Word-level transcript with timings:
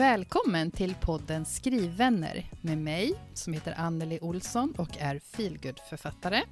Välkommen 0.00 0.70
till 0.70 0.94
podden 0.94 1.44
Skrivvänner 1.44 2.44
med 2.60 2.78
mig 2.78 3.14
som 3.34 3.52
heter 3.52 3.74
Anneli 3.76 4.18
Olsson 4.22 4.74
och 4.78 4.98
är 4.98 5.18
feelgood-författare. 5.18 6.42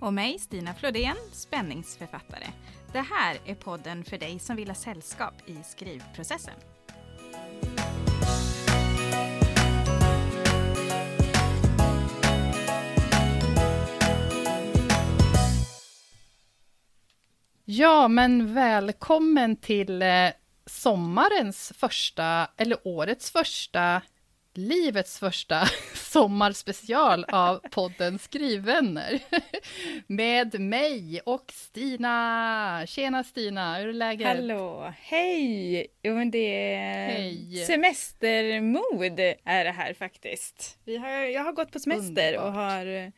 Och 0.00 0.14
mig, 0.14 0.38
Stina 0.38 0.74
Flodén, 0.74 1.16
spänningsförfattare. 1.32 2.46
Det 2.92 3.00
här 3.00 3.38
är 3.44 3.54
podden 3.54 4.04
för 4.04 4.18
dig 4.18 4.38
som 4.38 4.56
vill 4.56 4.68
ha 4.68 4.74
sällskap 4.74 5.34
i 5.46 5.56
skrivprocessen. 5.64 6.54
Ja, 17.64 18.08
men 18.08 18.54
välkommen 18.54 19.56
till 19.56 20.02
eh, 20.02 20.08
sommarens 20.66 21.72
första, 21.76 22.48
eller 22.56 22.78
årets 22.84 23.30
första, 23.30 24.02
livets 24.54 25.18
första 25.18 25.66
sommarspecial 25.94 27.24
av 27.24 27.60
podden 27.70 28.18
Skrivvänner. 28.18 29.20
Med 30.06 30.60
mig 30.60 31.20
och 31.20 31.52
Stina. 31.52 32.84
Tjena 32.86 33.24
Stina, 33.24 33.78
hur 33.78 33.88
är 33.88 33.92
läget? 33.92 34.26
Hallå, 34.26 34.92
hej! 35.00 35.86
Jo 36.02 36.14
men 36.14 36.30
det 36.30 36.74
är 36.74 37.08
hej. 37.08 37.64
semestermod 37.66 39.20
är 39.44 39.64
det 39.64 39.70
här 39.70 39.94
faktiskt. 39.94 40.78
Vi 40.84 40.96
har, 40.96 41.10
jag 41.10 41.44
har 41.44 41.52
gått 41.52 41.72
på 41.72 41.78
semester 41.78 42.34
Underbart. 42.34 42.46
och 42.46 42.52
har, 42.52 43.12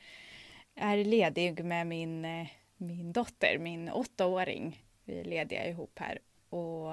är 0.77 1.05
ledig 1.05 1.65
med 1.65 1.87
min, 1.87 2.47
min 2.77 3.13
dotter, 3.13 3.59
min 3.59 3.91
åttaåring. 3.91 4.83
Vi 5.05 5.21
är 5.21 5.25
lediga 5.25 5.69
ihop 5.69 5.99
här 5.99 6.19
och 6.51 6.93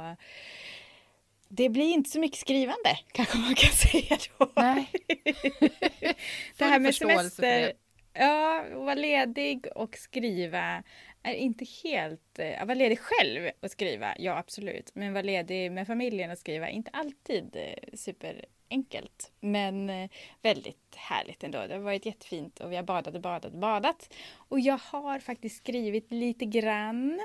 det 1.50 1.70
blir 1.70 1.94
inte 1.94 2.10
så 2.10 2.20
mycket 2.20 2.40
skrivande, 2.40 3.00
kanske 3.12 3.38
man 3.38 3.56
kan 3.56 3.72
säga 3.72 4.18
då. 4.38 4.52
Nej. 4.56 4.92
det 6.58 6.66
här 6.66 6.80
med 6.80 6.96
semester, 6.96 7.74
ja, 8.14 8.66
vara 8.74 8.96
ledig 8.96 9.68
och 9.76 9.96
skriva 9.98 10.84
är 11.24 11.34
inte 11.34 11.66
helt... 11.84 12.40
Att 12.58 12.68
vara 12.68 12.78
ledig 12.78 13.00
själv 13.00 13.50
och 13.60 13.72
skriva, 13.72 14.16
ja 14.20 14.38
absolut. 14.38 14.92
Men 14.94 15.14
vara 15.14 15.24
ledig 15.24 15.72
med 15.72 15.88
familjen 15.88 16.32
och 16.32 16.38
skriva, 16.38 16.70
inte 16.70 16.92
alltid 16.94 17.56
eh, 17.56 17.94
superenkelt. 17.94 19.32
Men 19.40 19.90
eh, 19.90 20.10
väldigt 20.42 20.96
härligt 20.96 21.44
ändå. 21.44 21.68
Det 21.68 21.74
har 21.74 21.82
varit 21.82 22.06
jättefint 22.06 22.60
och 22.60 22.72
vi 22.72 22.76
har 22.76 22.84
badat 22.84 23.16
och 23.16 23.22
badat 23.22 23.54
och 23.54 23.60
badat. 23.60 24.14
Och 24.34 24.60
jag 24.60 24.78
har 24.78 25.20
faktiskt 25.20 25.58
skrivit 25.58 26.12
lite 26.12 26.46
grann. 26.46 27.20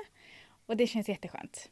Och 0.65 0.77
det 0.77 0.87
känns 0.87 1.09
jätteskönt. 1.09 1.69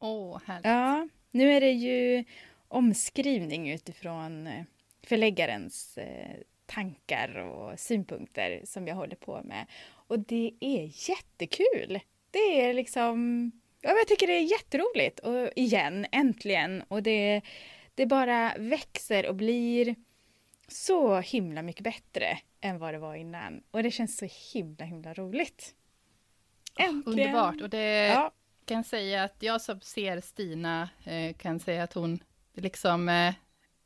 Åh, 0.00 0.36
oh, 0.36 0.40
härligt. 0.46 0.64
Ja, 0.66 1.08
nu 1.30 1.52
är 1.52 1.60
det 1.60 1.70
ju 1.70 2.24
omskrivning 2.68 3.70
utifrån 3.70 4.46
eh, 4.46 4.64
förläggarens 5.02 5.98
eh, 5.98 6.36
tankar 6.66 7.38
och 7.38 7.78
synpunkter 7.78 8.60
som 8.64 8.86
jag 8.86 8.94
håller 8.94 9.16
på 9.16 9.42
med. 9.44 9.66
Och 9.92 10.18
det 10.18 10.52
är 10.60 11.10
jättekul! 11.10 12.00
Det 12.30 12.60
är 12.60 12.74
liksom... 12.74 13.50
Ja, 13.80 13.90
jag 13.90 14.08
tycker 14.08 14.26
det 14.26 14.32
är 14.32 14.50
jätteroligt. 14.50 15.18
Och 15.18 15.50
igen, 15.56 16.06
äntligen. 16.12 16.82
Och 16.88 17.02
det, 17.02 17.40
det 17.94 18.06
bara 18.06 18.54
växer 18.58 19.28
och 19.28 19.34
blir 19.34 19.94
så 20.68 21.20
himla 21.20 21.62
mycket 21.62 21.84
bättre 21.84 22.38
än 22.60 22.78
vad 22.78 22.94
det 22.94 22.98
var 22.98 23.14
innan. 23.14 23.62
Och 23.70 23.82
det 23.82 23.90
känns 23.90 24.16
så 24.16 24.28
himla, 24.52 24.84
himla 24.84 25.14
roligt. 25.14 25.74
Äntligen! 26.78 27.28
Underbart! 27.28 27.60
Och 27.60 27.70
det, 27.70 28.06
ja 28.06 28.32
kan 28.70 28.84
säga 28.84 29.24
att 29.24 29.36
jag 29.38 29.60
som 29.60 29.80
ser 29.80 30.20
Stina 30.20 30.88
eh, 31.04 31.34
kan 31.34 31.60
säga 31.60 31.82
att 31.82 31.92
hon 31.92 32.18
liksom 32.54 33.08
eh, 33.08 33.34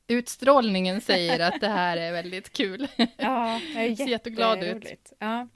utstrålningen 0.07 1.01
säger 1.01 1.41
att 1.41 1.61
det 1.61 1.69
här 1.69 1.97
är 1.97 2.13
väldigt 2.13 2.53
kul. 2.53 2.89
Ja, 3.17 3.61
jag 3.75 3.85
är 3.85 3.95
Ser 3.97 4.07
jätteglad 4.07 4.64
ut. 4.64 5.13
Ja. 5.19 5.48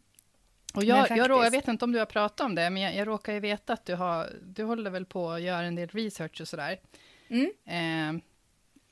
Och 0.75 0.84
jag, 0.84 1.10
jag, 1.10 1.30
jag, 1.30 1.50
vet 1.50 1.69
inte 1.69 1.84
om 1.84 1.92
du 1.92 1.98
har 1.98 2.06
pratat 2.06 2.41
om 2.41 2.54
det, 2.54 2.70
men 2.70 2.82
jag, 2.82 2.94
jag 2.94 3.08
råkar 3.08 3.32
ju 3.32 3.41
veta 3.41 3.72
att 3.72 3.84
du, 3.84 3.94
har, 3.94 4.30
du 4.42 4.64
håller 4.64 4.91
väl 4.91 5.04
på 5.04 5.31
att 5.31 5.42
göra 5.42 5.66
en 5.66 5.75
del 5.75 5.88
research 5.88 6.41
och 6.41 6.48
sådär. 6.48 6.81
Mm. 7.28 8.22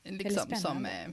Eh, 0.04 0.12
liksom 0.12 0.56
som, 0.56 0.86
eh, 0.86 1.08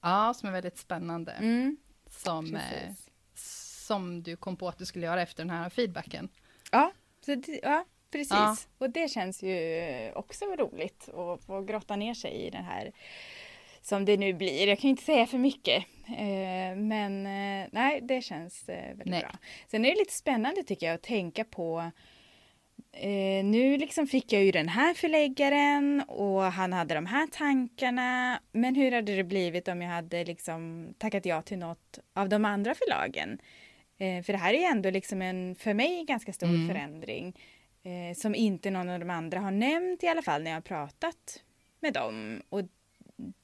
ja, 0.00 0.34
som 0.34 0.48
är 0.48 0.52
väldigt 0.52 0.78
spännande. 0.78 1.32
Mm. 1.32 1.76
Som, 2.06 2.56
eh, 2.56 2.92
som 3.34 4.22
du 4.22 4.36
kom 4.36 4.56
på 4.56 4.68
att 4.68 4.78
du 4.78 4.86
skulle 4.86 5.06
göra 5.06 5.22
efter 5.22 5.44
den 5.44 5.50
här 5.50 5.70
feedbacken. 5.70 6.28
Ja, 6.70 6.92
så 7.20 7.34
det, 7.34 7.60
ja 7.62 7.84
Precis, 8.12 8.30
ja. 8.30 8.56
och 8.78 8.90
det 8.90 9.10
känns 9.10 9.42
ju 9.42 10.12
också 10.14 10.44
roligt 10.44 11.08
att 11.08 11.44
få 11.44 11.62
grotta 11.62 11.96
ner 11.96 12.14
sig 12.14 12.32
i 12.32 12.50
den 12.50 12.64
här 12.64 12.92
som 13.82 14.04
det 14.04 14.16
nu 14.16 14.32
blir. 14.32 14.68
Jag 14.68 14.78
kan 14.78 14.90
inte 14.90 15.02
säga 15.02 15.26
för 15.26 15.38
mycket. 15.38 15.84
Eh, 16.06 16.76
men 16.76 17.26
eh, 17.26 17.68
nej, 17.72 18.00
det 18.02 18.22
känns 18.22 18.68
eh, 18.68 18.88
väldigt 18.88 19.06
nej. 19.06 19.20
bra. 19.20 19.30
Sen 19.68 19.84
är 19.84 19.90
det 19.90 19.98
lite 19.98 20.12
spännande 20.12 20.62
tycker 20.62 20.86
jag 20.86 20.94
att 20.94 21.02
tänka 21.02 21.44
på 21.44 21.90
nu 23.44 23.76
liksom 23.76 24.06
fick 24.06 24.32
jag 24.32 24.44
ju 24.44 24.50
den 24.50 24.68
här 24.68 24.94
förläggaren 24.94 26.02
och 26.08 26.42
han 26.42 26.72
hade 26.72 26.94
de 26.94 27.06
här 27.06 27.26
tankarna. 27.26 28.40
Men 28.52 28.74
hur 28.74 28.92
hade 28.92 29.16
det 29.16 29.24
blivit 29.24 29.68
om 29.68 29.82
jag 29.82 29.90
hade 29.90 30.24
liksom 30.24 30.88
tackat 30.98 31.26
ja 31.26 31.42
till 31.42 31.58
något 31.58 31.98
av 32.14 32.28
de 32.28 32.44
andra 32.44 32.74
förlagen? 32.74 33.38
för 33.98 34.32
det 34.32 34.38
här 34.38 34.54
är 34.54 34.70
ändå 34.70 34.90
liksom 34.90 35.22
en, 35.22 35.54
för 35.54 35.74
mig, 35.74 36.04
ganska 36.04 36.32
stor 36.32 36.48
mm. 36.48 36.68
förändring 36.68 37.36
eh, 37.82 38.14
som 38.16 38.34
inte 38.34 38.70
någon 38.70 38.88
av 38.88 39.00
de 39.00 39.10
andra 39.10 39.40
har 39.40 39.50
nämnt 39.50 40.02
i 40.02 40.08
alla 40.08 40.22
fall 40.22 40.42
när 40.42 40.50
jag 40.50 40.56
har 40.56 40.62
pratat 40.62 41.42
med 41.80 41.92
dem. 41.92 42.42
Och 42.48 42.60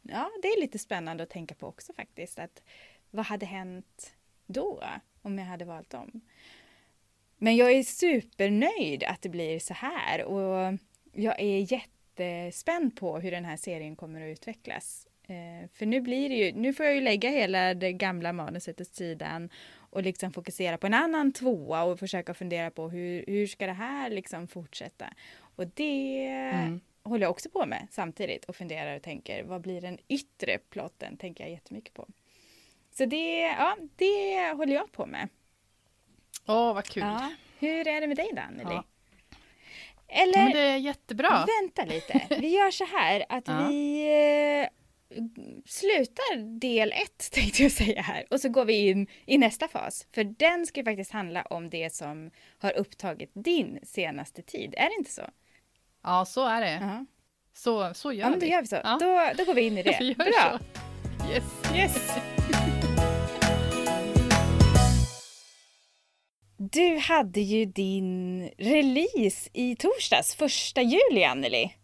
ja, 0.03 0.31
det 0.43 0.49
är 0.49 0.61
lite 0.61 0.79
spännande 0.79 1.23
att 1.23 1.31
tänka 1.31 1.55
på 1.55 1.67
också 1.67 1.93
faktiskt. 1.93 2.39
Att 2.39 2.63
vad 3.11 3.27
hade 3.27 3.47
hänt 3.47 4.17
då 4.47 4.85
om 5.23 5.39
jag 5.39 5.47
hade 5.47 5.65
valt 5.65 5.91
dem? 5.91 6.21
Men 7.39 7.57
jag 7.57 7.73
är 7.73 7.83
supernöjd 7.83 9.05
att 9.05 9.23
det 9.23 9.29
blir 9.29 9.59
så 9.59 9.75
här 9.75 10.25
och 10.25 10.79
jag 11.13 11.41
är 11.41 11.73
jättespänd 11.73 12.97
på 12.97 13.19
hur 13.19 13.31
den 13.31 13.45
här 13.45 13.57
serien 13.57 13.97
kommer 13.97 14.21
att 14.21 14.33
utvecklas. 14.33 15.07
Eh, 15.23 15.69
för 15.73 15.87
nu 15.87 16.01
blir 16.01 16.29
det 16.29 16.35
ju, 16.35 16.53
nu 16.53 16.75
får 16.75 16.87
jag 16.87 16.95
ju 16.95 17.01
lägga 17.01 17.31
hela 17.31 17.75
det 17.75 17.93
gamla 17.93 18.33
manuset 18.33 18.81
åt 18.81 18.95
sidan 18.95 19.51
och 19.91 20.03
liksom 20.03 20.33
fokusera 20.33 20.79
på 20.79 20.87
en 20.87 20.95
annan 20.95 21.33
tvåa 21.33 21.83
och 21.83 21.99
försöka 21.99 22.35
fundera 22.35 22.71
på 22.71 22.89
hur, 22.89 23.25
hur 23.27 23.47
ska 23.47 23.67
det 23.67 23.73
här 23.73 24.11
liksom 24.11 24.49
fortsätta? 24.49 25.07
Och 25.57 25.67
det 25.75 26.27
mm. 26.27 26.81
håller 27.03 27.23
jag 27.23 27.31
också 27.31 27.51
på 27.51 27.67
med 27.67 27.87
samtidigt 27.91 28.45
och 28.45 28.57
funderar 28.57 28.97
och 28.97 29.03
tänker 29.03 29.43
vad 29.43 29.61
blir 29.61 29.81
den 29.81 29.99
yttre 30.09 30.59
plotten? 30.59 31.17
Tänker 31.17 31.45
jag 31.45 31.51
jättemycket 31.51 31.95
på. 31.95 32.07
Så 32.91 33.05
det, 33.05 33.41
ja, 33.41 33.77
det 33.97 34.53
håller 34.53 34.75
jag 34.75 34.93
på 34.93 35.07
med. 35.07 35.29
Åh, 36.47 36.75
vad 36.75 36.85
kul! 36.85 37.03
Ja. 37.03 37.31
Hur 37.59 37.89
är 37.89 38.01
det 38.01 38.07
med 38.07 38.17
dig 38.17 38.31
då, 38.33 38.43
Anneli? 38.43 38.75
Ja. 38.75 38.85
Eller, 40.09 40.39
ja, 40.39 40.51
det 40.53 40.61
är 40.61 40.77
jättebra. 40.77 41.47
Vänta 41.61 41.85
lite. 41.85 42.27
Vi 42.41 42.49
gör 42.49 42.71
så 42.71 42.85
här 42.85 43.25
att 43.29 43.49
ja. 43.49 43.67
vi 43.69 44.69
slutar 45.67 46.59
del 46.61 46.93
ett 46.93 47.31
tänkte 47.33 47.63
jag 47.63 47.73
säga 47.73 48.03
här 48.03 48.25
och 48.31 48.41
så 48.41 48.49
går 48.49 48.65
vi 48.65 48.89
in 48.89 49.07
i 49.27 49.39
nästa 49.39 49.69
fas. 49.69 50.07
För 50.15 50.25
den 50.25 50.67
ska 50.67 50.85
faktiskt 50.85 51.11
handla 51.11 51.43
om 51.43 51.71
det 51.71 51.95
som 51.95 52.31
har 52.59 52.73
upptagit 52.79 53.31
din 53.35 53.79
senaste 53.83 54.43
tid. 54.43 54.75
Är 54.77 54.89
det 54.89 54.95
inte 54.99 55.13
så? 55.13 55.31
Ja, 56.03 56.25
så 56.25 56.47
är 56.47 56.61
det. 56.61 56.75
Uh 56.75 56.83
-huh. 56.83 57.07
Så, 57.55 57.95
så 57.95 58.13
gör 58.13 58.21
ja, 58.21 58.31
men 58.31 58.39
då 58.39 58.47
vi. 58.47 58.53
gör 58.53 58.61
vi 58.61 58.67
så. 58.67 58.77
Ja. 58.85 58.99
Då, 59.01 59.31
då 59.39 59.45
går 59.45 59.55
vi 59.55 59.63
in 59.63 59.79
i 59.79 59.83
det. 59.83 59.97
vi 60.01 60.15
Bra. 60.15 60.59
Så. 61.21 61.33
Yes. 61.33 61.45
yes. 61.75 62.11
Du 66.61 66.99
hade 66.99 67.41
ju 67.41 67.65
din 67.65 68.43
release 68.59 69.51
i 69.53 69.77
torsdags, 69.77 70.35
första 70.35 70.83
juli, 70.83 71.25
Anneli. 71.25 71.75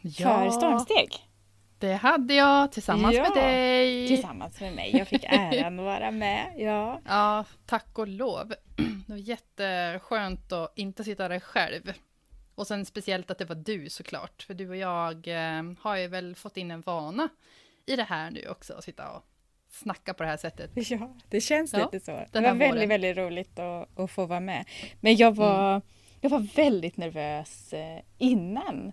Ja. 0.00 0.28
För 0.28 0.50
Stormsteg. 0.50 1.31
Det 1.82 1.94
hade 1.94 2.34
jag 2.34 2.72
tillsammans 2.72 3.14
ja, 3.14 3.22
med 3.22 3.32
dig. 3.32 4.08
Tillsammans 4.08 4.60
med 4.60 4.74
mig. 4.74 4.96
Jag 4.96 5.08
fick 5.08 5.24
äran 5.24 5.78
att 5.78 5.84
vara 5.84 6.10
med. 6.10 6.54
Ja. 6.56 7.00
ja, 7.06 7.44
tack 7.66 7.98
och 7.98 8.08
lov. 8.08 8.54
Det 9.06 9.12
var 9.12 9.16
jätteskönt 9.16 10.52
att 10.52 10.72
inte 10.76 11.04
sitta 11.04 11.28
där 11.28 11.40
själv. 11.40 11.92
Och 12.54 12.66
sen 12.66 12.84
speciellt 12.84 13.30
att 13.30 13.38
det 13.38 13.44
var 13.44 13.56
du 13.56 13.88
såklart. 13.88 14.42
För 14.42 14.54
du 14.54 14.68
och 14.68 14.76
jag 14.76 15.28
eh, 15.28 15.62
har 15.80 15.96
ju 15.96 16.08
väl 16.08 16.34
fått 16.34 16.56
in 16.56 16.70
en 16.70 16.80
vana 16.80 17.28
i 17.86 17.96
det 17.96 18.02
här 18.02 18.30
nu 18.30 18.48
också. 18.48 18.74
Att 18.74 18.84
sitta 18.84 19.10
och 19.10 19.22
snacka 19.70 20.14
på 20.14 20.22
det 20.22 20.28
här 20.28 20.36
sättet. 20.36 20.70
Ja, 20.90 21.16
det 21.28 21.40
känns 21.40 21.72
ja, 21.72 21.78
lite 21.92 22.04
så. 22.04 22.24
Det 22.32 22.40
var 22.40 22.54
väldigt, 22.54 22.88
väldigt 22.88 23.16
roligt 23.16 23.58
att, 23.58 23.98
att, 23.98 24.10
få 24.10 24.26
vara 24.26 24.40
med. 24.40 24.64
Men 25.00 25.16
jag 25.16 25.36
var, 25.36 25.70
mm. 25.70 25.82
jag 26.20 26.30
var 26.30 26.54
väldigt 26.56 26.96
nervös 26.96 27.72
eh, 27.72 28.00
innan 28.18 28.92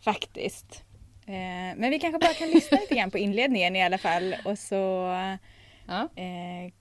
faktiskt. 0.00 0.84
Eh, 1.26 1.76
men 1.76 1.90
vi 1.90 1.98
kanske 1.98 2.18
bara 2.18 2.34
kan 2.34 2.50
lyssna 2.50 2.78
lite 2.80 2.94
grann 2.94 3.10
på 3.10 3.18
inledningen 3.18 3.76
i 3.76 3.82
alla 3.82 3.98
fall 3.98 4.36
och 4.44 4.58
så 4.58 4.74
ja. 5.86 6.08
eh, 6.22 6.72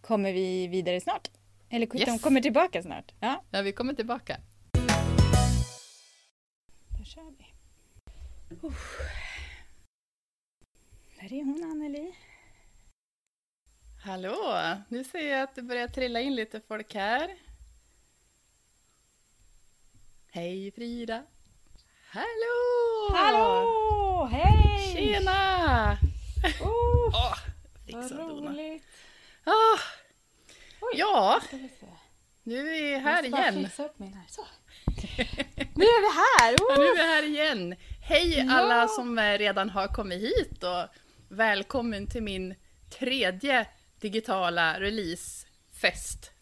kommer 0.00 0.32
vi 0.32 0.66
vidare 0.66 1.00
snart. 1.00 1.28
Eller 1.70 1.96
yes. 1.96 2.06
de 2.06 2.18
kommer 2.18 2.40
tillbaka 2.40 2.82
snart. 2.82 3.12
Ja. 3.20 3.44
ja, 3.50 3.62
vi 3.62 3.72
kommer 3.72 3.94
tillbaka. 3.94 4.36
Då 6.98 7.04
kör 7.04 7.34
vi. 7.38 7.46
Uh. 8.66 8.72
Där 11.20 11.32
är 11.32 11.44
hon, 11.44 11.64
Anneli. 11.70 12.14
Hallå! 14.04 14.36
Nu 14.88 15.04
ser 15.04 15.30
jag 15.30 15.42
att 15.42 15.54
det 15.54 15.62
börjar 15.62 15.88
trilla 15.88 16.20
in 16.20 16.34
lite 16.34 16.60
folk 16.60 16.94
här. 16.94 17.36
Hej 20.30 20.72
Frida! 20.72 21.22
Hallå! 22.16 23.14
Hallå! 23.14 24.28
Hej! 24.32 24.92
Tjena! 24.92 25.98
Oh, 26.60 27.08
oh, 27.08 27.38
vad 27.92 28.10
roligt! 28.10 28.84
Ah. 29.44 29.78
Ja, 30.96 31.40
nu 32.42 32.58
är 32.58 32.82
vi 32.82 32.98
här 32.98 33.22
igen. 33.22 33.64
Här. 33.64 33.70
Så. 34.28 34.46
nu 35.74 35.84
är 35.84 36.00
vi 36.00 36.08
här! 36.16 36.54
Oh. 36.54 36.66
Ja, 36.68 36.76
nu 36.78 36.84
är 36.84 36.96
vi 36.96 37.02
här 37.02 37.22
igen! 37.22 37.76
Hej 38.00 38.38
ja. 38.38 38.52
alla 38.52 38.88
som 38.88 39.20
redan 39.20 39.70
har 39.70 39.88
kommit 39.88 40.22
hit 40.22 40.62
och 40.62 40.86
välkommen 41.28 42.06
till 42.06 42.22
min 42.22 42.54
tredje 42.98 43.66
digitala 44.00 44.80
releasefest. 44.80 46.32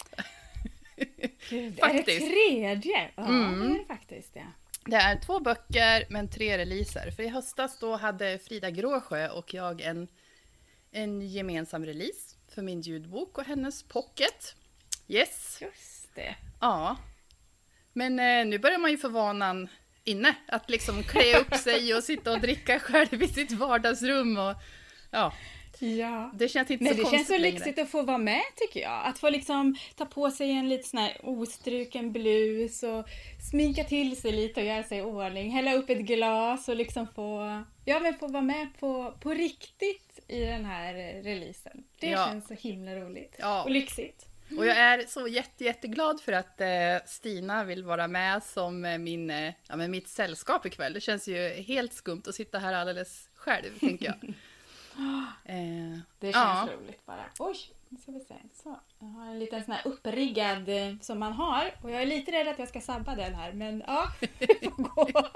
Gud, 1.49 1.79
är 1.83 1.93
det 1.93 2.03
tredje? 2.03 3.11
Ja, 3.15 3.23
mm. 3.27 3.61
det 3.61 3.67
är 3.67 3.79
det 3.79 3.85
faktiskt. 3.85 4.31
Ja. 4.33 4.43
Det 4.87 4.97
är 4.97 5.19
två 5.19 5.41
böcker 5.41 6.07
men 6.09 6.29
tre 6.29 6.59
releaser. 6.59 7.11
För 7.11 7.23
i 7.23 7.29
höstas 7.29 7.79
då 7.79 7.97
hade 7.97 8.39
Frida 8.39 8.71
Gråsjö 8.71 9.29
och 9.29 9.55
jag 9.55 9.81
en, 9.81 10.09
en 10.91 11.21
gemensam 11.21 11.85
release 11.85 12.37
för 12.55 12.63
min 12.63 12.81
ljudbok 12.81 13.39
och 13.39 13.45
hennes 13.45 13.83
pocket. 13.83 14.57
Yes! 15.09 15.59
Just 15.61 16.15
det. 16.15 16.35
Ja. 16.61 16.97
Men 17.93 18.19
eh, 18.19 18.47
nu 18.47 18.59
börjar 18.59 18.79
man 18.79 18.91
ju 18.91 18.99
få 18.99 19.09
vanan 19.09 19.69
inne, 20.05 20.35
att 20.49 20.71
liksom 20.71 21.03
klä 21.03 21.39
upp 21.39 21.55
sig 21.55 21.95
och 21.95 22.05
sitta 22.05 22.33
och 22.33 22.41
dricka 22.41 22.81
själv 22.81 23.23
i 23.23 23.29
sitt 23.29 23.53
vardagsrum 23.53 24.39
och 24.39 24.55
ja. 25.11 25.33
Ja. 25.79 26.31
Det 26.35 26.49
känns 26.49 26.71
inte 26.71 26.85
Nej, 26.85 26.95
så 26.97 27.03
det 27.03 27.11
känns 27.11 27.29
så 27.29 27.39
lyxigt 27.39 27.79
att 27.79 27.91
få 27.91 28.03
vara 28.03 28.19
med 28.19 28.43
tycker 28.57 28.81
jag. 28.81 29.07
Att 29.07 29.19
få 29.19 29.31
liksom 29.31 29.77
ta 29.97 30.07
på 30.07 30.31
sig 30.31 30.51
en 30.51 30.69
lite 30.69 30.89
sån 30.89 31.01
här 31.01 31.17
ostruken 31.23 32.13
blus 32.13 32.83
och 32.83 33.09
sminka 33.51 33.85
till 33.85 34.21
sig 34.21 34.33
lite 34.33 34.61
och 34.61 34.67
göra 34.67 34.83
sig 34.83 34.99
i 34.99 35.03
ordning. 35.03 35.51
Hälla 35.51 35.75
upp 35.75 35.91
ett 35.91 35.99
glas 35.99 36.69
och 36.69 36.77
liksom 36.77 37.07
få, 37.15 37.63
ja, 37.85 38.01
men 38.01 38.15
få 38.15 38.27
vara 38.27 38.43
med 38.43 38.69
på, 38.81 39.15
på 39.21 39.31
riktigt 39.31 40.21
i 40.29 40.41
den 40.41 40.65
här 40.65 40.95
releasen. 41.23 41.85
Det 42.01 42.11
ja. 42.11 42.27
känns 42.27 42.49
så 42.49 42.55
himla 42.55 42.95
roligt 42.97 43.37
ja. 43.39 43.63
och 43.63 43.71
lyxigt. 43.71 44.27
Och 44.59 44.67
jag 44.67 44.77
är 44.77 45.07
så 45.07 45.29
jätte, 45.29 45.65
jätteglad 45.65 46.21
för 46.21 46.33
att 46.33 46.61
eh, 46.61 46.69
Stina 47.07 47.65
vill 47.65 47.85
vara 47.85 48.09
med 48.09 48.43
som 48.43 48.85
eh, 48.85 48.99
min, 48.99 49.31
eh, 49.31 49.53
ja, 49.69 49.77
men 49.77 49.91
mitt 49.91 50.09
sällskap 50.09 50.67
ikväll. 50.67 50.93
Det 50.93 51.01
känns 51.01 51.29
ju 51.29 51.49
helt 51.49 51.93
skumt 51.93 52.23
att 52.27 52.35
sitta 52.35 52.59
här 52.59 52.75
alldeles 52.75 53.29
själv, 53.35 53.79
tänker 53.81 54.07
jag. 54.07 54.35
Eh, 55.45 55.99
det 56.19 56.33
känns 56.33 56.35
ja. 56.35 56.69
roligt 56.77 57.07
bara. 57.07 57.25
Oj, 57.39 57.57
nu 57.89 57.99
ska 57.99 58.13
vi 58.13 58.21
se. 58.21 58.35
Så, 58.63 58.77
jag 58.99 59.07
har 59.07 59.27
en 59.27 59.39
liten 59.39 59.65
sån 59.65 59.75
här 59.75 59.87
uppriggad 59.87 60.69
eh, 60.69 60.97
som 61.01 61.19
man 61.19 61.33
har. 61.33 61.75
Och 61.83 61.91
jag 61.91 62.03
är 62.03 62.07
lite 62.07 62.33
rädd 62.33 62.49
att 62.49 62.59
jag 62.59 62.69
ska 62.69 62.81
sabba 62.81 63.15
den 63.15 63.35
här, 63.35 63.53
men 63.53 63.85
ja, 63.87 64.07
det 64.39 64.65
får 64.65 64.83
gå. 64.83 65.29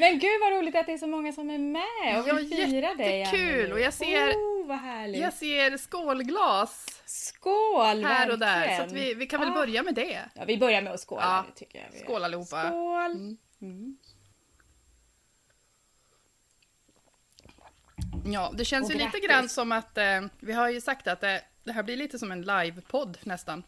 men 0.00 0.18
gud 0.18 0.40
vad 0.40 0.52
roligt 0.52 0.76
att 0.76 0.86
det 0.86 0.92
är 0.92 0.98
så 0.98 1.06
många 1.06 1.32
som 1.32 1.50
är 1.50 1.58
med 1.58 2.18
och 2.18 2.26
vill 2.26 2.50
ja, 2.50 2.66
fira 2.66 2.94
dig. 2.94 3.18
Jättekul! 3.18 3.72
Och 3.72 3.80
jag 3.80 3.94
ser, 3.94 4.32
oh, 4.32 5.16
jag 5.16 5.32
ser 5.32 5.76
skålglas. 5.76 7.02
Skål! 7.06 8.04
Här 8.04 8.30
och 8.30 8.38
där, 8.38 8.88
så 8.88 8.94
vi, 8.94 9.14
vi 9.14 9.26
kan 9.26 9.40
väl 9.40 9.48
ah. 9.48 9.54
börja 9.54 9.82
med 9.82 9.94
det. 9.94 10.20
Ja, 10.34 10.44
vi 10.46 10.58
börjar 10.58 10.82
med 10.82 10.92
att 10.92 11.00
skåla 11.00 11.22
ja. 11.22 11.44
nu 11.46 11.52
tycker 11.54 11.78
jag. 11.78 12.00
Skål 12.00 12.24
allihopa! 12.24 12.68
Skål! 12.68 13.10
Mm. 13.10 13.36
Mm. 13.62 13.96
Ja, 18.24 18.52
det 18.54 18.64
känns 18.64 18.90
ju 18.90 18.94
lite 18.94 19.18
grann 19.18 19.48
som 19.48 19.72
att 19.72 19.98
eh, 19.98 20.20
vi 20.40 20.52
har 20.52 20.70
ju 20.70 20.80
sagt 20.80 21.08
att 21.08 21.20
det, 21.20 21.42
det 21.64 21.72
här 21.72 21.82
blir 21.82 21.96
lite 21.96 22.18
som 22.18 22.32
en 22.32 22.42
livepodd 22.42 23.18
nästan. 23.22 23.62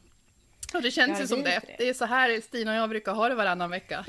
Och 0.75 0.83
det 0.83 0.91
känns 0.91 1.19
ja, 1.19 1.21
ju 1.21 1.27
som 1.27 1.43
det. 1.43 1.61
det. 1.67 1.75
Det 1.79 1.89
är 1.89 1.95
så 1.95 2.05
här 2.05 2.41
Stina 2.41 2.71
och 2.71 2.77
jag 2.77 2.89
brukar 2.89 3.13
ha 3.13 3.29
det 3.29 3.35
varannan 3.35 3.71
vecka. 3.71 4.05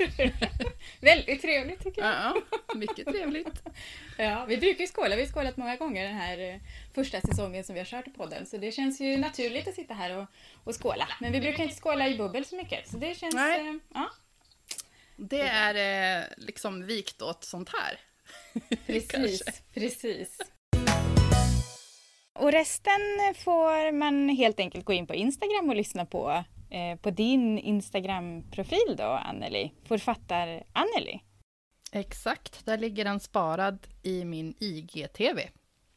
Väldigt 1.00 1.42
trevligt 1.42 1.82
tycker 1.82 2.02
jag. 2.02 2.14
Ja, 2.14 2.34
mycket 2.74 3.06
trevligt. 3.06 3.62
ja, 4.18 4.44
vi 4.48 4.56
brukar 4.56 4.80
ju 4.80 4.86
skåla. 4.86 5.16
Vi 5.16 5.22
har 5.22 5.28
skålat 5.28 5.56
många 5.56 5.76
gånger 5.76 6.04
den 6.04 6.14
här 6.14 6.38
eh, 6.38 6.60
första 6.94 7.20
säsongen 7.20 7.64
som 7.64 7.74
vi 7.74 7.80
har 7.80 7.86
kört 7.86 8.14
podden. 8.16 8.46
Så 8.46 8.56
det 8.56 8.72
känns 8.72 9.00
ju 9.00 9.16
naturligt 9.16 9.68
att 9.68 9.74
sitta 9.74 9.94
här 9.94 10.16
och, 10.16 10.26
och 10.64 10.82
skåla. 10.82 11.08
Men 11.20 11.32
vi 11.32 11.40
brukar 11.40 11.62
inte 11.62 11.76
skåla 11.76 12.08
i 12.08 12.16
bubbel 12.16 12.44
så 12.44 12.56
mycket. 12.56 12.88
Så 12.88 12.96
det 12.96 13.18
känns... 13.18 13.34
Eh, 13.34 13.74
ja. 13.94 14.10
Det 15.16 15.40
är 15.40 16.20
eh, 16.20 16.24
liksom 16.36 16.86
vikt 16.86 17.22
åt 17.22 17.44
sånt 17.44 17.68
här. 17.68 18.00
Precis, 18.86 19.42
precis. 19.74 20.38
Och 22.38 22.52
resten 22.52 23.00
får 23.34 23.92
man 23.92 24.28
helt 24.28 24.60
enkelt 24.60 24.84
gå 24.84 24.92
in 24.92 25.06
på 25.06 25.14
Instagram 25.14 25.68
och 25.68 25.76
lyssna 25.76 26.06
på. 26.06 26.44
Eh, 26.70 26.96
på 26.96 27.10
din 27.10 27.58
Instagram-profil 27.58 28.96
då, 28.98 29.04
Anneli. 29.04 29.72
Författar 29.84 30.64
Anneli. 30.72 31.20
Exakt, 31.92 32.66
där 32.66 32.78
ligger 32.78 33.04
den 33.04 33.20
sparad 33.20 33.86
i 34.02 34.24
min 34.24 34.54
IGTV. 34.58 35.40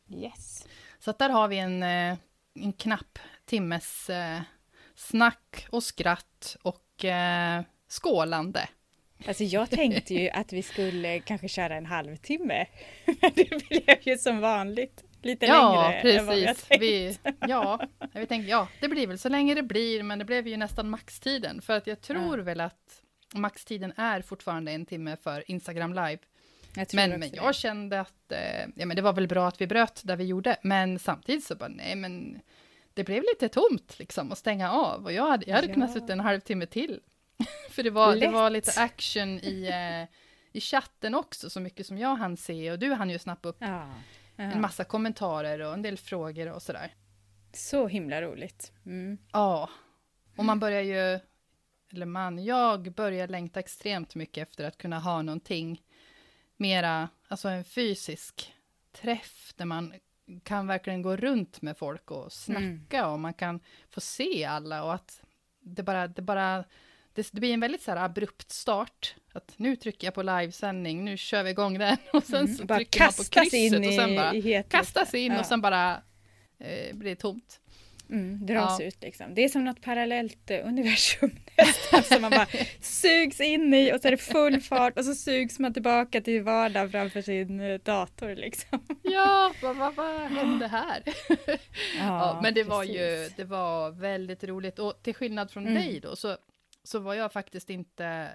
Yes. 0.09 0.68
Så 1.00 1.12
där 1.12 1.30
har 1.30 1.48
vi 1.48 1.57
en, 1.57 1.83
eh, 1.83 2.18
en 2.54 2.74
knapp 2.74 3.19
timmes 3.45 4.09
eh, 4.09 4.42
snack 4.95 5.68
och 5.69 5.83
skratt 5.83 6.57
och 6.62 7.06
eh, 7.06 7.62
skålande. 7.89 8.69
Alltså 9.25 9.43
jag 9.43 9.69
tänkte 9.69 10.13
ju 10.13 10.29
att 10.29 10.53
vi 10.53 10.63
skulle 10.63 11.19
kanske 11.19 11.47
köra 11.47 11.75
en 11.75 11.85
halvtimme. 11.85 12.65
Men 13.05 13.31
det 13.35 13.67
blev 13.69 13.97
ju 14.01 14.17
som 14.17 14.39
vanligt 14.39 15.03
lite 15.21 15.45
ja, 15.45 15.81
längre 15.81 16.01
precis. 16.01 16.19
än 16.19 16.25
vad 16.25 16.35
vi 16.35 16.45
tänkt. 16.45 16.81
Vi, 16.81 17.17
ja, 17.47 17.87
vi 18.13 18.25
tänkte, 18.25 18.51
ja, 18.51 18.67
det 18.81 18.87
blir 18.87 19.07
väl 19.07 19.19
så 19.19 19.29
länge 19.29 19.55
det 19.55 19.63
blir, 19.63 20.03
men 20.03 20.19
det 20.19 20.25
blev 20.25 20.47
ju 20.47 20.57
nästan 20.57 20.89
maxtiden. 20.89 21.61
För 21.61 21.73
att 21.73 21.87
jag 21.87 22.01
tror 22.01 22.37
ja. 22.37 22.43
väl 22.43 22.61
att 22.61 23.01
maxtiden 23.35 23.93
är 23.97 24.21
fortfarande 24.21 24.71
en 24.71 24.85
timme 24.85 25.17
för 25.23 25.51
Instagram 25.51 25.93
live. 25.93 26.19
Men, 26.93 27.09
men 27.19 27.29
jag 27.33 27.49
det. 27.49 27.53
kände 27.53 27.99
att 27.99 28.31
eh, 28.31 28.61
ja, 28.75 28.85
men 28.85 28.95
det 28.95 29.01
var 29.01 29.13
väl 29.13 29.27
bra 29.27 29.47
att 29.47 29.61
vi 29.61 29.67
bröt 29.67 30.01
där 30.03 30.15
vi 30.15 30.23
gjorde, 30.23 30.57
men 30.61 30.99
samtidigt 30.99 31.43
så 31.43 31.55
bara, 31.55 31.69
nej 31.69 31.95
men 31.95 32.39
det 32.93 33.03
blev 33.03 33.23
lite 33.23 33.49
tomt 33.49 33.99
liksom 33.99 34.31
att 34.31 34.37
stänga 34.37 34.71
av 34.71 35.03
och 35.03 35.13
jag 35.13 35.29
hade, 35.29 35.45
jag 35.45 35.55
hade 35.55 35.67
ja. 35.67 35.73
kunnat 35.73 35.93
sitta 35.93 36.13
en 36.13 36.19
halvtimme 36.19 36.65
till. 36.65 36.99
För 37.69 37.83
det 37.83 37.89
var, 37.89 38.15
det 38.15 38.27
var 38.27 38.49
lite 38.49 38.81
action 38.81 39.39
i, 39.39 39.67
eh, 39.67 40.15
i 40.51 40.61
chatten 40.61 41.15
också, 41.15 41.49
så 41.49 41.59
mycket 41.59 41.87
som 41.87 41.97
jag 41.97 42.15
hann 42.15 42.37
se. 42.37 42.71
Och 42.71 42.79
du 42.79 42.94
hann 42.94 43.09
ju 43.09 43.19
snappa 43.19 43.49
upp 43.49 43.57
ja, 43.59 43.94
en 44.35 44.61
massa 44.61 44.83
kommentarer 44.83 45.59
och 45.59 45.73
en 45.73 45.81
del 45.81 45.97
frågor 45.97 46.51
och 46.51 46.61
sådär. 46.61 46.94
Så 47.53 47.87
himla 47.87 48.21
roligt. 48.21 48.71
Mm. 48.85 49.17
Ja. 49.31 49.69
Och 50.37 50.45
man 50.45 50.59
börjar 50.59 50.81
ju, 50.81 51.19
eller 51.91 52.06
man, 52.06 52.44
jag 52.44 52.94
börjar 52.94 53.27
längta 53.27 53.59
extremt 53.59 54.15
mycket 54.15 54.47
efter 54.47 54.67
att 54.67 54.77
kunna 54.77 54.99
ha 54.99 55.21
någonting 55.21 55.83
mera, 56.57 57.09
alltså 57.27 57.49
en 57.49 57.63
fysisk 57.63 58.53
träff 58.91 59.53
där 59.56 59.65
man 59.65 59.94
kan 60.44 60.67
verkligen 60.67 61.01
gå 61.01 61.15
runt 61.15 61.61
med 61.61 61.77
folk 61.77 62.11
och 62.11 62.33
snacka 62.33 62.97
mm. 62.97 63.11
och 63.11 63.19
man 63.19 63.33
kan 63.33 63.59
få 63.89 64.01
se 64.01 64.45
alla 64.45 64.83
och 64.83 64.94
att 64.94 65.23
det 65.59 65.83
bara, 65.83 66.07
det 66.07 66.21
bara 66.21 66.63
det, 67.18 67.40
blir 67.40 67.54
en 67.54 67.59
väldigt 67.59 67.81
så 67.81 67.92
abrupt 67.92 68.52
start. 68.52 69.16
Att 69.33 69.54
nu 69.57 69.76
trycker 69.76 70.07
jag 70.07 70.14
på 70.14 70.21
livesändning, 70.21 71.06
nu 71.06 71.18
kör 71.18 71.44
vi 71.44 71.50
igång 71.50 71.80
den. 71.80 71.97
Och 72.14 72.24
sen 72.24 72.45
mm, 72.45 72.56
så 72.56 72.68
trycker 72.68 73.00
man 73.00 73.14
på 73.14 73.24
krysset 73.24 73.88
och 73.88 73.94
sen 73.94 74.16
bara 74.16 74.33
i 74.33 74.64
kastas 74.69 75.14
in 75.14 75.31
ja. 75.31 75.40
och 75.40 75.45
sen 75.45 75.62
bara 75.62 76.02
eh, 76.59 76.95
blir 76.95 77.09
det 77.09 77.16
tomt. 77.16 77.59
Mm, 78.09 78.45
dras 78.45 78.80
ja. 78.80 78.86
ut 78.86 79.02
liksom. 79.02 79.36
Det 79.36 79.44
är 79.44 79.50
som 79.50 79.66
något 79.66 79.81
parallellt 79.81 80.52
eh, 80.52 80.68
universum 80.68 81.31
nästan 81.57 82.04
som 82.04 82.21
man 82.21 82.31
bara 82.31 82.47
sugs 82.81 83.42
in 83.42 83.74
i 83.74 83.94
och 83.94 84.02
så 84.02 84.07
är 84.07 84.12
det 84.12 84.18
full 84.18 84.62
fart 84.62 84.97
och 84.97 85.06
så 85.06 85.16
sugs 85.16 85.59
man 85.59 85.74
tillbaka 85.74 86.21
till 86.21 86.42
vardagen 86.42 86.92
framför 86.92 87.21
sin 87.21 87.59
eh, 87.59 87.80
dator 87.80 88.36
liksom. 88.36 88.80
Ja, 89.04 89.54
vad, 89.62 89.76
vad, 89.78 89.95
vad 89.95 90.19
hände 90.21 90.68
här? 90.68 91.04
Ja, 91.38 91.45
ja 91.97 92.40
men 92.44 92.54
det 92.54 92.64
precis. 92.64 92.69
var 92.69 92.83
ju, 92.83 93.30
det 93.36 93.44
var 93.44 93.92
väldigt 93.92 94.44
roligt 94.44 94.80
och 94.80 95.04
till 95.04 95.16
skillnad 95.16 95.52
från 95.52 95.68
mm. 95.68 95.76
dig 95.76 96.00
då 96.00 96.16
så 96.16 96.38
så 96.87 96.99
var 96.99 97.13
jag 97.13 97.33
faktiskt 97.33 97.69
inte... 97.69 98.29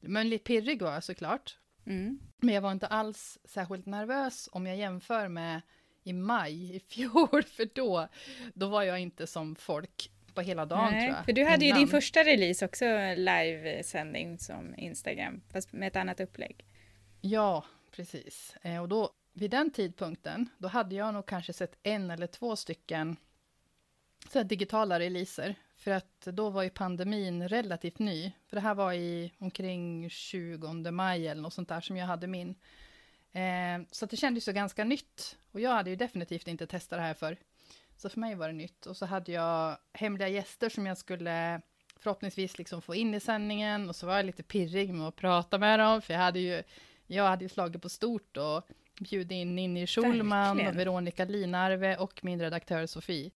Men 0.00 0.28
lite 0.28 0.44
pirrig 0.44 0.82
var 0.82 0.92
jag 0.92 1.04
såklart. 1.04 1.58
Mm. 1.86 2.20
Men 2.36 2.54
jag 2.54 2.62
var 2.62 2.72
inte 2.72 2.86
alls 2.86 3.38
särskilt 3.44 3.86
nervös 3.86 4.48
om 4.52 4.66
jag 4.66 4.76
jämför 4.76 5.28
med 5.28 5.60
i 6.02 6.12
maj 6.12 6.76
i 6.76 6.80
fjol, 6.80 7.42
för 7.56 7.74
då, 7.74 8.08
då 8.54 8.68
var 8.68 8.82
jag 8.82 9.00
inte 9.00 9.26
som 9.26 9.56
folk 9.56 10.10
på 10.34 10.40
hela 10.40 10.66
dagen 10.66 10.92
Nej, 10.92 11.06
tror 11.06 11.16
jag. 11.16 11.24
För 11.24 11.32
du 11.32 11.44
hade 11.44 11.64
innan. 11.64 11.78
ju 11.78 11.84
din 11.84 11.90
första 11.90 12.24
release 12.24 12.64
också, 12.64 12.84
livesändning 13.16 14.38
som 14.38 14.74
Instagram, 14.76 15.42
fast 15.52 15.72
med 15.72 15.86
ett 15.88 15.96
annat 15.96 16.20
upplägg. 16.20 16.64
Ja, 17.20 17.64
precis. 17.90 18.56
Eh, 18.62 18.82
och 18.82 18.88
då, 18.88 19.10
vid 19.32 19.50
den 19.50 19.70
tidpunkten, 19.70 20.48
då 20.58 20.68
hade 20.68 20.94
jag 20.94 21.14
nog 21.14 21.26
kanske 21.26 21.52
sett 21.52 21.78
en 21.82 22.10
eller 22.10 22.26
två 22.26 22.56
stycken 22.56 23.16
så 24.32 24.42
digitala 24.42 24.98
releaser 24.98 25.54
För 25.80 25.90
att 25.90 26.20
då 26.20 26.50
var 26.50 26.62
ju 26.62 26.70
pandemin 26.70 27.48
relativt 27.48 27.98
ny. 27.98 28.32
För 28.46 28.56
det 28.56 28.60
här 28.60 28.74
var 28.74 28.92
i 28.92 29.32
omkring 29.38 30.10
20 30.10 30.90
maj 30.90 31.28
eller 31.28 31.42
något 31.42 31.54
sånt 31.54 31.68
där 31.68 31.80
som 31.80 31.96
jag 31.96 32.06
hade 32.06 32.26
min. 32.26 32.54
Eh, 33.32 33.86
så 33.90 34.06
det 34.06 34.16
kändes 34.16 34.48
ju 34.48 34.52
ganska 34.52 34.84
nytt. 34.84 35.38
Och 35.52 35.60
jag 35.60 35.70
hade 35.70 35.90
ju 35.90 35.96
definitivt 35.96 36.48
inte 36.48 36.66
testat 36.66 36.98
det 36.98 37.02
här 37.02 37.14
för. 37.14 37.36
Så 37.96 38.08
för 38.08 38.20
mig 38.20 38.34
var 38.34 38.46
det 38.46 38.54
nytt. 38.54 38.86
Och 38.86 38.96
så 38.96 39.06
hade 39.06 39.32
jag 39.32 39.76
hemliga 39.92 40.28
gäster 40.28 40.68
som 40.68 40.86
jag 40.86 40.98
skulle 40.98 41.60
förhoppningsvis 41.96 42.58
liksom 42.58 42.82
få 42.82 42.94
in 42.94 43.14
i 43.14 43.20
sändningen. 43.20 43.88
Och 43.88 43.96
så 43.96 44.06
var 44.06 44.16
jag 44.16 44.26
lite 44.26 44.42
pirrig 44.42 44.94
med 44.94 45.08
att 45.08 45.16
prata 45.16 45.58
med 45.58 45.78
dem. 45.78 46.02
För 46.02 46.14
jag 46.14 46.20
hade 46.20 46.40
ju, 46.40 46.62
jag 47.06 47.24
hade 47.24 47.44
ju 47.44 47.48
slagit 47.48 47.82
på 47.82 47.88
stort 47.88 48.36
och 48.36 48.62
bjudit 49.00 49.32
in 49.32 49.54
Ninni 49.54 49.86
Schulman 49.86 50.56
Veronica 50.56 51.24
Linarve 51.24 51.96
och 51.96 52.24
min 52.24 52.40
redaktör 52.40 52.86
Sofie. 52.86 53.30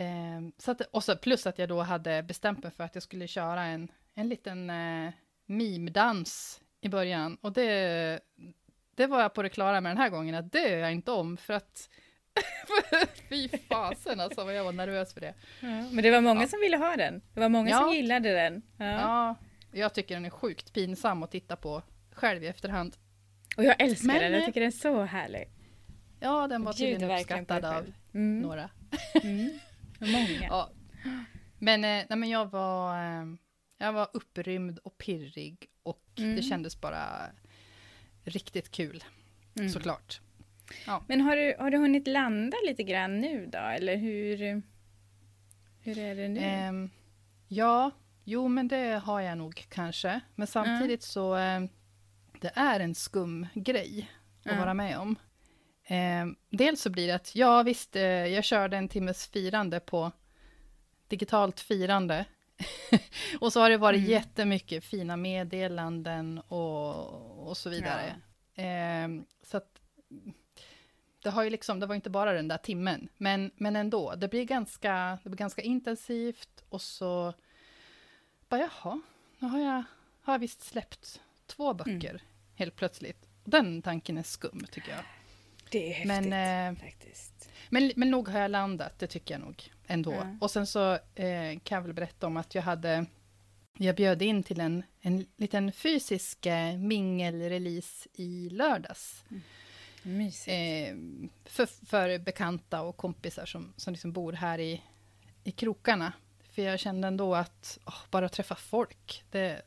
Eh, 0.00 0.40
så 0.58 0.70
att, 0.70 0.80
och 0.80 1.04
så 1.04 1.16
plus 1.16 1.46
att 1.46 1.58
jag 1.58 1.68
då 1.68 1.80
hade 1.80 2.22
bestämt 2.22 2.62
mig 2.62 2.72
för 2.72 2.84
att 2.84 2.94
jag 2.94 3.02
skulle 3.02 3.26
köra 3.26 3.62
en, 3.62 3.88
en 4.14 4.28
liten 4.28 4.70
eh, 4.70 5.12
mimdans 5.46 6.60
i 6.80 6.88
början. 6.88 7.38
Och 7.40 7.52
det, 7.52 8.20
det 8.94 9.06
var 9.06 9.20
jag 9.20 9.34
på 9.34 9.42
det 9.42 9.48
klara 9.48 9.80
med 9.80 9.90
den 9.90 9.98
här 9.98 10.08
gången, 10.08 10.34
att 10.34 10.52
det 10.52 10.68
gör 10.68 10.78
jag 10.78 10.92
inte 10.92 11.12
om, 11.12 11.36
för 11.36 11.54
att 11.54 11.88
Fy 13.28 13.48
fasen 13.48 14.20
alltså 14.20 14.44
vad 14.44 14.54
jag 14.54 14.64
var 14.64 14.72
nervös 14.72 15.14
för 15.14 15.20
det. 15.20 15.34
Ja, 15.60 15.68
men 15.68 16.02
det 16.02 16.10
var 16.10 16.20
många 16.20 16.40
ja. 16.40 16.48
som 16.48 16.60
ville 16.60 16.76
ha 16.76 16.96
den. 16.96 17.22
Det 17.34 17.40
var 17.40 17.48
många 17.48 17.70
ja. 17.70 17.78
som 17.78 17.94
gillade 17.94 18.32
den. 18.34 18.62
Ja. 18.76 18.84
ja. 18.84 19.36
jag 19.72 19.94
tycker 19.94 20.14
den 20.14 20.24
är 20.24 20.30
sjukt 20.30 20.72
pinsam 20.72 21.22
att 21.22 21.30
titta 21.30 21.56
på 21.56 21.82
själv 22.12 22.44
i 22.44 22.46
efterhand. 22.46 22.96
Och 23.56 23.64
jag 23.64 23.80
älskar 23.80 24.06
men, 24.06 24.18
den, 24.20 24.32
jag 24.32 24.46
tycker 24.46 24.60
den 24.60 24.66
är 24.66 24.70
så 24.70 25.02
härlig. 25.02 25.48
Ja, 26.20 26.46
den 26.46 26.64
var 26.64 26.72
tydligen 26.72 27.10
uppskattad 27.10 27.64
av 27.64 27.92
mm. 28.14 28.40
några. 28.40 28.70
Mm. 29.22 29.50
Många. 30.00 30.46
ja. 30.48 30.70
Men, 31.58 31.84
eh, 31.84 32.04
nej, 32.08 32.18
men 32.18 32.28
jag 32.28 32.50
var, 32.50 32.98
eh, 32.98 33.26
jag 33.78 33.92
var 33.92 34.08
upprymd 34.12 34.78
och 34.78 34.98
pirrig 34.98 35.70
och 35.82 36.04
mm. 36.18 36.36
det 36.36 36.42
kändes 36.42 36.80
bara 36.80 37.30
riktigt 38.24 38.70
kul, 38.70 39.04
mm. 39.58 39.70
såklart. 39.70 40.20
Ja. 40.86 41.04
Men 41.08 41.20
har 41.20 41.36
du, 41.36 41.56
har 41.58 41.70
du 41.70 41.78
hunnit 41.78 42.06
landa 42.06 42.56
lite 42.66 42.82
grann 42.82 43.18
nu 43.18 43.46
då, 43.46 43.58
eller 43.58 43.96
hur, 43.96 44.62
hur 45.80 45.98
är 45.98 46.14
det 46.14 46.28
nu? 46.28 46.68
Um, 46.68 46.90
ja, 47.48 47.90
jo 48.24 48.48
men 48.48 48.68
det 48.68 49.02
har 49.04 49.20
jag 49.20 49.38
nog 49.38 49.66
kanske. 49.68 50.20
Men 50.34 50.46
samtidigt 50.46 50.88
mm. 50.88 51.00
så, 51.00 51.36
um, 51.36 51.68
det 52.40 52.52
är 52.54 52.80
en 52.80 52.94
skum 52.94 53.46
grej 53.54 54.10
att 54.44 54.58
vara 54.58 54.74
med 54.74 54.98
om. 54.98 55.16
Um, 55.90 56.36
dels 56.50 56.80
så 56.80 56.90
blir 56.90 57.06
det 57.06 57.14
att, 57.14 57.34
ja 57.34 57.62
visst, 57.62 57.96
uh, 57.96 58.02
jag 58.02 58.44
körde 58.44 58.76
en 58.76 58.88
timmes 58.88 59.26
firande 59.26 59.80
på 59.80 60.12
digitalt 61.08 61.60
firande. 61.60 62.24
och 63.40 63.52
så 63.52 63.60
har 63.60 63.70
det 63.70 63.76
varit 63.76 63.98
mm. 63.98 64.10
jättemycket 64.10 64.84
fina 64.84 65.16
meddelanden 65.16 66.38
och, 66.38 67.48
och 67.48 67.56
så 67.56 67.70
vidare. 67.70 68.14
Ja. 68.54 69.24
så 69.42 69.56
att 69.56 69.80
det, 71.22 71.30
har 71.30 71.42
ju 71.42 71.50
liksom, 71.50 71.80
det 71.80 71.86
var 71.86 71.94
inte 71.94 72.10
bara 72.10 72.32
den 72.32 72.48
där 72.48 72.56
timmen, 72.56 73.08
men, 73.16 73.50
men 73.56 73.76
ändå, 73.76 74.14
det 74.14 74.28
blir, 74.28 74.44
ganska, 74.44 75.18
det 75.22 75.28
blir 75.28 75.38
ganska 75.38 75.62
intensivt 75.62 76.64
och 76.68 76.82
så 76.82 77.34
bara 78.48 78.60
jaha, 78.60 79.00
nu 79.38 79.48
har 79.48 79.60
jag, 79.60 79.82
har 80.22 80.34
jag 80.34 80.38
visst 80.38 80.62
släppt 80.62 81.20
två 81.46 81.74
böcker 81.74 82.10
mm. 82.10 82.22
helt 82.54 82.76
plötsligt. 82.76 83.28
Den 83.44 83.82
tanken 83.82 84.18
är 84.18 84.22
skum 84.22 84.66
tycker 84.70 84.90
jag. 84.90 85.04
Det 85.70 85.88
är 85.88 85.92
häftigt 85.92 86.30
men, 86.30 86.72
eh, 86.72 86.80
faktiskt. 86.82 87.50
Men, 87.68 87.92
men 87.96 88.10
nog 88.10 88.28
har 88.28 88.40
jag 88.40 88.50
landat, 88.50 88.98
det 88.98 89.06
tycker 89.06 89.34
jag 89.34 89.40
nog 89.40 89.70
ändå. 89.86 90.12
Mm. 90.12 90.38
Och 90.40 90.50
sen 90.50 90.66
så 90.66 90.92
eh, 91.14 91.58
kan 91.64 91.76
jag 91.76 91.82
väl 91.82 91.92
berätta 91.92 92.26
om 92.26 92.36
att 92.36 92.54
jag 92.54 92.62
hade 92.62 93.06
jag 93.78 93.96
bjöd 93.96 94.22
in 94.22 94.42
till 94.42 94.60
en, 94.60 94.82
en 95.00 95.26
liten 95.36 95.72
fysisk 95.72 96.46
eh, 96.46 96.76
mingelrelease 96.76 98.08
i 98.12 98.48
lördags. 98.50 99.24
Mm. 100.04 100.20
Eh, 100.46 101.30
för, 101.44 101.66
för 101.86 102.18
bekanta 102.18 102.82
och 102.82 102.96
kompisar 102.96 103.46
som, 103.46 103.72
som 103.76 103.92
liksom 103.92 104.12
bor 104.12 104.32
här 104.32 104.58
i, 104.58 104.82
i 105.44 105.50
krokarna. 105.50 106.12
För 106.52 106.62
jag 106.62 106.80
kände 106.80 107.08
ändå 107.08 107.34
att 107.34 107.78
oh, 107.86 107.98
bara 108.10 108.28
träffa 108.28 108.54
folk, 108.54 109.24
det, 109.30 109.62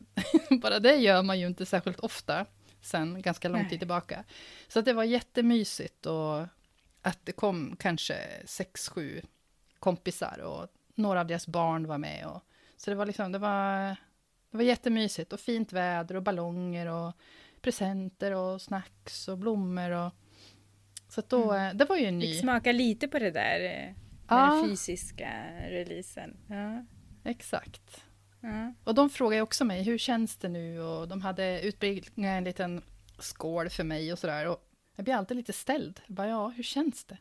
bara 0.62 0.79
det 0.79 0.95
gör 0.95 1.22
man 1.22 1.39
ju 1.39 1.48
inte 1.48 1.65
särskilt 1.65 2.00
ofta 2.00 2.45
sen 2.83 3.21
ganska 3.21 3.49
lång 3.49 3.69
tid 3.69 3.79
tillbaka. 3.79 4.23
Så 4.67 4.79
att 4.79 4.85
det 4.85 4.93
var 4.93 5.03
jättemysigt 5.03 6.05
och 6.05 6.41
att 7.01 7.19
det 7.23 7.31
kom 7.31 7.75
kanske 7.79 8.15
sex, 8.45 8.89
sju 8.89 9.21
kompisar 9.79 10.39
och 10.41 10.67
några 10.95 11.19
av 11.19 11.27
deras 11.27 11.47
barn 11.47 11.87
var 11.87 11.97
med. 11.97 12.27
Och, 12.27 12.41
så 12.77 12.89
det 12.89 12.95
var 12.95 13.05
liksom, 13.05 13.31
det 13.31 13.39
var, 13.39 13.89
det 14.51 14.57
var 14.57 14.63
jättemysigt 14.63 15.33
och 15.33 15.39
fint 15.39 15.73
väder 15.73 16.15
och 16.15 16.23
ballonger 16.23 16.87
och 16.87 17.13
presenter 17.61 18.31
och 18.31 18.61
snacks 18.61 19.27
och 19.27 19.37
blommor 19.37 19.89
och 19.89 20.11
så 21.09 21.21
då, 21.27 21.51
mm. 21.51 21.67
Eh, 21.67 21.73
det 21.73 21.85
var 21.85 21.97
ju 21.97 22.05
en 22.05 22.19
ny... 22.19 22.25
Fick 22.25 22.41
smaka 22.41 22.71
lite 22.71 23.07
på 23.07 23.19
det 23.19 23.31
där 23.31 23.59
eh, 23.59 23.95
ja. 24.27 24.45
den 24.45 24.69
fysiska 24.69 25.29
releasen. 25.69 26.37
Ja. 26.47 26.85
Exakt. 27.23 28.05
Ja. 28.43 28.73
Och 28.83 28.95
de 28.95 29.09
frågade 29.09 29.41
också 29.41 29.65
mig, 29.65 29.83
hur 29.83 29.97
känns 29.97 30.38
det 30.38 30.50
nu? 30.50 30.81
Och 30.81 31.07
de 31.07 31.21
hade 31.21 31.62
utbringat 31.62 32.12
en 32.17 32.43
liten 32.43 32.81
skål 33.19 33.69
för 33.69 33.83
mig 33.83 34.13
och 34.13 34.19
sådär. 34.19 34.47
Och 34.47 34.59
jag 34.95 35.03
blir 35.03 35.15
alltid 35.15 35.38
lite 35.38 35.53
ställd. 35.53 36.01
Jag 36.07 36.15
bara, 36.15 36.27
ja, 36.27 36.47
hur 36.47 36.63
känns 36.63 37.05
det? 37.05 37.17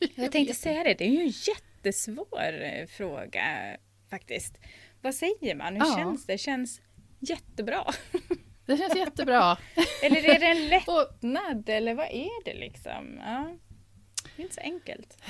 jag 0.14 0.32
tänkte 0.32 0.54
säga 0.54 0.84
det, 0.84 0.94
det 0.94 1.04
är 1.04 1.10
ju 1.10 1.20
en 1.20 1.32
jättesvår 1.46 2.62
eh, 2.62 2.86
fråga 2.86 3.76
faktiskt. 4.10 4.58
Vad 5.02 5.14
säger 5.14 5.54
man? 5.54 5.74
Hur 5.74 5.80
ja. 5.80 5.96
känns 5.96 6.26
det? 6.26 6.38
Känns 6.38 6.80
jättebra. 7.18 7.84
Det 8.66 8.76
känns 8.76 8.96
jättebra. 8.96 9.58
eller 10.02 10.16
är 10.16 10.38
det 10.38 10.46
en 10.46 10.68
lättnad 10.68 11.68
eller 11.68 11.94
vad 11.94 12.06
är 12.06 12.44
det 12.44 12.54
liksom? 12.54 13.20
Ja. 13.24 13.56
Det 14.36 14.42
är 14.42 14.44
inte 14.44 14.54
så 14.54 14.60
enkelt. 14.60 15.22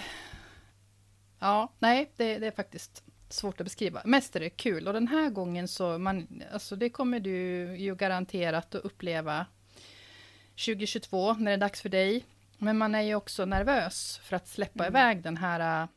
Ja, 1.39 1.73
nej, 1.79 2.13
det, 2.17 2.39
det, 2.39 2.47
är 2.47 2.51
faktiskt 2.51 3.05
svårt 3.33 3.61
att 3.61 3.65
beskriva. 3.65 4.03
Mest 4.05 4.37
är 4.37 4.41
det 4.41 4.51
kul 4.51 4.89
och 4.89 4.95
den 4.95 5.09
här 5.09 5.31
gången 5.31 5.69
så, 5.69 5.99
man, 5.99 6.43
alltså 6.53 6.77
det 6.77 6.91
kommer 6.91 7.21
du 7.21 7.31
ju 7.77 7.95
garanterat 7.95 8.75
att 8.75 8.85
uppleva 8.85 9.47
2022 10.67 11.33
när 11.33 11.51
det 11.51 11.53
är 11.53 11.57
dags 11.57 11.83
för 11.83 11.89
dig. 11.89 12.25
Men 12.59 12.79
man 12.79 12.95
är 12.95 13.03
ju 13.03 13.15
också 13.15 13.45
nervös 13.45 14.21
för 14.23 14.37
att 14.37 14.49
släppa 14.49 14.87
mm. 14.87 14.93
iväg 14.93 15.23
den 15.23 15.37
här, 15.37 15.89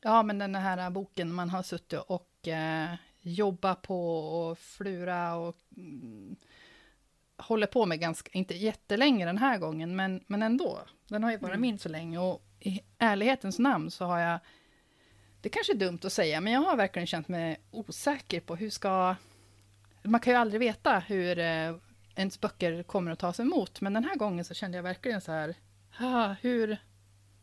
ja 0.00 0.22
men 0.22 0.38
den 0.38 0.54
här 0.54 0.90
boken 0.90 1.32
man 1.32 1.50
har 1.50 1.62
suttit 1.62 2.00
och 2.06 2.48
eh, 2.48 2.94
jobba 3.20 3.74
på 3.74 4.18
och 4.18 4.58
flura 4.58 5.34
och 5.34 5.56
mm, 5.76 6.36
håller 7.36 7.66
på 7.66 7.86
med 7.86 8.00
ganska, 8.00 8.30
inte 8.32 8.54
jättelänge 8.54 9.26
den 9.26 9.38
här 9.38 9.58
gången, 9.58 9.96
men, 9.96 10.24
men 10.26 10.42
ändå. 10.42 10.80
Den 11.08 11.24
har 11.24 11.30
ju 11.30 11.36
varit 11.36 11.50
mm. 11.50 11.60
min 11.60 11.78
så 11.78 11.88
länge 11.88 12.18
och 12.18 12.42
i 12.60 12.80
ärlighetens 12.98 13.58
namn 13.58 13.90
så 13.90 14.04
har 14.04 14.18
jag, 14.18 14.38
det 15.40 15.48
kanske 15.48 15.72
är 15.72 15.76
dumt 15.76 15.98
att 16.04 16.12
säga, 16.12 16.40
men 16.40 16.52
jag 16.52 16.60
har 16.60 16.76
verkligen 16.76 17.06
känt 17.06 17.28
mig 17.28 17.60
osäker 17.70 18.40
på 18.40 18.56
hur 18.56 18.70
ska, 18.70 19.14
man 20.02 20.20
kan 20.20 20.32
ju 20.32 20.38
aldrig 20.38 20.60
veta 20.60 20.98
hur 20.98 21.38
eh, 21.38 21.74
ens 22.14 22.40
böcker 22.40 22.82
kommer 22.82 23.10
att 23.10 23.18
tas 23.18 23.40
emot, 23.40 23.80
men 23.80 23.92
den 23.92 24.04
här 24.04 24.16
gången 24.16 24.44
så 24.44 24.54
kände 24.54 24.78
jag 24.78 24.82
verkligen 24.82 25.20
så 25.20 25.32
här, 25.32 25.54
ah, 25.98 26.34
hur, 26.40 26.76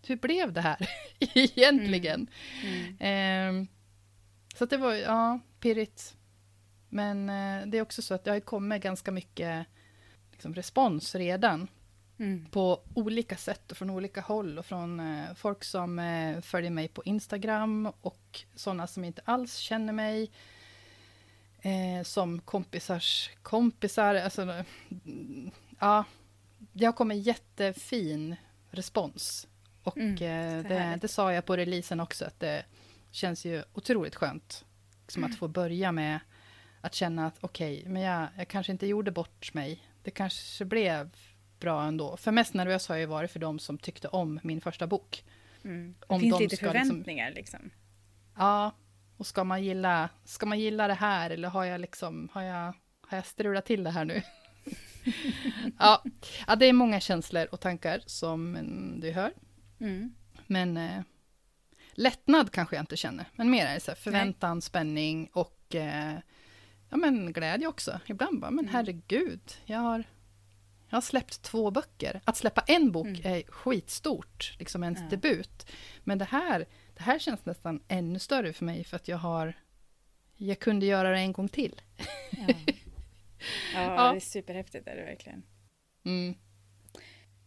hur 0.07 0.15
blev 0.15 0.53
det 0.53 0.61
här 0.61 0.89
egentligen? 1.19 2.27
Mm. 2.63 2.95
Mm. 2.99 3.61
Eh, 3.61 3.67
så 4.55 4.65
det 4.65 4.77
var, 4.77 4.93
ja, 4.93 5.39
pirrigt. 5.59 6.15
Men 6.89 7.29
eh, 7.29 7.67
det 7.67 7.77
är 7.77 7.81
också 7.81 8.01
så 8.01 8.13
att 8.13 8.23
det 8.23 8.31
har 8.31 8.39
kommit 8.39 8.83
ganska 8.83 9.11
mycket 9.11 9.67
liksom, 10.31 10.53
respons 10.53 11.15
redan. 11.15 11.67
Mm. 12.19 12.45
På 12.45 12.81
olika 12.93 13.37
sätt 13.37 13.71
och 13.71 13.77
från 13.77 13.89
olika 13.89 14.21
håll 14.21 14.59
och 14.59 14.65
från 14.65 14.99
eh, 14.99 15.33
folk 15.35 15.63
som 15.63 15.99
eh, 15.99 16.41
följer 16.41 16.71
mig 16.71 16.87
på 16.87 17.03
Instagram 17.03 17.91
och 18.01 18.43
sådana 18.55 18.87
som 18.87 19.03
inte 19.03 19.21
alls 19.25 19.55
känner 19.55 19.93
mig. 19.93 20.31
Eh, 21.61 22.03
som 22.03 22.39
kompisars 22.39 23.29
kompisar. 23.41 24.15
Alltså, 24.15 24.63
ja, 25.79 26.03
det 26.57 26.85
har 26.85 26.93
kommit 26.93 27.25
jättefin 27.25 28.35
respons. 28.71 29.47
Och 29.83 29.97
mm, 29.97 30.13
eh, 30.13 30.69
det, 30.69 30.97
det, 31.01 31.07
sa 31.07 31.33
jag 31.33 31.45
på 31.45 31.57
releasen 31.57 31.99
också, 31.99 32.25
att 32.25 32.39
det 32.39 32.65
känns 33.11 33.45
ju 33.45 33.63
otroligt 33.73 34.15
skönt 34.15 34.65
Liksom 35.07 35.23
att 35.23 35.35
få 35.35 35.47
börja 35.47 35.91
med 35.91 36.19
att 36.81 36.93
känna 36.93 37.27
att 37.27 37.37
okej, 37.41 37.79
okay, 37.79 37.91
men 37.91 38.01
jag, 38.01 38.27
jag 38.37 38.47
kanske 38.47 38.71
inte 38.71 38.87
gjorde 38.87 39.11
bort 39.11 39.53
mig. 39.53 39.83
Det 40.03 40.11
kanske 40.11 40.65
blev 40.65 41.09
bra 41.59 41.83
ändå. 41.83 42.17
För 42.17 42.31
mest 42.31 42.53
nervös 42.53 42.87
har 42.87 42.95
jag 42.95 43.07
varit 43.07 43.31
för 43.31 43.39
de 43.39 43.59
som 43.59 43.77
tyckte 43.77 44.07
om 44.07 44.39
min 44.43 44.61
första 44.61 44.87
bok. 44.87 45.23
Mm. 45.63 45.95
Det 45.99 46.05
om 46.07 46.19
finns 46.19 46.37
de 46.37 46.43
lite 46.43 46.53
liksom- 46.53 46.67
förväntningar 46.67 47.31
liksom, 47.31 47.59
liksom. 47.61 47.71
Ja, 48.37 48.71
och 49.17 49.27
ska 49.27 49.43
man, 49.43 49.63
gilla, 49.63 50.09
ska 50.25 50.45
man 50.45 50.59
gilla 50.59 50.87
det 50.87 50.93
här 50.93 51.29
eller 51.29 51.49
har 51.49 51.65
jag, 51.65 51.81
liksom, 51.81 52.29
har 52.31 52.41
jag, 52.41 52.73
har 53.01 53.17
jag 53.17 53.25
strulat 53.25 53.65
till 53.65 53.83
det 53.83 53.91
här 53.91 54.05
nu? 54.05 54.21
ja. 55.79 56.03
ja, 56.47 56.55
det 56.55 56.65
är 56.65 56.73
många 56.73 56.99
känslor 56.99 57.47
och 57.51 57.59
tankar 57.59 58.01
som 58.05 58.57
du 59.01 59.11
hör. 59.11 59.33
Mm. 59.79 60.13
Men 60.47 60.77
eh, 60.77 61.01
lättnad 61.91 62.51
kanske 62.51 62.75
jag 62.75 62.83
inte 62.83 62.97
känner, 62.97 63.25
men 63.35 63.49
mer 63.49 63.65
är 63.65 63.79
så 63.79 63.91
här 63.91 63.95
förväntan, 63.95 64.57
Nej. 64.57 64.61
spänning 64.61 65.29
och 65.33 65.75
eh, 65.75 66.13
ja, 66.89 66.97
men 66.97 67.33
glädje 67.33 67.67
också. 67.67 67.99
Ibland 68.05 68.39
bara, 68.39 68.51
men 68.51 68.65
mm. 68.65 68.73
herregud, 68.73 69.41
jag 69.65 69.79
har, 69.79 70.03
jag 70.89 70.95
har 70.95 71.01
släppt 71.01 71.41
två 71.41 71.71
böcker. 71.71 72.21
Att 72.25 72.37
släppa 72.37 72.61
en 72.61 72.91
bok 72.91 73.07
mm. 73.07 73.33
är 73.33 73.43
skitstort, 73.43 74.55
liksom 74.59 74.83
ens 74.83 74.99
ja. 74.99 75.07
debut. 75.09 75.71
Men 76.03 76.17
det 76.17 76.25
här, 76.25 76.65
det 76.93 77.03
här 77.03 77.19
känns 77.19 77.45
nästan 77.45 77.83
ännu 77.87 78.19
större 78.19 78.53
för 78.53 78.65
mig, 78.65 78.83
för 78.83 78.95
att 78.95 79.07
jag 79.07 79.17
har... 79.17 79.53
Jag 80.35 80.59
kunde 80.59 80.85
göra 80.85 81.09
det 81.09 81.19
en 81.19 81.31
gång 81.31 81.47
till. 81.47 81.81
Ja, 82.31 82.47
ja, 83.73 84.11
det 84.11 84.17
är 84.17 84.19
superhäftigt, 84.19 84.87
är 84.87 84.95
det 84.95 85.03
verkligen. 85.03 85.43
Mm. 86.05 86.35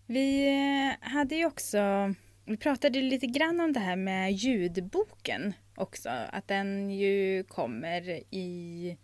Vi 0.06 0.48
eh, 0.48 1.08
hade 1.08 1.34
ju 1.34 1.46
också... 1.46 2.14
Vi 2.44 2.56
pratade 2.56 3.02
lite 3.02 3.26
grann 3.26 3.60
om 3.60 3.72
det 3.72 3.80
här 3.80 3.96
med 3.96 4.32
ljudboken 4.32 5.52
också. 5.76 6.08
Att 6.08 6.48
den 6.48 6.90
ju 6.90 7.44
kommer 7.44 8.22
i... 8.34 8.96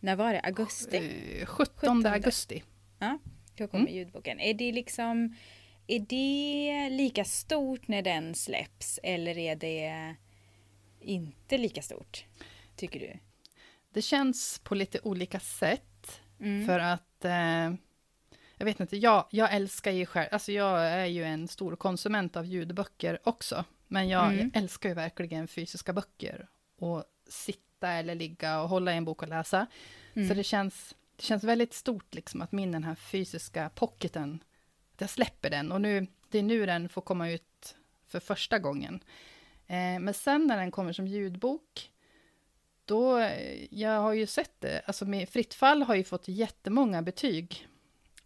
När 0.00 0.16
var 0.16 0.32
det? 0.32 0.40
Augusti? 0.40 1.12
17, 1.46 1.74
17. 1.76 2.06
augusti. 2.06 2.62
Ja, 2.98 3.18
då 3.64 3.68
kommer 3.68 3.84
mm. 3.84 3.94
ljudboken. 3.94 4.40
Är 4.40 4.54
det 4.54 4.72
liksom... 4.72 5.36
Är 5.86 6.00
det 6.00 6.88
lika 6.90 7.24
stort 7.24 7.88
när 7.88 8.02
den 8.02 8.34
släpps 8.34 9.00
eller 9.02 9.38
är 9.38 9.56
det 9.56 10.14
inte 11.00 11.58
lika 11.58 11.82
stort? 11.82 12.24
Tycker 12.76 13.00
du? 13.00 13.18
Det 13.92 14.02
känns 14.02 14.60
på 14.64 14.74
lite 14.74 15.00
olika 15.02 15.40
sätt. 15.40 16.20
Mm. 16.40 16.66
För 16.66 16.78
att 16.78 17.24
eh, 17.24 17.74
jag 18.56 18.64
vet 18.64 18.80
inte, 18.80 18.96
jag, 18.96 19.26
jag 19.30 19.54
älskar 19.54 19.90
ju 19.90 20.06
själv, 20.06 20.28
alltså 20.32 20.52
jag 20.52 20.86
är 20.86 21.06
ju 21.06 21.24
en 21.24 21.48
stor 21.48 21.76
konsument 21.76 22.36
av 22.36 22.46
ljudböcker 22.46 23.18
också. 23.24 23.64
Men 23.88 24.08
jag, 24.08 24.24
mm. 24.26 24.38
jag 24.38 24.62
älskar 24.62 24.88
ju 24.88 24.94
verkligen 24.94 25.48
fysiska 25.48 25.92
böcker. 25.92 26.48
Och 26.78 27.04
sitta 27.28 27.88
eller 27.88 28.14
ligga 28.14 28.60
och 28.60 28.68
hålla 28.68 28.94
i 28.94 28.96
en 28.96 29.04
bok 29.04 29.22
och 29.22 29.28
läsa. 29.28 29.66
Mm. 30.14 30.28
Så 30.28 30.34
det 30.34 30.44
känns, 30.44 30.94
det 31.20 31.26
känns 31.26 31.44
väldigt 31.44 31.74
stort 31.74 32.14
liksom 32.14 32.42
att 32.42 32.52
min 32.52 32.72
den 32.72 32.84
här 32.84 32.94
fysiska 32.94 33.70
pocketen, 33.74 34.42
att 34.94 35.00
jag 35.00 35.10
släpper 35.10 35.50
den. 35.50 35.72
Och 35.72 35.80
nu, 35.80 36.06
det 36.28 36.38
är 36.38 36.42
nu 36.42 36.66
den 36.66 36.88
får 36.88 37.02
komma 37.02 37.30
ut 37.30 37.76
för 38.06 38.20
första 38.20 38.58
gången. 38.58 39.04
Eh, 39.66 40.00
men 40.00 40.14
sen 40.14 40.46
när 40.46 40.56
den 40.56 40.70
kommer 40.70 40.92
som 40.92 41.06
ljudbok, 41.06 41.90
då, 42.84 43.18
eh, 43.18 43.74
jag 43.74 44.00
har 44.00 44.12
ju 44.12 44.26
sett 44.26 44.60
det, 44.60 44.82
alltså 44.86 45.04
med 45.04 45.28
Fritt 45.28 45.54
fall 45.54 45.82
har 45.82 45.94
ju 45.94 46.04
fått 46.04 46.28
jättemånga 46.28 47.02
betyg 47.02 47.68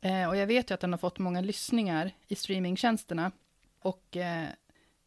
Eh, 0.04 0.28
och 0.28 0.36
jag 0.36 0.46
vet 0.46 0.70
ju 0.70 0.74
att 0.74 0.80
den 0.80 0.92
har 0.92 0.98
fått 0.98 1.18
många 1.18 1.40
lyssningar 1.40 2.10
i 2.28 2.34
streamingtjänsterna. 2.34 3.32
Och 3.80 4.16
eh, 4.16 4.48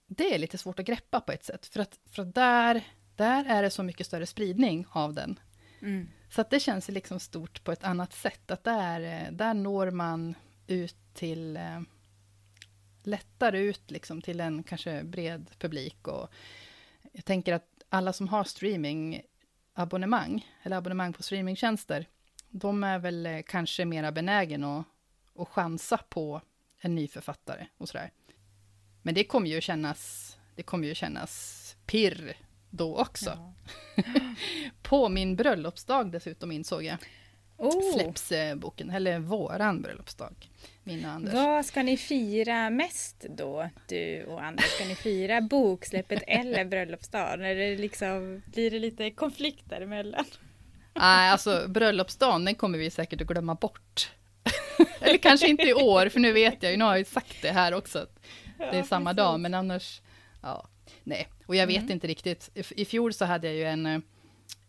det 0.08 0.34
är 0.34 0.40
lite 0.40 0.58
svårt 0.58 0.80
att 0.80 0.86
greppa 0.86 1.22
på 1.22 1.32
ett 1.32 1.46
sätt, 1.46 1.66
för 1.66 1.80
att, 1.80 2.00
för 2.12 2.22
att 2.22 2.36
där, 2.36 2.82
där 3.16 3.46
är 3.46 3.64
det 3.64 3.70
så 3.70 3.84
mycket 3.84 4.08
större 4.08 4.26
spridning 4.26 4.86
av 4.90 5.14
den. 5.14 5.40
Mm. 5.82 6.08
Så 6.30 6.42
att 6.42 6.50
det 6.50 6.60
känns 6.60 6.90
liksom 6.90 7.20
stort 7.20 7.64
på 7.64 7.72
ett 7.72 7.84
annat 7.84 8.14
sätt, 8.14 8.52
att 8.52 8.64
där, 8.64 9.02
eh, 9.02 9.32
där 9.32 9.54
når 9.54 9.92
man 9.92 10.36
ut 10.68 10.96
till 11.14 11.58
eh, 11.58 11.82
lättare 13.04 13.60
ut 13.60 13.92
liksom 13.92 14.22
till 14.22 14.40
en 14.40 14.64
kanske 14.64 15.04
bred 15.04 15.50
publik. 15.60 16.08
Och 16.08 16.30
jag 17.12 17.26
tänker 17.26 17.54
att 17.54 17.84
alla 17.90 18.14
som 18.14 18.28
har 18.28 18.44
streamingabonnemang, 18.44 20.48
eller 20.64 20.78
abonnemang 20.78 21.14
på 21.14 21.24
streamingtjänster, 21.24 22.06
de 22.50 22.84
är 22.84 23.00
väl 23.00 23.26
eh, 23.26 23.42
kanske 23.48 23.86
mera 23.86 24.12
benägen 24.12 24.64
att, 24.64 24.86
att 25.36 25.48
chansa 25.48 25.98
på 26.10 26.42
en 26.80 26.96
ny 26.96 27.08
författare 27.08 27.68
och 27.78 27.90
sådär. 27.90 28.12
Men 29.02 29.14
det 29.14 29.24
kommer 29.24 29.50
ju 29.50 29.62
kännas, 29.62 30.34
det 30.56 30.64
kommer 30.64 30.88
ju 30.88 30.96
kännas 30.96 31.76
pirr 31.86 32.38
då 32.78 32.98
också. 32.98 33.54
Ja. 33.96 34.04
på 34.82 35.10
min 35.10 35.36
bröllopsdag 35.36 36.12
dessutom 36.12 36.52
insåg 36.52 36.84
jag. 36.84 36.98
Oh. 37.58 37.94
Släpps 37.94 38.32
boken, 38.56 38.90
eller 38.90 39.20
våran 39.20 39.82
bröllopsdag. 39.82 40.50
Min 40.84 41.06
och 41.06 41.12
Anders. 41.12 41.34
Vad 41.34 41.66
ska 41.66 41.84
ni 41.84 41.98
fira 41.98 42.70
mest 42.70 43.26
då, 43.30 43.70
du 43.88 44.24
och 44.24 44.44
Anders? 44.44 44.66
Ska 44.66 44.86
ni 44.86 44.96
fira 44.96 45.42
boksläppet 45.42 46.24
eller 46.28 46.66
bröllopsdagen? 46.66 47.40
Det 47.40 47.78
liksom, 47.78 48.42
blir 48.46 48.72
det 48.72 48.80
lite 48.80 49.12
konflikt 49.12 49.70
däremellan? 49.70 50.26
Nej, 50.94 51.32
alltså 51.32 51.66
bröllopsdagen, 51.68 52.46
den 52.46 52.56
kommer 52.56 52.78
vi 52.78 52.90
säkert 52.90 53.22
att 53.22 53.28
glömma 53.28 53.56
bort. 53.56 54.12
Eller 55.00 55.18
kanske 55.18 55.48
inte 55.48 55.64
i 55.64 55.74
år, 55.74 56.10
för 56.10 56.20
nu 56.20 56.32
vet 56.32 56.64
jag 56.64 56.72
ju, 56.72 56.78
nu 56.78 56.84
har 56.86 56.92
jag 56.92 57.00
ju 57.00 57.06
sagt 57.06 57.42
det 57.42 57.52
här 57.52 57.74
också, 57.74 58.00
att 58.00 58.20
det 58.58 58.64
är 58.64 58.76
ja, 58.76 58.84
samma 58.84 59.10
precis. 59.10 59.18
dag, 59.18 59.40
men 59.40 59.54
annars, 59.54 60.02
ja, 60.42 60.68
nej. 61.04 61.28
Och 61.46 61.56
jag 61.56 61.68
vet 61.68 61.78
mm. 61.78 61.92
inte 61.92 62.08
riktigt, 62.08 62.50
I, 62.76 62.86
fjol 62.86 63.14
så 63.14 63.26
hade 63.26 63.48
jag 63.48 63.56
ju 63.56 63.64
en, 63.64 64.04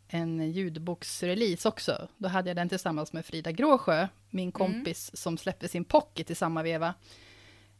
en 0.08 0.52
ljudboksrelease 0.52 1.68
också. 1.68 2.08
Då 2.16 2.28
hade 2.28 2.50
jag 2.50 2.56
den 2.56 2.68
tillsammans 2.68 3.12
med 3.12 3.26
Frida 3.26 3.52
Gråsjö, 3.52 4.08
min 4.30 4.42
mm. 4.42 4.52
kompis 4.52 5.10
mm. 5.10 5.16
som 5.16 5.38
släppte 5.38 5.68
sin 5.68 5.84
pocket 5.84 6.30
i 6.30 6.34
samma 6.34 6.62
veva. 6.62 6.94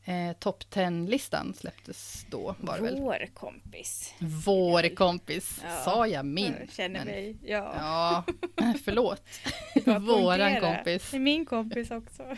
Eh, 0.08 0.32
Top 0.32 0.64
10-listan 0.70 1.54
släpptes 1.54 2.26
då, 2.30 2.54
var 2.60 2.76
det 2.76 2.82
väl? 2.82 3.00
Vår 3.00 3.26
kompis. 3.34 4.14
Vår 4.46 4.94
kompis, 4.94 5.60
ja. 5.64 5.76
sa 5.84 6.06
jag 6.06 6.26
min? 6.26 6.54
Jag 6.60 6.72
känner 6.72 7.04
mig, 7.04 7.36
ja. 7.42 7.74
Ja, 7.76 8.24
förlåt. 8.84 9.22
Våran 10.00 10.60
kompis. 10.60 11.10
Det 11.10 11.16
är 11.16 11.20
min 11.20 11.46
kompis 11.46 11.90
också. 11.90 12.36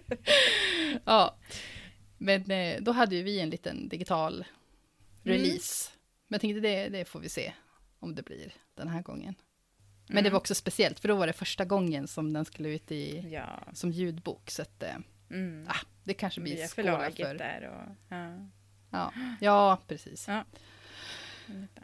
ja, 1.04 1.36
men 2.18 2.50
eh, 2.50 2.80
då 2.80 2.92
hade 2.92 3.16
ju 3.16 3.22
vi 3.22 3.40
en 3.40 3.50
liten 3.50 3.88
digital 3.88 4.44
release. 5.22 5.90
Mm. 5.90 6.00
Men 6.28 6.34
jag 6.34 6.40
tänkte 6.40 6.60
det, 6.60 6.88
det 6.88 7.04
får 7.04 7.20
vi 7.20 7.28
se 7.28 7.52
om 7.98 8.14
det 8.14 8.22
blir 8.22 8.52
den 8.74 8.88
här 8.88 9.02
gången. 9.02 9.34
Men 10.06 10.18
mm. 10.18 10.24
det 10.24 10.30
var 10.30 10.38
också 10.38 10.54
speciellt, 10.54 11.00
för 11.00 11.08
då 11.08 11.14
var 11.14 11.26
det 11.26 11.32
första 11.32 11.64
gången 11.64 12.08
som 12.08 12.32
den 12.32 12.44
skulle 12.44 12.68
ut 12.68 12.92
i, 12.92 13.28
ja. 13.32 13.62
som 13.72 13.90
ljudbok. 13.90 14.50
Så 14.50 14.62
att, 14.62 14.82
eh, 14.82 14.96
mm. 15.30 15.66
ah, 15.68 15.86
det 16.04 16.14
kanske 16.14 16.40
blir 16.40 16.66
skåla 16.66 17.10
för. 17.10 17.34
Där 17.34 17.70
och, 17.70 17.96
ja. 18.08 18.50
Ja, 18.90 19.12
ja 19.40 19.78
precis. 19.88 20.28
Ja. 20.28 20.44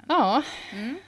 ja. 0.08 0.42
Mm. 0.72 0.98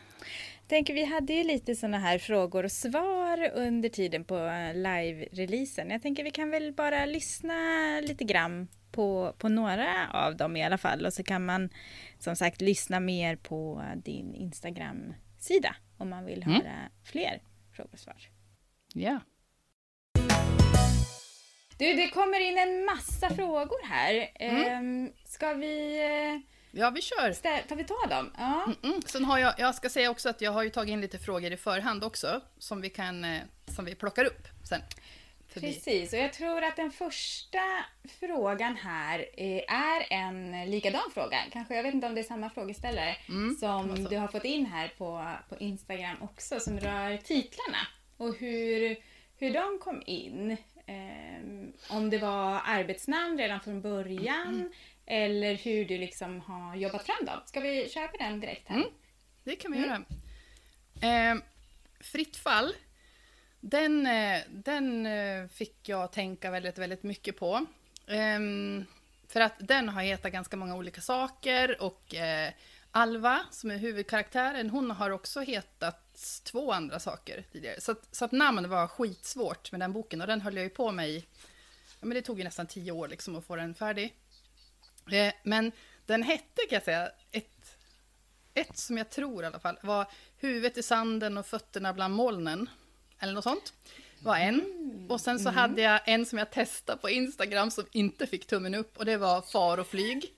Tänker, 0.66 0.94
vi 0.94 1.04
hade 1.04 1.32
ju 1.32 1.44
lite 1.44 1.74
sådana 1.74 1.98
här 1.98 2.18
frågor 2.18 2.64
och 2.64 2.72
svar 2.72 3.50
under 3.54 3.88
tiden 3.88 4.24
på 4.24 4.34
live-releasen. 4.74 5.90
Jag 5.90 6.02
tänker 6.02 6.24
vi 6.24 6.30
kan 6.30 6.50
väl 6.50 6.72
bara 6.72 7.06
lyssna 7.06 7.54
lite 8.00 8.24
grann 8.24 8.68
på, 8.92 9.34
på 9.38 9.48
några 9.48 10.10
av 10.12 10.36
dem 10.36 10.56
i 10.56 10.64
alla 10.64 10.78
fall. 10.78 11.06
Och 11.06 11.12
så 11.12 11.22
kan 11.22 11.44
man 11.44 11.70
som 12.18 12.36
sagt 12.36 12.60
lyssna 12.60 13.00
mer 13.00 13.36
på 13.36 13.84
din 14.04 14.34
Instagram-sida 14.34 15.76
om 15.98 16.10
man 16.10 16.24
vill 16.24 16.42
mm. 16.42 16.54
höra 16.54 16.88
fler 17.04 17.42
frågor 17.72 17.92
och 17.92 17.98
svar. 17.98 18.16
Ja. 18.94 19.20
Du, 21.78 21.94
det 21.94 22.08
kommer 22.08 22.40
in 22.40 22.58
en 22.58 22.84
massa 22.84 23.30
frågor 23.30 23.86
här. 23.86 24.30
Mm. 24.34 24.64
Ehm, 24.64 25.12
ska 25.24 25.52
vi... 25.52 25.98
Eh, 25.98 26.80
ja, 26.80 26.90
vi 26.90 27.02
kör. 27.02 27.32
Tar 27.68 27.76
vi 27.76 27.84
ta 27.84 28.06
dem? 28.08 28.32
Ja. 28.38 28.64
Mm 28.64 28.76
-mm. 28.82 29.06
Sen 29.06 29.24
har 29.24 29.38
jag, 29.38 29.54
jag 29.58 29.74
ska 29.74 29.88
säga 29.88 30.10
också 30.10 30.28
att 30.28 30.40
jag 30.40 30.52
har 30.52 30.62
ju 30.62 30.70
tagit 30.70 30.92
in 30.92 31.00
lite 31.00 31.18
frågor 31.18 31.52
i 31.52 31.56
förhand 31.56 32.04
också, 32.04 32.40
som 32.58 32.80
vi 32.80 32.90
kan, 32.90 33.24
eh, 33.24 33.40
som 33.66 33.84
vi 33.84 33.94
plockar 33.94 34.24
upp 34.24 34.48
sen. 34.68 34.80
Precis, 35.54 36.12
och 36.12 36.18
jag 36.18 36.32
tror 36.32 36.64
att 36.64 36.76
den 36.76 36.90
första 36.90 37.58
frågan 38.20 38.76
här 38.76 39.18
eh, 39.18 39.74
är 39.74 40.06
en 40.12 40.70
likadan 40.70 41.10
fråga. 41.14 41.38
Kanske, 41.52 41.76
jag 41.76 41.82
vet 41.82 41.94
inte 41.94 42.06
om 42.06 42.14
det 42.14 42.20
är 42.20 42.24
samma 42.24 42.50
frågeställare 42.50 43.16
mm, 43.28 43.56
som 43.56 44.04
du 44.04 44.16
har 44.16 44.28
fått 44.28 44.44
in 44.44 44.66
här 44.66 44.92
på, 44.98 45.36
på 45.48 45.56
Instagram 45.56 46.16
också, 46.20 46.60
som 46.60 46.80
rör 46.80 47.16
titlarna 47.16 47.86
och 48.16 48.34
hur, 48.38 48.96
hur 49.36 49.52
de 49.52 49.78
kom 49.78 50.02
in. 50.06 50.56
Eh, 50.86 51.96
om 51.96 52.10
det 52.10 52.18
var 52.18 52.60
arbetsnamn 52.64 53.38
redan 53.38 53.60
från 53.60 53.80
början 53.80 54.54
mm. 54.54 54.72
eller 55.06 55.54
hur 55.54 55.84
du 55.84 55.98
liksom 55.98 56.40
har 56.40 56.76
jobbat 56.76 57.06
fram 57.06 57.26
dem. 57.26 57.40
Ska 57.46 57.60
vi 57.60 57.88
köra 57.88 58.08
på 58.08 58.16
den 58.16 58.40
direkt 58.40 58.68
här? 58.68 58.76
Mm, 58.76 58.88
det 59.44 59.56
kan 59.56 59.72
vi 59.72 59.78
mm. 59.78 59.90
göra. 59.90 60.02
Eh, 61.32 61.38
fritt 62.00 62.36
fall, 62.36 62.72
den, 63.60 64.06
eh, 64.06 64.40
den 64.48 65.06
eh, 65.06 65.46
fick 65.48 65.88
jag 65.88 66.12
tänka 66.12 66.50
väldigt, 66.50 66.78
väldigt 66.78 67.02
mycket 67.02 67.36
på. 67.36 67.66
Ehm, 68.06 68.84
för 69.28 69.40
att 69.40 69.54
den 69.58 69.88
har 69.88 70.02
hetat 70.02 70.32
ganska 70.32 70.56
många 70.56 70.76
olika 70.76 71.00
saker 71.00 71.82
och 71.82 72.14
eh, 72.14 72.52
Alva, 72.90 73.40
som 73.50 73.70
är 73.70 73.76
huvudkaraktären, 73.76 74.70
hon 74.70 74.90
har 74.90 75.10
också 75.10 75.40
hetat 75.40 76.04
två 76.44 76.72
andra 76.72 76.98
saker 76.98 77.44
tidigare. 77.52 77.80
Så 77.80 77.92
att, 77.92 78.14
så 78.14 78.24
att 78.24 78.32
namn 78.32 78.68
var 78.68 78.86
skitsvårt 78.86 79.72
med 79.72 79.80
den 79.80 79.92
boken 79.92 80.20
och 80.20 80.26
den 80.26 80.40
höll 80.40 80.56
jag 80.56 80.64
ju 80.64 80.70
på 80.70 80.92
med 80.92 81.08
i, 81.08 81.26
ja 82.00 82.06
men 82.06 82.10
det 82.10 82.22
tog 82.22 82.38
ju 82.38 82.44
nästan 82.44 82.66
tio 82.66 82.92
år 82.92 83.08
liksom 83.08 83.36
att 83.36 83.44
få 83.44 83.56
den 83.56 83.74
färdig. 83.74 84.14
Eh, 85.10 85.34
men 85.42 85.72
den 86.06 86.22
hette 86.22 86.60
kan 86.68 86.76
jag 86.76 86.82
säga, 86.82 87.10
ett, 87.30 87.76
ett 88.54 88.78
som 88.78 88.98
jag 88.98 89.10
tror 89.10 89.42
i 89.42 89.46
alla 89.46 89.60
fall, 89.60 89.78
var 89.82 90.06
Huvudet 90.36 90.78
i 90.78 90.82
sanden 90.82 91.38
och 91.38 91.46
fötterna 91.46 91.92
bland 91.92 92.14
molnen. 92.14 92.68
Eller 93.20 93.32
något 93.32 93.44
sånt. 93.44 93.72
var 94.22 94.36
en. 94.36 94.60
Mm. 94.60 95.10
Och 95.10 95.20
sen 95.20 95.38
så 95.38 95.48
mm. 95.48 95.58
hade 95.58 95.82
jag 95.82 96.00
en 96.04 96.26
som 96.26 96.38
jag 96.38 96.50
testade 96.50 96.98
på 96.98 97.10
Instagram 97.10 97.70
som 97.70 97.84
inte 97.92 98.26
fick 98.26 98.46
tummen 98.46 98.74
upp 98.74 98.96
och 98.96 99.04
det 99.04 99.16
var 99.16 99.42
Far 99.42 99.78
och 99.78 99.86
flyg. 99.86 100.32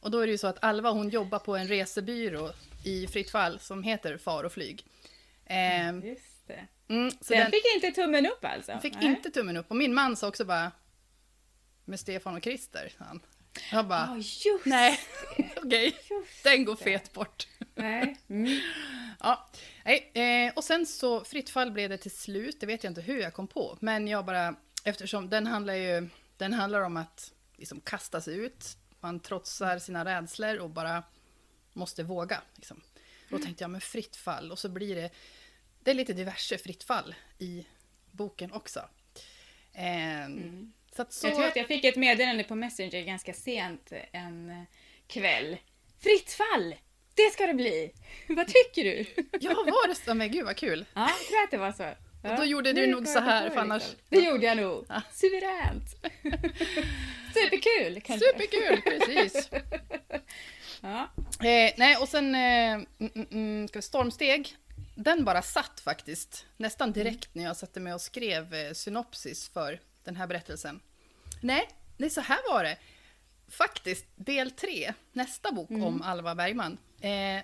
Och 0.00 0.10
då 0.10 0.18
är 0.18 0.26
det 0.26 0.32
ju 0.32 0.38
så 0.38 0.46
att 0.46 0.64
Alva 0.64 0.90
hon 0.90 1.08
jobbar 1.08 1.38
på 1.38 1.56
en 1.56 1.68
resebyrå 1.68 2.50
i 2.84 3.06
fritt 3.06 3.30
fall 3.30 3.58
som 3.58 3.82
heter 3.82 4.16
Far 4.18 4.44
och 4.44 4.52
flyg. 4.52 4.84
Eh, 5.46 6.08
Just 6.08 6.46
det. 6.46 6.66
Mm, 6.88 7.10
så 7.10 7.32
den, 7.32 7.40
den 7.42 7.50
fick 7.50 7.74
inte 7.74 7.90
tummen 7.90 8.26
upp 8.26 8.44
alltså? 8.44 8.78
fick 8.82 8.94
Nej. 8.94 9.04
inte 9.04 9.30
tummen 9.30 9.56
upp. 9.56 9.70
Och 9.70 9.76
min 9.76 9.94
man 9.94 10.16
sa 10.16 10.28
också 10.28 10.44
bara 10.44 10.72
med 11.84 12.00
Stefan 12.00 12.36
och 12.36 12.42
Christer. 12.42 12.92
Han. 12.98 13.20
Jag 13.72 13.88
bara, 13.88 14.12
oh, 14.12 14.16
just 14.16 14.64
nej, 14.64 15.00
okej, 15.56 15.88
okay. 15.88 15.92
den 16.42 16.64
går 16.64 16.76
fet 16.76 17.12
bort. 17.12 17.46
Nej. 17.74 18.16
Mm. 18.28 18.60
ja. 19.20 19.48
nej. 19.84 20.10
Eh, 20.14 20.52
och 20.54 20.64
sen 20.64 20.86
så, 20.86 21.24
Fritt 21.24 21.50
fall 21.50 21.70
blev 21.70 21.90
det 21.90 21.96
till 21.98 22.10
slut, 22.10 22.60
det 22.60 22.66
vet 22.66 22.84
jag 22.84 22.90
inte 22.90 23.00
hur 23.00 23.20
jag 23.20 23.34
kom 23.34 23.46
på, 23.46 23.78
men 23.80 24.08
jag 24.08 24.24
bara, 24.24 24.54
eftersom 24.84 25.30
den 25.30 25.46
handlar 25.46 25.74
ju, 25.74 26.08
den 26.36 26.52
handlar 26.52 26.80
om 26.80 26.96
att 26.96 27.32
liksom 27.56 27.80
kasta 27.80 28.20
sig 28.20 28.36
ut, 28.36 28.76
man 29.00 29.20
trotsar 29.20 29.78
sina 29.78 30.04
rädslor 30.04 30.58
och 30.58 30.70
bara 30.70 31.02
måste 31.72 32.02
våga. 32.02 32.42
Liksom. 32.54 32.80
Då 33.28 33.36
mm. 33.36 33.46
tänkte 33.46 33.64
jag, 33.64 33.70
men 33.70 33.80
fritt 33.80 34.16
fall, 34.16 34.52
och 34.52 34.58
så 34.58 34.68
blir 34.68 34.96
det, 34.96 35.10
det 35.82 35.90
är 35.90 35.94
lite 35.94 36.12
diverse 36.12 36.58
fritt 36.58 36.84
fall 36.84 37.14
i 37.38 37.66
boken 38.10 38.52
också. 38.52 38.80
Eh, 39.72 40.24
mm. 40.24 40.72
Så, 40.96 41.04
så 41.08 41.26
Jag 41.26 41.34
tror 41.34 41.46
att 41.46 41.56
jag 41.56 41.66
fick 41.66 41.84
ett 41.84 41.96
meddelande 41.96 42.44
på 42.44 42.54
Messenger 42.54 43.02
ganska 43.02 43.32
sent 43.32 43.92
en 44.12 44.66
kväll. 45.06 45.56
Fritt 46.02 46.32
fall! 46.32 46.74
Det 47.14 47.32
ska 47.32 47.46
det 47.46 47.54
bli! 47.54 47.92
vad 48.28 48.46
tycker 48.46 48.84
du? 48.84 49.06
ja, 49.40 49.54
var 49.54 49.88
det 49.88 49.94
så? 49.94 50.14
Men 50.14 50.30
gud 50.30 50.44
vad 50.44 50.56
kul! 50.56 50.84
Ja, 50.94 51.10
jag 51.18 51.28
tror 51.28 51.42
att 51.42 51.50
det 51.50 51.56
var 51.56 51.72
så. 51.72 51.94
Ja, 52.22 52.36
då 52.36 52.44
gjorde 52.44 52.72
du 52.72 52.86
nog 52.86 53.08
så 53.08 53.20
här, 53.20 53.50
för 53.50 53.60
annars... 53.60 53.82
Det 54.08 54.20
gjorde 54.20 54.46
jag 54.46 54.56
nog. 54.56 54.86
Ja. 54.88 55.02
Suveränt! 55.12 55.90
Superkul! 57.34 58.00
Kanske. 58.00 58.26
Superkul, 58.26 58.82
precis! 58.82 59.50
ja. 60.80 61.08
Eh, 61.48 61.72
nej, 61.76 61.96
och 61.96 62.08
sen 62.08 62.34
eh, 62.34 62.72
mm, 62.72 62.86
mm, 62.98 63.26
mm, 63.30 63.82
stormsteg. 63.82 64.56
Den 64.94 65.24
bara 65.24 65.42
satt 65.42 65.80
faktiskt, 65.80 66.46
nästan 66.56 66.92
direkt 66.92 67.34
när 67.34 67.44
jag 67.44 67.56
satte 67.56 67.80
mig 67.80 67.94
och 67.94 68.00
skrev 68.00 68.54
eh, 68.54 68.72
synopsis 68.72 69.48
för 69.48 69.80
den 70.04 70.16
här 70.16 70.26
berättelsen. 70.26 70.80
Nej, 71.40 71.68
nej, 71.96 72.10
så 72.10 72.20
här 72.20 72.52
var 72.52 72.64
det. 72.64 72.78
Faktiskt, 73.48 74.06
del 74.16 74.50
tre, 74.50 74.94
nästa 75.12 75.52
bok 75.52 75.70
mm. 75.70 75.82
om 75.82 76.02
Alva 76.02 76.34
Bergman. 76.34 76.78
Eh, 77.00 77.42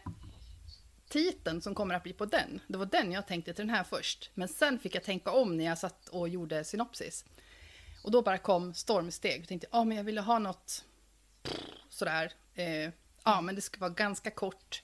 titeln 1.09 1.61
som 1.61 1.75
kommer 1.75 1.94
att 1.94 2.03
bli 2.03 2.12
på 2.12 2.25
den, 2.25 2.61
det 2.66 2.79
var 2.79 2.87
den 2.87 3.12
jag 3.12 3.27
tänkte 3.27 3.55
till 3.55 3.66
den 3.66 3.75
här 3.75 3.85
först. 3.85 4.31
Men 4.35 4.49
sen 4.49 4.79
fick 4.79 4.94
jag 4.94 5.05
tänka 5.05 5.31
om 5.31 5.57
när 5.57 5.64
jag 5.64 5.79
satt 5.79 6.09
och 6.09 6.29
gjorde 6.29 6.64
synopsis. 6.64 7.25
Och 8.03 8.11
då 8.11 8.23
bara 8.23 8.38
kom 8.38 8.75
stormsteg. 8.75 9.40
Jag 9.40 9.49
tänkte, 9.49 9.66
ja 9.71 9.79
ah, 9.79 9.85
men 9.85 9.97
jag 9.97 10.05
ville 10.05 10.21
ha 10.21 10.38
något 10.38 10.85
sådär. 11.88 12.33
Eh, 12.55 12.90
ja 13.25 13.40
men 13.40 13.55
det 13.55 13.61
ska 13.61 13.81
vara 13.81 13.90
ganska 13.90 14.31
kort. 14.31 14.83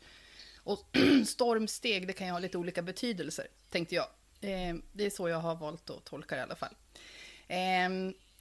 Och 0.64 0.96
stormsteg, 1.26 2.06
det 2.06 2.12
kan 2.12 2.26
ju 2.26 2.32
ha 2.32 2.38
lite 2.38 2.58
olika 2.58 2.82
betydelser, 2.82 3.46
tänkte 3.70 3.94
jag. 3.94 4.06
Eh, 4.40 4.74
det 4.92 5.04
är 5.04 5.10
så 5.10 5.28
jag 5.28 5.38
har 5.38 5.54
valt 5.54 5.90
att 5.90 6.04
tolka 6.04 6.34
det 6.34 6.40
i 6.40 6.42
alla 6.42 6.56
fall. 6.56 6.74
Eh, 7.48 7.88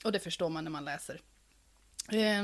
och 0.04 0.12
det 0.12 0.20
förstår 0.20 0.50
man 0.50 0.64
när 0.64 0.72
man 0.72 0.86
läser. 0.86 1.22
Eh, 2.12 2.40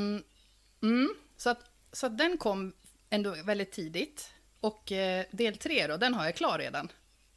mm, 0.82 1.15
så, 1.38 1.50
att, 1.50 1.72
så 1.91 2.06
att 2.06 2.17
den 2.17 2.38
kom 2.38 2.74
ändå 3.10 3.36
väldigt 3.43 3.72
tidigt. 3.72 4.34
Och 4.60 4.91
eh, 4.91 5.26
del 5.32 5.58
tre 5.58 5.88
då, 5.88 5.98
den 5.98 6.13
har 6.13 6.26
jag 6.26 6.36
klar 6.36 6.58
redan. 6.58 6.91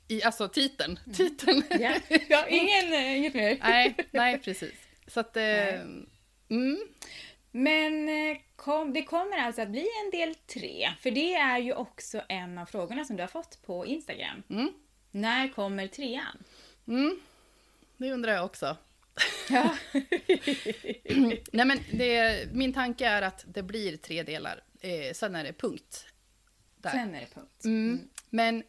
I, 0.08 0.22
alltså 0.22 0.48
titeln. 0.48 0.98
Mm. 1.04 1.16
titeln. 1.16 1.62
Yeah. 1.80 1.96
ja, 2.28 2.46
ingen, 2.48 2.92
eh, 2.92 3.16
inget 3.16 3.34
mer. 3.34 3.58
nej, 3.62 3.96
nej, 4.10 4.38
precis. 4.38 4.74
Så 5.06 5.20
att... 5.20 5.36
Eh, 5.36 5.80
mm. 6.48 6.78
Men 7.50 8.08
eh, 8.08 8.38
kom, 8.56 8.92
det 8.92 9.02
kommer 9.02 9.38
alltså 9.38 9.62
att 9.62 9.68
bli 9.68 9.86
en 10.04 10.10
del 10.10 10.34
tre, 10.34 10.92
för 11.00 11.10
det 11.10 11.34
är 11.34 11.58
ju 11.58 11.74
också 11.74 12.22
en 12.28 12.58
av 12.58 12.66
frågorna 12.66 13.04
som 13.04 13.16
du 13.16 13.22
har 13.22 13.28
fått 13.28 13.62
på 13.62 13.86
Instagram. 13.86 14.42
Mm. 14.50 14.72
När 15.10 15.48
kommer 15.48 15.86
trean? 15.86 16.44
Mm. 16.88 17.20
Det 17.96 18.12
undrar 18.12 18.32
jag 18.32 18.44
också. 18.44 18.76
Ja. 19.50 19.76
Nej, 21.52 21.66
men 21.66 21.78
det, 21.92 22.48
min 22.52 22.72
tanke 22.72 23.06
är 23.06 23.22
att 23.22 23.44
det 23.46 23.62
blir 23.62 23.96
tre 23.96 24.22
delar. 24.22 24.64
Eh, 24.80 25.12
sen 25.12 25.34
är 25.34 25.44
det 25.44 25.52
punkt. 25.52 26.06
Där. 26.76 26.90
Sen 26.90 27.14
är 27.14 27.20
det 27.20 27.34
punkt. 27.34 27.64
Mm. 27.64 27.88
Mm. 27.88 28.08
Men, 28.30 28.62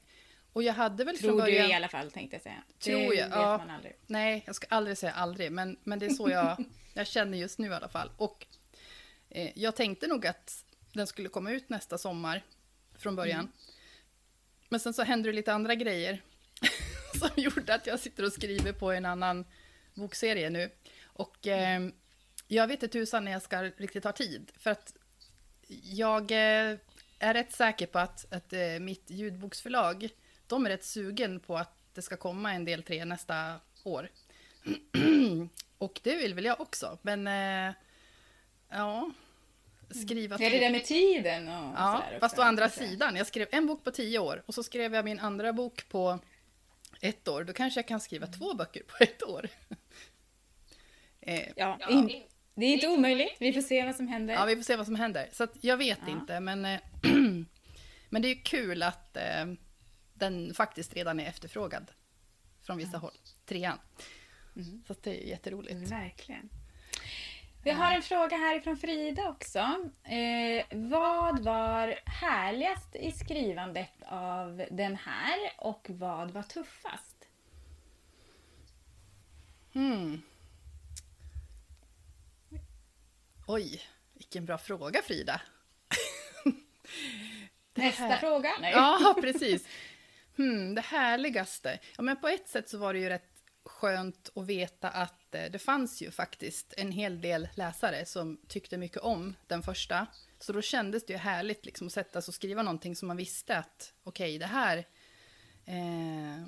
och 0.53 0.63
jag 0.63 0.73
hade 0.73 1.03
väl 1.03 1.17
Tror 1.17 1.41
början... 1.41 1.65
du 1.65 1.71
i 1.71 1.75
alla 1.75 1.87
fall, 1.87 2.11
tänkte 2.11 2.35
jag 2.35 2.43
säga. 2.43 2.63
Tror 2.79 2.95
det 2.95 3.03
jag, 3.03 3.09
vet 3.09 3.35
ja. 3.35 3.57
man 3.57 3.69
aldrig. 3.69 3.95
Nej, 4.07 4.43
jag 4.45 4.55
ska 4.55 4.67
aldrig 4.69 4.97
säga 4.97 5.13
aldrig, 5.13 5.51
men, 5.51 5.77
men 5.83 5.99
det 5.99 6.05
är 6.05 6.09
så 6.09 6.29
jag, 6.29 6.65
jag 6.93 7.07
känner 7.07 7.37
just 7.37 7.59
nu 7.59 7.67
i 7.67 7.73
alla 7.73 7.89
fall. 7.89 8.11
Och 8.17 8.45
eh, 9.29 9.51
jag 9.55 9.75
tänkte 9.75 10.07
nog 10.07 10.27
att 10.27 10.63
den 10.93 11.07
skulle 11.07 11.29
komma 11.29 11.51
ut 11.51 11.69
nästa 11.69 11.97
sommar 11.97 12.43
från 12.97 13.15
början. 13.15 13.39
Mm. 13.39 13.51
Men 14.69 14.79
sen 14.79 14.93
så 14.93 15.03
hände 15.03 15.29
det 15.29 15.33
lite 15.33 15.53
andra 15.53 15.75
grejer 15.75 16.21
som 17.19 17.29
gjorde 17.35 17.75
att 17.75 17.87
jag 17.87 17.99
sitter 17.99 18.25
och 18.25 18.33
skriver 18.33 18.73
på 18.73 18.91
en 18.91 19.05
annan 19.05 19.45
bokserie 19.93 20.49
nu. 20.49 20.69
Och 21.03 21.47
eh, 21.47 21.81
jag 22.47 22.67
vet 22.67 22.83
inte 22.83 22.99
tusan 22.99 23.25
när 23.25 23.31
jag 23.31 23.41
ska 23.41 23.63
riktigt 23.63 24.03
ha 24.03 24.11
tid. 24.11 24.51
För 24.57 24.71
att 24.71 24.93
jag 25.83 26.31
eh, 26.31 26.77
är 27.19 27.33
rätt 27.33 27.51
säker 27.51 27.85
på 27.85 27.99
att, 27.99 28.33
att 28.33 28.53
eh, 28.53 28.79
mitt 28.79 29.09
ljudboksförlag, 29.09 30.09
de 30.47 30.65
är 30.65 30.69
rätt 30.69 30.83
sugen 30.83 31.39
på 31.39 31.57
att 31.57 31.77
det 31.93 32.01
ska 32.01 32.17
komma 32.17 32.53
en 32.53 32.65
del 32.65 32.83
tre 32.83 33.05
nästa 33.05 33.59
år. 33.83 34.09
och 35.77 35.99
det 36.03 36.15
vill 36.15 36.33
väl 36.33 36.45
jag 36.45 36.61
också, 36.61 36.97
men 37.01 37.27
eh, 37.27 37.73
ja, 38.69 39.11
skriva... 39.89 40.35
Är 40.35 40.49
det 40.49 40.59
det 40.59 40.69
med 40.69 40.85
tiden? 40.85 41.47
Och 41.47 41.73
ja, 41.77 42.03
fast 42.19 42.39
å 42.39 42.41
andra 42.41 42.69
sidan, 42.69 43.15
jag 43.15 43.27
skrev 43.27 43.47
en 43.51 43.67
bok 43.67 43.83
på 43.83 43.91
tio 43.91 44.19
år 44.19 44.43
och 44.45 44.53
så 44.53 44.63
skrev 44.63 44.93
jag 44.93 45.05
min 45.05 45.19
andra 45.19 45.53
bok 45.53 45.89
på 45.89 46.19
ett 47.03 47.27
år. 47.27 47.43
Då 47.43 47.53
kanske 47.53 47.79
jag 47.79 47.87
kan 47.87 47.99
skriva 47.99 48.27
två 48.27 48.53
böcker 48.53 48.83
på 48.83 49.03
ett 49.03 49.23
år. 49.23 49.49
eh, 51.21 51.49
ja, 51.55 51.79
in, 51.89 52.23
det 52.55 52.65
är 52.65 52.73
inte 52.73 52.87
omöjligt. 52.87 53.35
Vi 53.39 53.53
får 53.53 53.61
se 53.61 53.85
vad 53.85 53.95
som 53.95 54.07
händer. 54.07 54.33
Ja, 54.33 54.45
vi 54.45 54.55
får 54.55 54.63
se 54.63 54.75
vad 54.75 54.85
som 54.85 54.95
händer. 54.95 55.29
Så 55.31 55.47
jag 55.61 55.77
vet 55.77 55.99
ja. 56.05 56.11
inte, 56.11 56.39
men, 56.39 56.65
eh, 56.65 56.79
men 58.09 58.21
det 58.21 58.27
är 58.27 58.45
kul 58.45 58.83
att 58.83 59.17
eh, 59.17 59.45
den 60.13 60.53
faktiskt 60.53 60.93
redan 60.93 61.19
är 61.19 61.25
efterfrågad 61.25 61.91
från 62.61 62.77
vissa 62.77 62.93
ja. 62.93 62.99
håll. 62.99 63.17
Trean. 63.45 63.79
Mm. 64.55 64.83
Så 64.87 64.95
det 65.01 65.23
är 65.23 65.27
jätteroligt. 65.27 65.91
Verkligen. 65.91 66.49
Vi 67.65 67.71
har 67.71 67.91
en 67.91 68.01
fråga 68.01 68.37
härifrån 68.37 68.77
Frida 68.77 69.29
också. 69.29 69.59
Eh, 70.03 70.65
vad 70.71 71.43
var 71.43 71.99
härligast 72.05 72.95
i 72.95 73.11
skrivandet 73.11 73.89
av 74.05 74.65
den 74.71 74.95
här 74.95 75.37
och 75.57 75.87
vad 75.89 76.31
var 76.31 76.43
tuffast? 76.43 77.27
Hmm. 79.73 80.21
Oj, 83.47 83.81
vilken 84.13 84.45
bra 84.45 84.57
fråga 84.57 85.01
Frida. 85.01 85.41
Nästa 87.73 88.17
fråga? 88.17 88.51
Nej. 88.61 88.71
Ja, 88.71 89.15
precis. 89.21 89.67
Hmm, 90.37 90.75
det 90.75 90.81
härligaste. 90.81 91.79
Ja, 91.97 92.03
men 92.03 92.21
på 92.21 92.27
ett 92.27 92.47
sätt 92.47 92.69
så 92.69 92.77
var 92.77 92.93
det 92.93 92.99
ju 92.99 93.09
rätt 93.09 93.32
skönt 93.65 94.29
att 94.35 94.45
veta 94.45 94.89
att 94.89 95.35
eh, 95.35 95.51
det 95.51 95.59
fanns 95.59 96.01
ju 96.01 96.11
faktiskt 96.11 96.73
en 96.77 96.91
hel 96.91 97.21
del 97.21 97.47
läsare 97.55 98.05
som 98.05 98.37
tyckte 98.47 98.77
mycket 98.77 98.97
om 98.97 99.35
den 99.47 99.63
första. 99.63 100.07
Så 100.39 100.53
då 100.53 100.61
kändes 100.61 101.05
det 101.05 101.13
ju 101.13 101.19
härligt 101.19 101.65
liksom 101.65 101.87
att 101.87 101.93
sätta 101.93 102.21
sig 102.21 102.31
och 102.31 102.35
skriva 102.35 102.63
någonting 102.63 102.95
som 102.95 103.07
man 103.07 103.17
visste 103.17 103.57
att 103.57 103.93
okej, 104.03 104.29
okay, 104.29 104.37
det 104.37 104.45
här 104.45 104.77
eh, 105.65 106.47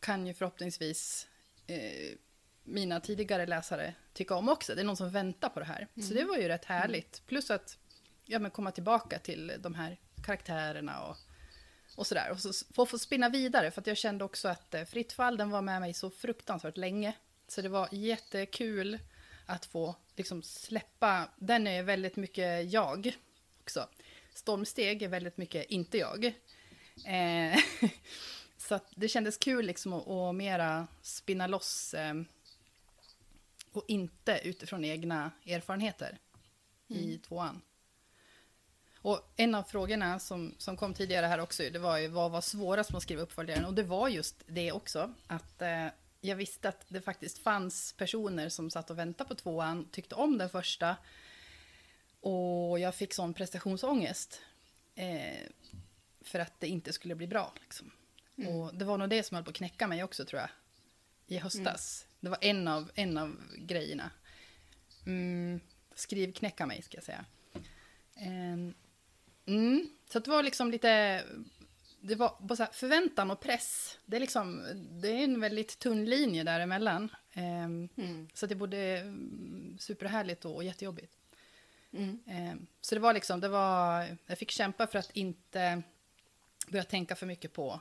kan 0.00 0.26
ju 0.26 0.34
förhoppningsvis 0.34 1.28
eh, 1.66 2.16
mina 2.64 3.00
tidigare 3.00 3.46
läsare 3.46 3.94
tycka 4.12 4.34
om 4.34 4.48
också. 4.48 4.74
Det 4.74 4.80
är 4.80 4.84
någon 4.84 4.96
som 4.96 5.10
väntar 5.10 5.48
på 5.48 5.60
det 5.60 5.66
här. 5.66 5.88
Mm. 5.96 6.08
Så 6.08 6.14
det 6.14 6.24
var 6.24 6.36
ju 6.36 6.48
rätt 6.48 6.64
härligt. 6.64 7.26
Plus 7.26 7.50
att 7.50 7.78
ja, 8.24 8.38
men 8.38 8.50
komma 8.50 8.70
tillbaka 8.70 9.18
till 9.18 9.52
de 9.58 9.74
här 9.74 9.98
karaktärerna 10.22 11.02
och 11.02 11.16
och 11.96 12.06
sådär. 12.06 12.30
Och 12.30 12.40
så 12.40 12.52
få, 12.74 12.86
få 12.86 12.98
spinna 12.98 13.28
vidare, 13.28 13.70
för 13.70 13.80
att 13.80 13.86
jag 13.86 13.96
kände 13.96 14.24
också 14.24 14.48
att 14.48 14.74
eh, 14.74 14.84
Fritt 14.84 15.12
fall, 15.12 15.36
den 15.36 15.50
var 15.50 15.62
med 15.62 15.80
mig 15.80 15.94
så 15.94 16.10
fruktansvärt 16.10 16.76
länge. 16.76 17.12
Så 17.48 17.62
det 17.62 17.68
var 17.68 17.88
jättekul 17.92 18.98
att 19.46 19.66
få 19.66 19.94
liksom 20.16 20.42
släppa, 20.42 21.28
den 21.38 21.66
är 21.66 21.82
väldigt 21.82 22.16
mycket 22.16 22.72
jag 22.72 23.16
också. 23.60 23.88
Stormsteg 24.34 25.02
är 25.02 25.08
väldigt 25.08 25.36
mycket 25.36 25.70
inte 25.70 25.98
jag. 25.98 26.24
Eh, 27.06 27.58
så 28.56 28.80
det 28.90 29.08
kändes 29.08 29.36
kul 29.36 29.66
liksom 29.66 29.92
att, 29.92 30.08
att 30.08 30.34
mera 30.34 30.86
spinna 31.02 31.46
loss 31.46 31.94
eh, 31.94 32.14
och 33.72 33.84
inte 33.88 34.40
utifrån 34.44 34.84
egna 34.84 35.30
erfarenheter 35.46 36.18
mm. 36.90 37.02
i 37.02 37.18
tvåan. 37.18 37.60
Och 39.02 39.32
en 39.36 39.54
av 39.54 39.62
frågorna 39.62 40.18
som, 40.18 40.54
som 40.58 40.76
kom 40.76 40.94
tidigare 40.94 41.26
här 41.26 41.40
också, 41.40 41.62
det 41.70 41.78
var 41.78 41.98
ju 41.98 42.08
vad 42.08 42.30
var 42.30 42.40
svårast 42.40 42.90
med 42.90 42.96
att 42.96 43.02
skriva 43.02 43.22
uppföljaren? 43.22 43.64
Och 43.64 43.74
det 43.74 43.82
var 43.82 44.08
just 44.08 44.42
det 44.46 44.72
också, 44.72 45.14
att 45.26 45.62
eh, 45.62 45.86
jag 46.20 46.36
visste 46.36 46.68
att 46.68 46.84
det 46.88 47.00
faktiskt 47.00 47.38
fanns 47.38 47.92
personer 47.92 48.48
som 48.48 48.70
satt 48.70 48.90
och 48.90 48.98
väntade 48.98 49.28
på 49.28 49.34
tvåan, 49.34 49.88
tyckte 49.90 50.14
om 50.14 50.38
den 50.38 50.50
första. 50.50 50.96
Och 52.20 52.78
jag 52.78 52.94
fick 52.94 53.14
sån 53.14 53.34
prestationsångest. 53.34 54.40
Eh, 54.94 55.48
för 56.20 56.38
att 56.38 56.60
det 56.60 56.68
inte 56.68 56.92
skulle 56.92 57.14
bli 57.14 57.26
bra. 57.26 57.52
Liksom. 57.60 57.90
Mm. 58.36 58.54
Och 58.54 58.74
det 58.74 58.84
var 58.84 58.98
nog 58.98 59.08
det 59.08 59.22
som 59.22 59.34
höll 59.34 59.44
på 59.44 59.50
att 59.50 59.56
knäcka 59.56 59.86
mig 59.86 60.04
också 60.04 60.24
tror 60.24 60.40
jag. 60.40 60.50
I 61.26 61.38
höstas. 61.38 62.04
Mm. 62.04 62.16
Det 62.20 62.28
var 62.28 62.38
en 62.40 62.68
av, 62.68 62.90
en 62.94 63.18
av 63.18 63.36
grejerna. 63.58 64.10
Mm, 65.06 65.60
skrivknäcka 65.94 66.66
mig 66.66 66.82
ska 66.82 66.96
jag 66.96 67.04
säga. 67.04 67.24
Um, 68.26 68.74
mm, 69.50 69.90
så 70.08 70.18
det 70.18 70.30
var 70.30 70.42
liksom 70.42 70.70
lite... 70.70 71.24
Det 72.00 72.14
var 72.14 72.36
bara 72.40 72.66
förväntan 72.66 73.30
och 73.30 73.40
press. 73.40 73.98
Det 74.06 74.16
är, 74.16 74.20
liksom, 74.20 74.64
det 74.90 75.08
är 75.08 75.24
en 75.24 75.40
väldigt 75.40 75.78
tunn 75.78 76.04
linje 76.04 76.44
däremellan. 76.44 77.08
Um, 77.34 77.88
mm. 77.96 78.28
Så 78.34 78.46
det 78.46 78.54
är 78.54 78.56
både 78.56 78.98
mm, 78.98 79.76
superhärligt 79.80 80.44
och 80.44 80.64
jättejobbigt. 80.64 81.12
Mm. 81.92 82.20
Um, 82.26 82.66
så 82.80 82.94
det 82.94 83.00
var 83.00 83.14
liksom, 83.14 83.40
det 83.40 83.48
var, 83.48 84.06
jag 84.26 84.38
fick 84.38 84.50
kämpa 84.50 84.86
för 84.86 84.98
att 84.98 85.10
inte 85.10 85.82
börja 86.68 86.84
tänka 86.84 87.16
för 87.16 87.26
mycket 87.26 87.52
på, 87.52 87.80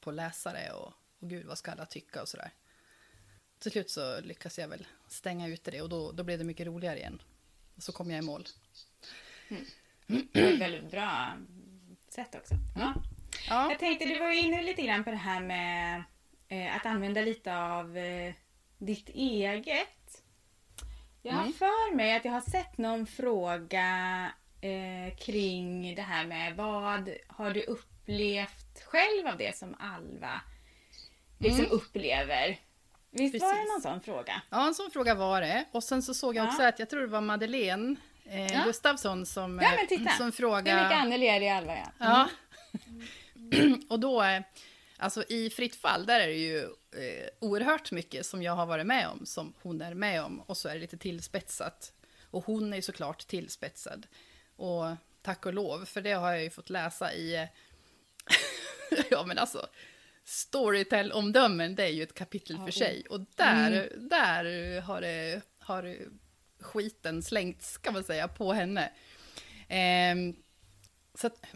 på 0.00 0.10
läsare 0.10 0.72
och, 0.72 0.92
och 1.18 1.30
gud 1.30 1.46
vad 1.46 1.58
ska 1.58 1.70
alla 1.70 1.86
tycka 1.86 2.22
och 2.22 2.28
sådär. 2.28 2.50
Till 3.58 3.70
slut 3.70 3.90
så 3.90 4.20
lyckas 4.20 4.58
jag 4.58 4.68
väl 4.68 4.86
stänga 5.08 5.48
ute 5.48 5.70
det 5.70 5.82
och 5.82 5.88
då, 5.88 6.12
då 6.12 6.22
blev 6.22 6.38
det 6.38 6.44
mycket 6.44 6.66
roligare 6.66 6.98
igen. 6.98 7.22
Och 7.76 7.82
så 7.82 7.92
kom 7.92 8.10
jag 8.10 8.18
i 8.18 8.26
mål. 8.26 8.48
Mm. 9.48 9.64
Väldigt 10.32 10.90
bra 10.90 11.32
sätt 12.08 12.34
också. 12.34 12.54
Ja. 12.76 12.94
ja. 13.48 13.70
Jag 13.70 13.78
tänkte, 13.78 14.04
du 14.04 14.18
var 14.18 14.30
inne 14.30 14.62
lite 14.62 14.82
grann 14.82 15.04
på 15.04 15.10
det 15.10 15.16
här 15.16 15.40
med 15.40 16.02
eh, 16.48 16.76
att 16.76 16.86
använda 16.86 17.20
lite 17.20 17.56
av 17.56 17.96
eh, 17.96 18.34
ditt 18.78 19.08
eget. 19.08 20.22
Jag 21.22 21.32
har 21.32 21.42
mm. 21.42 21.52
för 21.52 21.94
mig 21.94 22.16
att 22.16 22.24
jag 22.24 22.32
har 22.32 22.40
sett 22.40 22.78
någon 22.78 23.06
fråga 23.06 23.86
eh, 24.60 25.16
kring 25.16 25.94
det 25.94 26.02
här 26.02 26.26
med 26.26 26.56
vad 26.56 27.10
har 27.26 27.50
du 27.50 27.62
upplevt 27.62 28.84
själv 28.84 29.26
av 29.26 29.38
det 29.38 29.56
som 29.56 29.74
Alva 29.78 30.40
liksom 31.38 31.64
mm. 31.64 31.72
upplever? 31.72 32.58
Visst 33.10 33.32
Precis. 33.32 33.42
var 33.42 33.54
det 33.54 33.72
någon 33.72 33.80
sån 33.80 34.00
fråga? 34.00 34.42
Ja, 34.50 34.66
en 34.66 34.74
sån 34.74 34.90
fråga 34.90 35.14
var 35.14 35.40
det. 35.40 35.64
Och 35.72 35.84
sen 35.84 36.02
så 36.02 36.14
såg 36.14 36.36
jag 36.36 36.48
också 36.48 36.62
ja. 36.62 36.68
att 36.68 36.78
jag 36.78 36.90
tror 36.90 37.00
det 37.00 37.06
var 37.06 37.20
Madeleine 37.20 37.96
eh, 38.30 38.52
ja. 38.52 38.64
Gustafsson 38.64 39.26
som, 39.26 39.60
ja, 39.62 39.72
men 39.76 39.86
titta. 39.86 40.10
som 40.10 40.32
frågade... 40.32 40.70
Hur 40.70 40.82
mycket 40.82 40.98
Anneli 40.98 41.26
är 41.26 41.40
det 41.40 41.46
i 41.46 41.50
Alva? 41.50 41.76
Ja. 41.76 41.90
ja. 41.98 42.28
Och 43.88 44.00
då, 44.00 44.22
eh, 44.22 44.42
alltså 44.96 45.24
i 45.28 45.50
Fritt 45.50 45.76
fall, 45.76 46.06
där 46.06 46.20
är 46.20 46.26
det 46.26 46.34
ju 46.34 46.58
eh, 46.92 47.28
oerhört 47.38 47.92
mycket 47.92 48.26
som 48.26 48.42
jag 48.42 48.52
har 48.52 48.66
varit 48.66 48.86
med 48.86 49.08
om, 49.08 49.26
som 49.26 49.54
hon 49.62 49.82
är 49.82 49.94
med 49.94 50.22
om. 50.22 50.40
Och 50.40 50.56
så 50.56 50.68
är 50.68 50.74
det 50.74 50.80
lite 50.80 50.98
tillspetsat. 50.98 51.92
Och 52.30 52.44
hon 52.44 52.72
är 52.72 52.76
ju 52.76 52.82
såklart 52.82 53.26
tillspetsad. 53.26 54.06
Och 54.56 54.84
tack 55.22 55.46
och 55.46 55.54
lov, 55.54 55.84
för 55.84 56.00
det 56.00 56.12
har 56.12 56.32
jag 56.32 56.42
ju 56.42 56.50
fått 56.50 56.70
läsa 56.70 57.14
i... 57.14 57.36
Eh, 57.36 57.48
ja, 59.10 59.24
men 59.26 59.38
alltså 59.38 59.66
Storytel-omdömen, 60.24 61.74
det 61.74 61.84
är 61.84 61.88
ju 61.88 62.02
ett 62.02 62.14
kapitel 62.14 62.56
för 62.56 62.70
sig. 62.70 63.06
Och 63.10 63.20
där, 63.34 63.72
mm. 63.72 64.08
där 64.08 64.80
har, 64.80 65.00
det, 65.00 65.40
har 65.58 65.96
skiten 66.60 67.22
slängts, 67.22 67.78
kan 67.78 67.92
man 67.92 68.04
säga, 68.04 68.28
på 68.28 68.52
henne. 68.52 68.92
Eh, 69.68 70.34
så 71.14 71.26
att, 71.26 71.46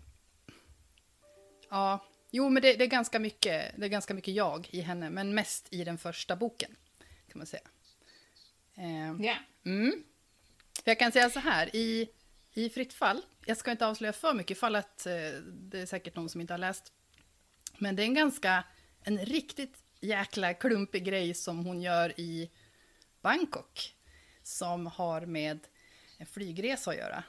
Ja, 1.71 2.07
jo, 2.31 2.49
men 2.49 2.62
det, 2.62 2.75
det, 2.75 2.85
är 2.85 2.88
ganska 2.88 3.19
mycket, 3.19 3.77
det 3.77 3.85
är 3.85 3.88
ganska 3.88 4.14
mycket 4.14 4.35
jag 4.35 4.69
i 4.71 4.81
henne, 4.81 5.11
men 5.11 5.35
mest 5.35 5.69
i 5.71 5.85
den 5.85 5.99
första 5.99 6.37
boken, 6.37 6.77
kan 7.29 7.38
man 7.38 7.47
säga. 7.47 7.69
Eh, 8.75 9.25
yeah. 9.25 9.38
mm. 9.64 10.05
Jag 10.85 10.99
kan 10.99 11.12
säga 11.12 11.31
så 11.31 11.40
här, 11.40 11.77
i, 11.77 12.09
i 12.53 12.69
Fritt 12.69 12.93
fall, 12.93 13.23
jag 13.47 13.57
ska 13.57 13.71
inte 13.71 13.87
avslöja 13.87 14.12
för 14.12 14.35
mycket 14.35 14.57
ifall 14.57 14.77
att 14.77 15.07
eh, 15.07 15.12
det 15.45 15.81
är 15.81 15.87
säkert 15.87 16.17
någon 16.17 16.29
som 16.29 16.40
inte 16.40 16.53
har 16.53 16.59
läst 16.59 16.93
men 17.79 17.97
det 17.97 18.03
är 18.03 18.05
en 18.05 18.14
ganska, 18.14 18.64
en 19.03 19.19
riktigt 19.19 19.85
jäkla 20.01 20.55
klumpig 20.55 21.05
grej 21.05 21.35
som 21.35 21.67
hon 21.67 21.83
gör 21.83 22.21
i 22.21 22.51
Bangkok. 23.21 23.94
Som 24.45 24.87
har 24.87 25.21
med 25.21 25.59
en 26.19 26.27
flygresa 26.27 26.91
att 26.91 26.97
göra. 26.97 27.25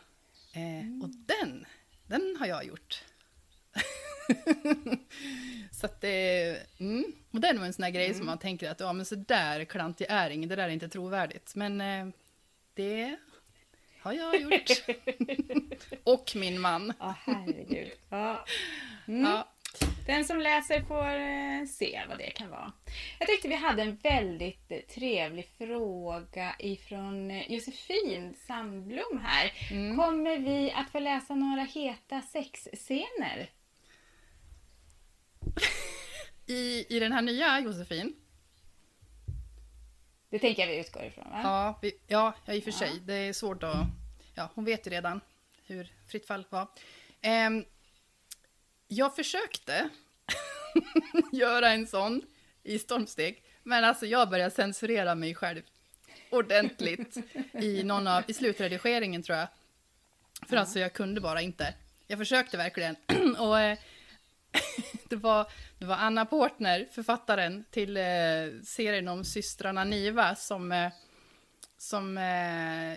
Eh, 0.53 0.79
mm. 0.79 1.01
Och 1.01 1.09
den, 1.09 1.65
den 2.07 2.37
har 2.39 2.47
jag 2.47 2.65
gjort. 2.65 3.03
så 5.71 5.85
att 5.85 6.01
det, 6.01 6.57
mm, 6.77 7.05
och 7.31 7.39
den 7.39 7.59
var 7.59 7.65
en 7.65 7.73
sån 7.73 7.83
här 7.83 7.91
grej 7.91 8.05
mm. 8.05 8.17
som 8.17 8.25
man 8.25 8.37
tänker 8.37 8.69
att 8.69 8.79
ja 8.79 8.93
men 8.93 9.05
så 9.05 9.15
där 9.15 9.65
klantig 9.65 10.05
är 10.09 10.29
ingen, 10.29 10.49
det 10.49 10.55
där 10.55 10.63
är 10.63 10.69
inte 10.69 10.89
trovärdigt. 10.89 11.55
Men 11.55 11.81
eh, 11.81 12.07
det 12.73 13.15
har 14.01 14.13
jag 14.13 14.41
gjort. 14.41 14.71
och 16.03 16.33
min 16.35 16.61
man. 16.61 16.93
Ja, 16.99 17.15
herregud. 17.25 17.91
Ja. 18.09 18.45
Mm. 19.07 19.23
ja. 19.23 19.54
Den 20.05 20.25
som 20.25 20.39
läser 20.39 20.81
får 20.81 21.15
eh, 21.15 21.67
se 21.67 22.01
vad 22.09 22.17
det 22.17 22.29
kan 22.29 22.49
vara. 22.49 22.73
Jag 23.19 23.27
tyckte 23.27 23.47
vi 23.47 23.55
hade 23.55 23.81
en 23.81 23.95
väldigt 23.95 24.89
trevlig 24.89 25.49
fråga 25.57 26.55
ifrån 26.59 27.31
eh, 27.31 27.51
Josefin 27.51 28.35
Sandblom 28.47 29.21
här. 29.23 29.51
Mm. 29.71 29.97
Kommer 29.97 30.37
vi 30.37 30.71
att 30.71 30.89
få 30.91 30.99
läsa 30.99 31.35
några 31.35 31.63
heta 31.63 32.21
sexscener? 32.21 33.49
I, 36.45 36.95
I 36.95 36.99
den 36.99 37.11
här 37.11 37.21
nya 37.21 37.59
Josefin? 37.59 38.15
Det 40.29 40.39
tänker 40.39 40.61
jag 40.61 40.69
vi 40.69 40.79
utgår 40.79 41.03
ifrån 41.03 41.29
va? 41.29 41.41
Ja, 41.43 41.79
vi, 41.81 41.91
ja 42.07 42.33
i 42.47 42.59
och 42.59 42.63
för 42.63 42.71
sig. 42.71 42.91
Det 43.05 43.13
är 43.13 43.33
svårt 43.33 43.63
att... 43.63 43.87
Ja, 44.35 44.49
hon 44.55 44.65
vet 44.65 44.87
ju 44.87 44.91
redan 44.91 45.21
hur 45.65 45.91
Fritt 46.07 46.27
fall 46.27 46.45
var. 46.49 46.67
Um, 47.47 47.65
jag 48.87 49.15
försökte 49.15 49.89
göra 51.31 51.69
en 51.69 51.87
sån 51.87 52.21
i 52.63 52.79
stormsteg, 52.79 53.43
men 53.63 53.83
alltså 53.83 54.05
jag 54.05 54.29
började 54.29 54.51
censurera 54.51 55.15
mig 55.15 55.35
själv 55.35 55.61
ordentligt 56.29 57.17
i, 57.53 57.83
någon 57.83 58.07
av, 58.07 58.23
i 58.27 58.33
slutredigeringen 58.33 59.23
tror 59.23 59.37
jag. 59.37 59.47
För 60.47 60.57
alltså 60.57 60.79
jag 60.79 60.93
kunde 60.93 61.21
bara 61.21 61.41
inte. 61.41 61.73
Jag 62.07 62.19
försökte 62.19 62.57
verkligen. 62.57 62.95
och 63.39 63.59
eh, 63.59 63.77
det, 65.09 65.15
var, 65.15 65.47
det 65.79 65.85
var 65.85 65.95
Anna 65.95 66.25
Portner, 66.25 66.87
författaren 66.91 67.65
till 67.71 67.97
eh, 67.97 68.03
serien 68.63 69.07
om 69.07 69.23
systrarna 69.23 69.83
Niva, 69.83 70.35
som, 70.35 70.71
eh, 70.71 70.91
som 71.77 72.17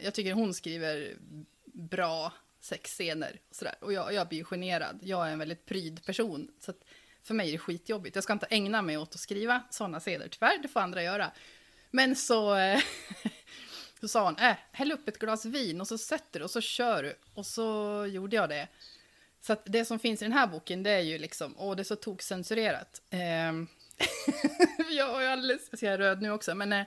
jag 0.02 0.14
tycker 0.14 0.32
hon 0.32 0.54
skriver 0.54 1.16
bra 1.72 2.32
sexscener. 2.68 3.40
Och, 3.50 3.56
sådär. 3.56 3.74
och 3.80 3.92
jag, 3.92 4.14
jag 4.14 4.28
blir 4.28 4.44
generad. 4.44 4.98
Jag 5.02 5.28
är 5.28 5.32
en 5.32 5.38
väldigt 5.38 5.66
pryd 5.66 6.04
person. 6.04 6.50
Så 6.60 6.72
för 7.22 7.34
mig 7.34 7.48
är 7.48 7.52
det 7.52 7.58
skitjobbigt. 7.58 8.14
Jag 8.14 8.24
ska 8.24 8.32
inte 8.32 8.46
ägna 8.50 8.82
mig 8.82 8.98
åt 8.98 9.14
att 9.14 9.20
skriva 9.20 9.62
sådana 9.70 10.00
scener. 10.00 10.28
Tyvärr, 10.28 10.62
det 10.62 10.68
får 10.68 10.80
andra 10.80 11.02
göra. 11.02 11.30
Men 11.90 12.16
så, 12.16 12.56
eh, 12.56 12.80
så 14.00 14.08
sa 14.08 14.24
hon, 14.24 14.36
äh, 14.36 14.56
häll 14.72 14.92
upp 14.92 15.08
ett 15.08 15.18
glas 15.18 15.44
vin 15.44 15.80
och 15.80 15.88
så 15.88 15.98
sätter 15.98 16.40
du 16.40 16.44
och 16.44 16.50
så 16.50 16.60
kör 16.60 17.02
du. 17.02 17.14
Och 17.34 17.46
så 17.46 18.06
gjorde 18.06 18.36
jag 18.36 18.48
det. 18.48 18.68
Så 19.40 19.52
att 19.52 19.62
det 19.64 19.84
som 19.84 19.98
finns 19.98 20.22
i 20.22 20.24
den 20.24 20.32
här 20.32 20.46
boken, 20.46 20.82
det 20.82 20.90
är 20.90 21.00
ju 21.00 21.18
liksom, 21.18 21.54
åh, 21.58 21.76
det 21.76 21.82
är 21.82 21.84
så 21.84 21.96
tokcensurerat. 21.96 23.02
Eh, 23.10 23.52
jag 24.90 25.24
är 25.24 25.28
alldeles, 25.28 25.68
jag 25.70 25.78
ser 25.80 25.98
röd 25.98 26.22
nu 26.22 26.30
också, 26.30 26.54
men 26.54 26.72
eh, 26.72 26.86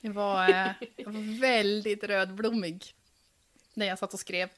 jag, 0.00 0.12
var, 0.12 0.48
eh, 0.48 0.70
jag 0.96 1.12
var 1.12 1.40
väldigt 1.40 2.04
rödblommig 2.04 2.94
när 3.74 3.86
jag 3.86 3.98
satt 3.98 4.14
och 4.14 4.20
skrev. 4.20 4.48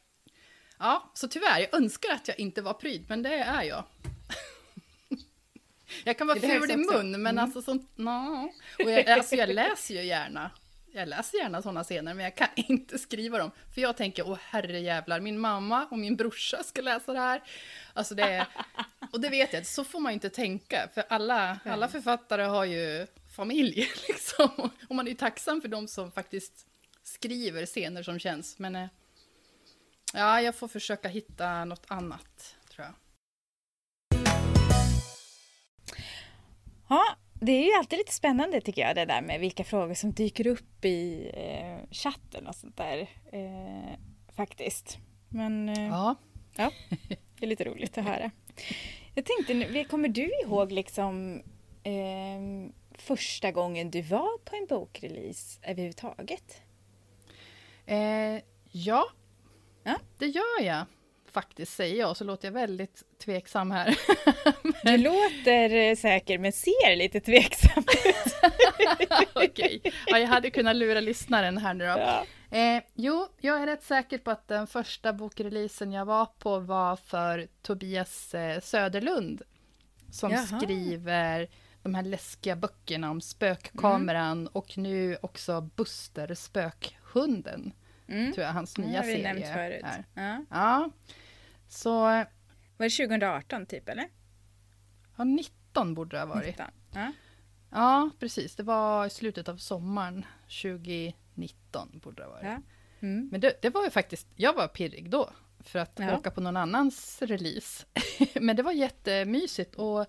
Ja, 0.78 1.10
så 1.14 1.28
tyvärr, 1.28 1.58
jag 1.58 1.74
önskar 1.74 2.12
att 2.12 2.28
jag 2.28 2.40
inte 2.40 2.62
var 2.62 2.74
pryd, 2.74 3.04
men 3.08 3.22
det 3.22 3.34
är 3.34 3.62
jag. 3.62 3.84
jag 6.04 6.18
kan 6.18 6.26
vara 6.26 6.40
ful 6.40 6.70
i 6.70 6.76
mun, 6.76 7.10
men 7.10 7.26
mm. 7.26 7.38
alltså 7.38 7.62
sånt, 7.62 7.90
no. 7.94 8.52
Och 8.84 8.90
jag, 8.90 9.08
alltså 9.08 9.34
jag 9.34 9.48
läser 9.48 9.94
ju 9.94 10.02
gärna. 10.02 10.50
Jag 10.92 11.08
läser 11.08 11.38
gärna 11.38 11.62
sådana 11.62 11.84
scener, 11.84 12.14
men 12.14 12.24
jag 12.24 12.34
kan 12.34 12.48
inte 12.56 12.98
skriva 12.98 13.38
dem. 13.38 13.50
För 13.74 13.80
jag 13.80 13.96
tänker, 13.96 14.28
åh 14.28 14.38
herrejävlar, 14.42 15.20
min 15.20 15.38
mamma 15.38 15.86
och 15.90 15.98
min 15.98 16.16
brorsa 16.16 16.62
ska 16.62 16.82
läsa 16.82 17.12
det 17.12 17.18
här. 17.18 17.42
Alltså 17.92 18.14
det, 18.14 18.46
och 19.12 19.20
det 19.20 19.28
vet 19.28 19.52
jag, 19.52 19.66
så 19.66 19.84
får 19.84 20.00
man 20.00 20.12
ju 20.12 20.14
inte 20.14 20.30
tänka. 20.30 20.88
För 20.94 21.04
alla, 21.08 21.58
alla 21.64 21.88
författare 21.88 22.42
har 22.42 22.64
ju 22.64 23.06
familj, 23.36 23.90
liksom. 24.08 24.70
Och 24.88 24.96
man 24.96 25.06
är 25.06 25.10
ju 25.10 25.16
tacksam 25.16 25.60
för 25.60 25.68
de 25.68 25.88
som 25.88 26.12
faktiskt 26.12 26.66
skriver 27.02 27.66
scener 27.66 28.02
som 28.02 28.18
känns. 28.18 28.58
Men 28.58 28.76
eh, 28.76 28.86
Ja, 30.14 30.40
jag 30.40 30.54
får 30.54 30.68
försöka 30.68 31.08
hitta 31.08 31.64
något 31.64 31.86
annat, 31.88 32.56
tror 32.70 32.86
jag. 32.86 32.94
Ja, 36.88 37.04
det 37.40 37.52
är 37.52 37.64
ju 37.64 37.72
alltid 37.72 37.98
lite 37.98 38.12
spännande 38.12 38.60
tycker 38.60 38.82
jag 38.82 38.96
det 38.96 39.04
där 39.04 39.22
med 39.22 39.40
vilka 39.40 39.64
frågor 39.64 39.94
som 39.94 40.12
dyker 40.12 40.46
upp 40.46 40.84
i 40.84 41.30
eh, 41.34 41.88
chatten 41.90 42.46
och 42.46 42.54
sånt 42.54 42.76
där. 42.76 43.00
Eh, 43.32 43.98
faktiskt. 44.36 44.98
Men 45.28 45.68
eh, 45.68 45.86
ja. 45.86 46.14
ja, 46.56 46.70
det 47.08 47.44
är 47.44 47.46
lite 47.46 47.64
roligt 47.64 47.98
att 47.98 48.04
höra. 48.04 48.30
Jag 49.14 49.24
tänkte, 49.24 49.84
kommer 49.84 50.08
du 50.08 50.30
ihåg 50.44 50.72
liksom 50.72 51.42
eh, 51.82 52.70
första 52.98 53.52
gången 53.52 53.90
du 53.90 54.02
var 54.02 54.38
på 54.38 54.56
en 54.56 54.66
bokrelease 54.66 55.60
överhuvudtaget? 55.62 56.62
Eh, 57.86 58.42
ja, 58.70 59.04
ja. 59.86 59.96
det 60.18 60.26
gör 60.26 60.62
jag 60.62 60.86
faktiskt, 61.36 61.72
säger 61.72 61.98
jag, 61.98 62.16
så 62.16 62.24
låter 62.24 62.48
jag 62.48 62.52
väldigt 62.52 63.02
tveksam 63.24 63.70
här. 63.70 63.98
Du 64.82 64.96
låter 64.96 65.74
eh, 65.74 65.96
säker, 65.96 66.38
men 66.38 66.52
ser 66.52 66.96
lite 66.96 67.20
tveksam 67.20 67.84
ut. 68.04 68.34
Okej, 69.34 69.80
ja, 70.06 70.18
jag 70.18 70.28
hade 70.28 70.50
kunnat 70.50 70.76
lura 70.76 71.00
lyssnaren 71.00 71.58
här 71.58 71.74
nu 71.74 71.84
då. 71.84 71.90
Ja. 71.90 72.26
Eh, 72.50 72.82
jo, 72.94 73.28
jag 73.40 73.62
är 73.62 73.66
rätt 73.66 73.82
säker 73.82 74.18
på 74.18 74.30
att 74.30 74.48
den 74.48 74.66
första 74.66 75.12
bokreleasen 75.12 75.92
jag 75.92 76.04
var 76.04 76.26
på 76.26 76.58
var 76.58 76.96
för 76.96 77.48
Tobias 77.62 78.34
eh, 78.34 78.60
Söderlund. 78.60 79.42
Som 80.12 80.30
Jaha. 80.30 80.42
skriver 80.42 81.48
de 81.82 81.94
här 81.94 82.02
läskiga 82.02 82.56
böckerna 82.56 83.10
om 83.10 83.20
spökkameran 83.20 84.40
mm. 84.40 84.50
och 84.52 84.78
nu 84.78 85.16
också 85.22 85.60
Buster, 85.60 86.34
spökhunden. 86.34 87.72
Mm. 88.08 88.32
Tror 88.32 88.46
jag 88.46 88.52
hans 88.52 88.78
nya 88.78 89.02
serie 89.02 89.22
nämnt 89.22 89.46
förut. 89.46 89.84
är. 89.84 90.04
Ja. 90.14 90.44
ja. 90.50 90.90
Så... 91.68 92.00
Var 92.78 92.84
det 92.84 92.90
2018 92.90 93.66
typ 93.66 93.88
eller? 93.88 94.08
Ja, 95.16 95.24
19 95.24 95.94
borde 95.94 96.16
det 96.16 96.20
ha 96.20 96.26
varit. 96.26 96.46
19. 96.46 96.66
Ja. 96.94 97.12
ja, 97.70 98.10
precis. 98.18 98.56
Det 98.56 98.62
var 98.62 99.06
i 99.06 99.10
slutet 99.10 99.48
av 99.48 99.56
sommaren 99.56 100.26
2019 100.62 101.98
borde 101.98 102.22
det 102.22 102.26
ha 102.26 102.32
varit. 102.32 102.44
Ja. 102.44 102.60
Mm. 103.00 103.28
Men 103.32 103.40
det, 103.40 103.62
det, 103.62 103.70
var 103.70 103.84
ju 103.84 103.90
faktiskt, 103.90 104.26
jag 104.36 104.54
var 104.54 104.68
pirrig 104.68 105.10
då 105.10 105.30
för 105.60 105.78
att 105.78 105.92
ja. 105.94 106.18
åka 106.18 106.30
på 106.30 106.40
någon 106.40 106.56
annans 106.56 107.22
release. 107.22 107.86
Men 108.40 108.56
det 108.56 108.62
var 108.62 108.72
jättemysigt 108.72 109.74
och 109.74 110.06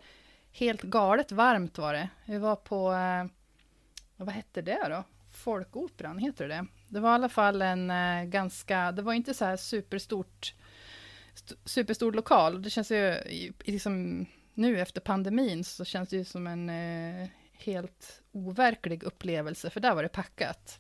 helt 0.52 0.82
galet 0.82 1.32
varmt 1.32 1.78
var 1.78 1.94
det. 1.94 2.10
Vi 2.26 2.38
var 2.38 2.56
på, 2.56 2.94
eh, 2.94 3.26
vad 4.18 4.30
hette 4.30 4.62
det 4.62 4.88
då? 4.90 5.04
Folkoperan, 5.32 6.18
heter 6.18 6.48
det 6.48 6.66
det? 6.88 7.00
var 7.00 7.12
i 7.12 7.14
alla 7.14 7.30
fall 7.30 7.62
en 7.62 7.90
eh, 7.90 8.24
ganska, 8.24 8.92
det 8.92 9.02
var 9.02 9.14
inte 9.14 9.34
så 9.34 9.46
här 9.46 9.58
superstort, 9.58 10.54
superstor 11.66 12.12
lokal. 12.12 12.62
Det 12.62 12.70
känns 12.70 12.92
ju, 12.92 13.16
liksom, 13.60 14.26
nu 14.54 14.80
efter 14.80 15.02
pandemin 15.02 15.64
så 15.64 15.86
känns 15.86 16.10
det 16.10 16.18
ju 16.18 16.26
som 16.26 16.48
en 16.48 16.70
eh, 16.70 17.30
helt 17.54 18.22
overklig 18.32 19.04
upplevelse, 19.04 19.70
för 19.70 19.80
där 19.80 19.96
var 19.96 20.04
det 20.04 20.10
packat. 20.10 20.80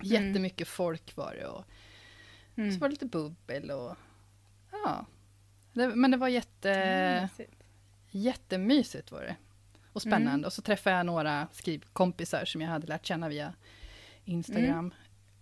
Mm. 0.00 0.12
Jättemycket 0.12 0.68
folk 0.68 1.16
var 1.16 1.34
det 1.34 1.46
och 1.46 1.64
mm. 2.56 2.72
så 2.72 2.78
var 2.78 2.88
det 2.88 2.92
lite 2.92 3.06
bubbel 3.06 3.70
och 3.70 3.96
ja. 4.72 5.06
Det, 5.72 5.88
men 5.88 6.10
det 6.10 6.16
var 6.16 6.28
jätte... 6.28 6.72
Mm, 6.72 7.28
Jättemysigt 8.14 9.12
var 9.12 9.22
det. 9.22 9.36
Och 9.92 10.02
spännande. 10.02 10.30
Mm. 10.30 10.44
Och 10.44 10.52
så 10.52 10.62
träffade 10.62 10.96
jag 10.96 11.06
några 11.06 11.48
skrivkompisar 11.52 12.44
som 12.44 12.60
jag 12.60 12.68
hade 12.68 12.86
lärt 12.86 13.06
känna 13.06 13.28
via 13.28 13.54
Instagram. 14.24 14.94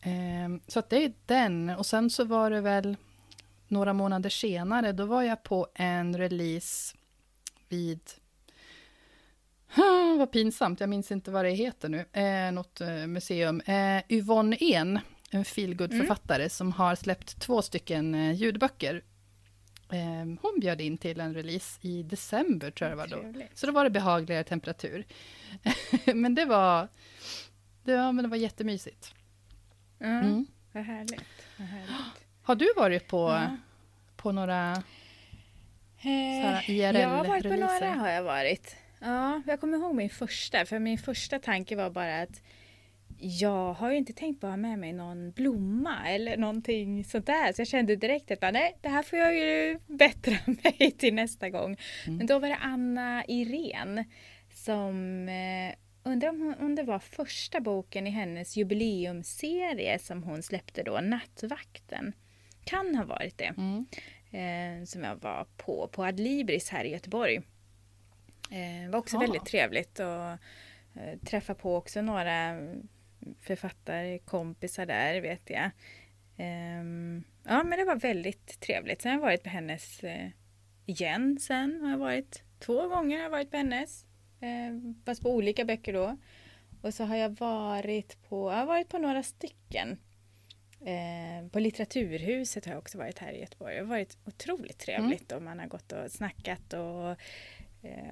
Mm. 0.03 0.55
Eh, 0.55 0.61
så 0.67 0.79
att 0.79 0.91
det 0.91 1.05
är 1.05 1.13
den. 1.27 1.71
Och 1.71 1.87
sen 1.87 2.11
så 2.11 2.25
var 2.25 2.51
det 2.51 2.61
väl 2.61 2.97
några 3.69 3.93
månader 3.93 4.31
senare, 4.31 4.93
då 4.93 5.05
var 5.07 5.23
jag 5.23 5.43
på 5.43 5.69
en 5.75 6.19
release 6.19 6.97
vid... 7.69 8.01
vad 10.19 10.33
pinsamt, 10.33 10.81
jag 10.81 10.89
minns 10.89 11.13
inte 11.13 11.31
vad 11.31 11.45
det 11.45 11.51
heter 11.51 11.89
nu. 11.89 12.05
Eh, 12.13 12.53
något 12.53 12.81
eh, 12.81 13.07
museum. 13.07 13.61
Eh, 13.61 14.03
Yvonne 14.09 14.57
En, 14.57 14.99
en 15.31 15.45
feelgood-författare 15.45 16.43
mm. 16.43 16.51
som 16.51 16.73
har 16.73 16.95
släppt 16.95 17.41
två 17.41 17.63
stycken 17.63 18.15
eh, 18.15 18.33
ljudböcker 18.33 19.03
Ehm, 19.93 20.39
hon 20.43 20.61
bjöd 20.61 20.81
in 20.81 20.99
till 20.99 21.21
en 21.21 21.35
release 21.35 21.79
i 21.81 22.03
december, 22.03 22.71
tror 22.71 22.91
jag 22.91 22.99
det 22.99 23.17
var 23.17 23.35
då. 23.35 23.43
Så 23.55 23.67
då 23.67 23.73
var 23.73 23.85
det 23.85 23.91
behagligare 23.91 24.45
temperatur. 24.45 25.07
men 26.15 26.35
det 26.35 26.45
var, 26.45 26.89
det 27.85 27.97
var, 27.97 28.13
men 28.13 28.23
det 28.23 28.29
var 28.29 28.37
jättemysigt. 28.37 29.15
Mm. 30.01 30.25
Mm. 30.25 30.47
Vad, 30.73 30.85
härligt. 30.85 31.25
Vad 31.57 31.69
härligt. 31.69 31.91
Har 32.43 32.55
du 32.55 32.73
varit 32.77 33.09
på, 33.09 33.19
ja. 33.19 33.57
på 34.17 34.33
några 34.33 34.83
IRL-releaser? 36.03 37.01
Jag 37.01 37.09
har 37.09 37.25
varit 37.25 37.43
på 37.43 37.57
några, 37.57 37.95
har 37.95 38.09
jag 38.09 38.23
varit. 38.23 38.77
Ja, 39.01 39.43
jag 39.47 39.61
kommer 39.61 39.79
ihåg 39.79 39.95
min 39.95 40.11
första, 40.11 40.67
för 40.67 40.79
min 40.79 40.99
första 40.99 41.39
tanke 41.39 41.77
var 41.77 41.91
bara 41.91 42.23
att 42.23 42.43
jag 43.23 43.73
har 43.73 43.91
ju 43.91 43.97
inte 43.97 44.13
tänkt 44.13 44.41
på 44.41 44.47
att 44.47 44.53
ha 44.53 44.57
med 44.57 44.79
mig 44.79 44.93
någon 44.93 45.31
blomma 45.31 46.09
eller 46.09 46.37
någonting 46.37 47.05
sånt 47.05 47.27
där. 47.27 47.53
Så 47.53 47.61
jag 47.61 47.69
kände 47.69 47.97
direkt 47.97 48.31
att 48.31 48.53
nej, 48.53 48.77
det 48.81 48.89
här 48.89 49.03
får 49.03 49.19
jag 49.19 49.35
ju 49.35 49.79
bättra 49.87 50.35
mig 50.47 50.91
till 50.91 51.15
nästa 51.15 51.51
gång. 51.51 51.77
Mm. 52.07 52.17
Men 52.17 52.27
då 52.27 52.39
var 52.39 52.49
det 52.49 52.57
Anna 52.57 53.25
Irene 53.29 54.05
som 54.55 55.29
eh, 55.29 55.75
Undrar 56.03 56.29
om, 56.29 56.55
om 56.61 56.75
det 56.75 56.83
var 56.83 56.99
första 56.99 57.61
boken 57.61 58.07
i 58.07 58.11
hennes 58.11 58.57
jubileumsserie 58.57 59.99
som 59.99 60.23
hon 60.23 60.43
släppte 60.43 60.83
då, 60.83 61.01
Nattvakten. 61.01 62.13
Kan 62.65 62.95
ha 62.95 63.05
varit 63.05 63.39
det. 63.39 63.55
Mm. 63.57 63.87
Eh, 64.31 64.85
som 64.85 65.05
jag 65.05 65.17
var 65.17 65.47
på, 65.57 65.89
på 65.93 66.05
Adlibris 66.05 66.69
här 66.69 66.85
i 66.85 66.91
Göteborg. 66.91 67.37
Eh, 68.51 68.91
var 68.91 68.99
också 68.99 69.17
ja. 69.17 69.21
väldigt 69.21 69.47
trevligt 69.47 69.99
och 69.99 70.31
eh, 71.01 71.19
träffa 71.27 71.55
på 71.55 71.77
också 71.77 72.03
några 72.03 72.59
författarkompisar 73.41 74.87
där 74.87 75.21
vet 75.21 75.51
jag. 75.51 75.71
Um, 76.39 77.25
ja 77.45 77.63
men 77.63 77.79
det 77.79 77.85
var 77.85 77.97
väldigt 77.97 78.61
trevligt. 78.61 79.03
Sen 79.03 79.11
har 79.11 79.19
jag 79.19 79.23
varit 79.23 79.43
på 79.43 79.49
hennes 79.49 80.05
uh, 80.05 80.29
igen 80.87 81.39
sen. 81.41 81.81
Har 81.83 81.91
jag 81.91 81.99
varit 81.99 82.43
två 82.59 82.89
gånger 82.89 83.17
har 83.17 83.23
jag 83.23 83.31
varit 83.31 83.51
på 83.51 83.57
hennes. 83.57 84.07
Uh, 84.43 84.95
fast 85.05 85.23
på 85.23 85.35
olika 85.35 85.65
böcker 85.65 85.93
då. 85.93 86.17
Och 86.83 86.95
så 86.95 87.05
har 87.05 87.17
jag 87.17 87.31
varit 87.31 88.23
på, 88.29 88.51
jag 88.51 88.57
har 88.57 88.67
varit 88.67 88.89
på 88.89 88.99
några 88.99 89.23
stycken. 89.23 89.99
Uh, 90.81 91.49
på 91.49 91.61
Litteraturhuset 91.61 92.65
har 92.65 92.73
jag 92.73 92.79
också 92.79 92.99
varit 92.99 93.19
här 93.19 93.33
i 93.33 93.41
Göteborg. 93.41 93.75
Det 93.75 93.81
har 93.81 93.87
varit 93.87 94.19
otroligt 94.25 94.79
trevligt 94.79 95.33
mm. 95.33 95.37
och 95.37 95.43
man 95.43 95.59
har 95.59 95.67
gått 95.67 95.93
och 95.93 96.11
snackat 96.11 96.73
och 96.73 97.17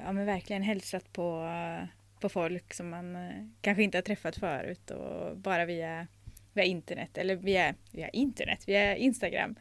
ja, 0.05 0.13
men 0.13 0.27
verkligen 0.27 0.63
hälsat 0.63 1.13
på 1.13 1.49
på 2.21 2.29
folk 2.29 2.75
som 2.75 2.89
man 2.89 3.17
eh, 3.17 3.47
kanske 3.61 3.83
inte 3.83 3.99
har 3.99 4.03
träffat 4.03 4.37
förut 4.37 4.91
och 4.91 5.37
bara 5.37 5.65
via, 5.65 6.07
via 6.53 6.65
internet 6.65 7.19
eller 7.19 7.37
via, 7.37 7.75
via 7.93 8.09
internet, 8.09 8.69
via 8.69 8.97
Instagram. 8.97 9.57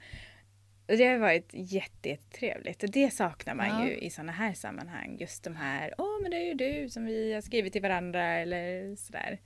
Och 0.87 0.97
det 0.97 1.05
har 1.05 1.17
varit 1.17 1.49
jättetrevligt 1.53 2.83
och 2.83 2.91
det 2.91 3.13
saknar 3.13 3.55
man 3.55 3.67
ja. 3.67 3.87
ju 3.87 3.97
i 3.97 4.09
sådana 4.09 4.31
här 4.31 4.53
sammanhang. 4.53 5.17
Just 5.19 5.43
de 5.43 5.55
här, 5.55 5.93
åh 5.97 6.05
oh, 6.05 6.21
men 6.21 6.31
det 6.31 6.37
är 6.37 6.45
ju 6.45 6.53
du 6.53 6.89
som 6.89 7.05
vi 7.05 7.33
har 7.33 7.41
skrivit 7.41 7.73
till 7.73 7.81
varandra 7.81 8.23
eller 8.23 8.95
sådär. 8.95 9.39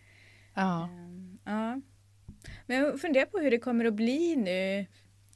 Ja. 0.54 0.90
Um, 0.92 1.40
ja. 1.46 1.82
Men 2.66 2.78
jag 2.78 3.02
funderar 3.02 3.26
på 3.26 3.38
hur 3.38 3.52
det 3.52 3.60
kommer 3.60 3.86
att 3.86 3.94
bli 3.94 4.36
nu. 4.36 4.86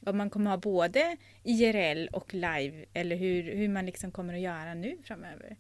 Om 0.06 0.18
man 0.18 0.30
kommer 0.30 0.50
ha 0.50 0.58
både 0.58 1.18
IRL 1.44 2.08
och 2.08 2.34
live 2.34 2.86
eller 2.94 3.16
hur, 3.16 3.56
hur 3.56 3.70
man 3.70 3.86
liksom 3.86 4.12
kommer 4.12 4.34
att 4.34 4.40
göra 4.40 4.74
nu 4.74 4.98
framöver. 5.04 5.58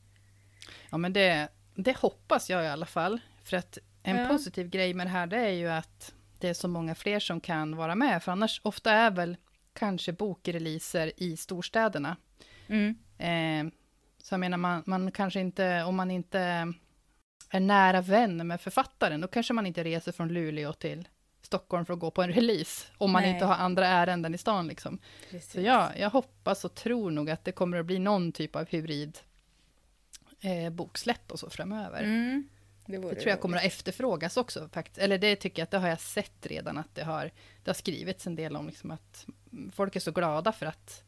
Ja 0.89 0.97
men 0.97 1.13
det, 1.13 1.47
det 1.75 1.97
hoppas 1.97 2.49
jag 2.49 2.63
i 2.63 2.67
alla 2.67 2.86
fall. 2.86 3.19
För 3.43 3.58
att 3.58 3.77
en 4.03 4.15
ja. 4.15 4.27
positiv 4.27 4.69
grej 4.69 4.93
med 4.93 5.08
det 5.08 5.12
här, 5.12 5.27
det 5.27 5.38
är 5.38 5.51
ju 5.51 5.67
att 5.67 6.13
det 6.39 6.49
är 6.49 6.53
så 6.53 6.67
många 6.67 6.95
fler 6.95 7.19
som 7.19 7.41
kan 7.41 7.75
vara 7.75 7.95
med. 7.95 8.23
För 8.23 8.31
annars, 8.31 8.62
ofta 8.63 8.91
är 8.91 9.12
väl 9.12 9.38
kanske 9.76 10.14
bokreleaser 10.14 11.12
i 11.18 11.38
storstäderna. 11.38 12.18
Mm. 12.68 12.98
Eh, 13.18 13.74
så 14.24 14.34
jag 14.34 14.40
menar, 14.40 14.58
man, 14.58 14.84
man 14.86 15.12
kanske 15.12 15.40
inte, 15.40 15.84
om 15.84 15.96
man 15.96 16.12
inte 16.12 16.40
är 17.50 17.60
nära 17.60 18.02
vän 18.02 18.48
med 18.48 18.62
författaren, 18.62 19.22
då 19.22 19.28
kanske 19.28 19.54
man 19.54 19.66
inte 19.66 19.84
reser 19.84 20.12
från 20.12 20.28
Luleå 20.28 20.74
till 20.74 21.08
Stockholm 21.42 21.86
för 21.86 21.94
att 21.94 22.00
gå 22.00 22.12
på 22.12 22.24
en 22.24 22.34
release, 22.34 22.88
om 22.98 23.12
man 23.12 23.22
Nej. 23.22 23.32
inte 23.32 23.46
har 23.46 23.56
andra 23.56 23.88
ärenden 23.88 24.36
i 24.36 24.38
stan. 24.38 24.68
Liksom. 24.68 25.00
Så 25.42 25.62
ja, 25.62 25.92
jag 25.98 26.10
hoppas 26.10 26.66
och 26.66 26.76
tror 26.76 27.12
nog 27.12 27.30
att 27.30 27.44
det 27.46 27.52
kommer 27.52 27.78
att 27.78 27.86
bli 27.86 28.00
någon 28.00 28.32
typ 28.32 28.56
av 28.56 28.66
hybrid 28.70 29.20
eh, 30.42 30.70
boksläpp 30.70 31.32
och 31.32 31.40
så 31.40 31.50
framöver. 31.50 32.04
Mm. 32.04 32.50
Det, 32.86 32.98
det, 32.98 33.15
tror 33.15 33.30
jag 33.30 33.41
kommer 33.41 33.58
att 33.58 33.63
efterfrågas 33.63 34.38
också. 34.38 34.69
Faktiskt. 34.74 34.98
Eller 34.98 35.17
det 35.17 35.36
tycker 35.36 35.62
jag 35.62 35.63
att 35.63 35.71
det 35.71 35.78
har 35.78 35.88
jag 35.88 36.00
sett 36.00 36.45
redan 36.45 36.78
att 36.78 36.95
det 36.95 37.04
har, 37.04 37.32
det 37.63 37.69
har 37.69 37.74
skrivits 37.74 38.28
en 38.28 38.36
del 38.36 38.56
om 38.56 38.67
liksom 38.67 38.91
att 38.91 39.26
folk 39.71 39.96
är 39.96 40.00
så 40.00 40.12
glada 40.12 40.52
för 40.52 40.65
att 40.65 41.04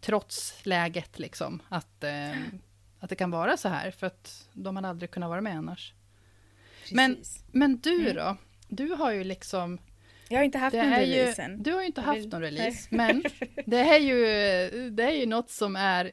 trots 0.00 0.66
läget 0.66 1.18
liksom 1.18 1.62
att, 1.68 2.04
eh, 2.04 2.38
att 3.00 3.10
det 3.10 3.16
kan 3.16 3.30
vara 3.30 3.56
så 3.56 3.68
här 3.68 3.90
för 3.90 4.06
att 4.06 4.48
de 4.52 4.76
hade 4.76 4.88
aldrig 4.88 5.10
kunnat 5.10 5.28
vara 5.28 5.40
med 5.40 5.56
annars. 5.56 5.94
Men, 6.92 7.16
men 7.52 7.78
du 7.78 8.10
mm. 8.10 8.16
då? 8.16 8.36
Du 8.68 8.88
har 8.88 9.12
ju 9.12 9.24
liksom 9.24 9.78
jag 10.28 10.38
har 10.38 10.44
inte 10.44 10.58
haft 10.58 10.76
någon 10.76 10.90
release 10.90 11.42
än. 11.42 11.62
Du 11.62 11.72
har 11.72 11.80
ju 11.80 11.86
inte 11.86 12.00
haft 12.00 12.32
någon 12.32 12.40
release, 12.40 12.88
men 12.90 13.24
det 13.66 13.78
är, 13.78 13.98
ju, 13.98 14.20
det 14.90 15.02
är 15.02 15.10
ju 15.10 15.26
något 15.26 15.50
som 15.50 15.76
är 15.76 16.12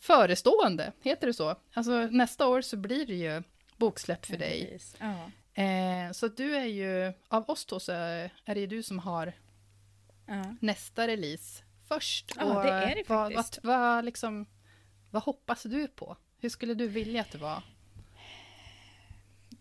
förestående, 0.00 0.92
heter 1.02 1.26
det 1.26 1.34
så? 1.34 1.56
Alltså 1.72 2.06
nästa 2.06 2.48
år 2.48 2.60
så 2.60 2.76
blir 2.76 3.06
det 3.06 3.14
ju 3.14 3.42
boksläpp 3.76 4.26
för 4.26 4.36
dig. 4.36 4.78
Ja. 5.00 5.30
Eh, 5.62 6.12
så 6.12 6.28
du 6.28 6.56
är 6.56 6.64
ju, 6.64 7.12
av 7.28 7.50
oss 7.50 7.64
två 7.64 7.80
så 7.80 7.92
är 7.92 8.30
det 8.44 8.60
ju 8.60 8.66
du 8.66 8.82
som 8.82 8.98
har 8.98 9.32
ja. 10.26 10.56
nästa 10.60 11.06
release 11.06 11.62
först. 11.88 12.32
Ja, 12.36 12.44
och 12.44 12.64
det 12.64 12.70
är 12.70 12.94
det 12.94 13.08
vad, 13.08 13.34
faktiskt. 13.34 13.64
Vad, 13.64 13.80
vad, 13.80 14.04
liksom, 14.04 14.46
vad 15.10 15.22
hoppas 15.22 15.62
du 15.62 15.88
på? 15.88 16.16
Hur 16.38 16.48
skulle 16.48 16.74
du 16.74 16.88
vilja 16.88 17.20
att 17.20 17.32
det 17.32 17.38
var? 17.38 17.62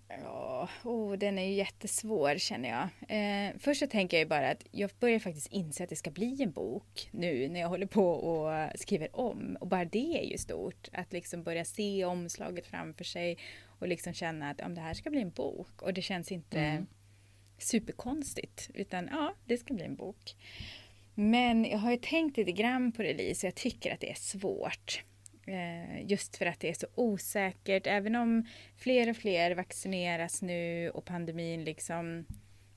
Ja, 0.08 0.70
oh, 0.84 1.14
den 1.14 1.38
är 1.38 1.46
ju 1.46 1.54
jättesvår 1.54 2.38
känner 2.38 2.70
jag. 2.70 2.88
Eh, 3.18 3.54
först 3.60 3.80
så 3.80 3.88
tänker 3.88 4.20
jag 4.20 4.28
bara 4.28 4.50
att 4.50 4.66
jag 4.72 4.92
börjar 5.00 5.20
faktiskt 5.20 5.48
inse 5.48 5.84
att 5.84 5.90
det 5.90 5.96
ska 5.96 6.12
bli 6.12 6.44
en 6.44 6.52
bok 6.52 7.10
nu 7.12 7.50
när 7.50 7.60
jag 7.60 7.70
håller 7.70 7.86
på 7.86 8.10
och 8.12 8.80
skriver 8.80 9.16
om. 9.16 9.58
Och 9.60 9.68
bara 9.68 9.86
det 9.86 10.20
är 10.20 10.32
ju 10.32 10.38
stort. 10.38 10.90
Att 10.94 11.14
liksom 11.14 11.44
börja 11.44 11.66
se 11.66 12.06
omslaget 12.06 12.68
framför 12.68 13.04
sig 13.04 13.38
och 13.82 13.88
liksom 13.88 14.14
känna 14.14 14.50
att 14.50 14.62
om 14.62 14.76
det 14.76 14.82
här 14.82 14.94
ska 14.94 15.10
bli 15.10 15.22
en 15.22 15.30
bok. 15.30 15.82
Och 15.82 15.94
det 15.94 16.02
känns 16.02 16.32
inte 16.32 16.60
mm. 16.60 16.88
superkonstigt. 17.58 18.70
Utan 18.74 19.10
ja, 19.12 19.34
det 19.46 19.58
ska 19.58 19.74
bli 19.74 19.86
en 19.86 19.96
bok. 19.96 20.36
Men 21.16 21.66
jag 21.66 21.78
har 21.78 21.92
ju 21.92 21.98
tänkt 21.98 22.38
lite 22.38 22.52
grann 22.52 22.92
på 22.92 23.04
release 23.04 23.48
och 23.48 23.48
jag 23.48 23.56
tycker 23.56 23.94
att 23.94 24.00
det 24.00 24.12
är 24.12 24.16
svårt. 24.16 25.04
Eh, 25.48 26.06
just 26.12 26.38
för 26.38 26.46
att 26.46 26.60
det 26.60 26.70
är 26.70 26.74
så 26.74 26.88
osäkert. 26.96 27.88
Även 27.88 28.16
om 28.16 28.46
fler 28.78 29.10
och 29.10 29.18
fler 29.18 29.56
vaccineras 29.56 30.42
nu 30.42 30.90
och 30.90 31.06
pandemin 31.06 31.64
liksom 31.64 32.26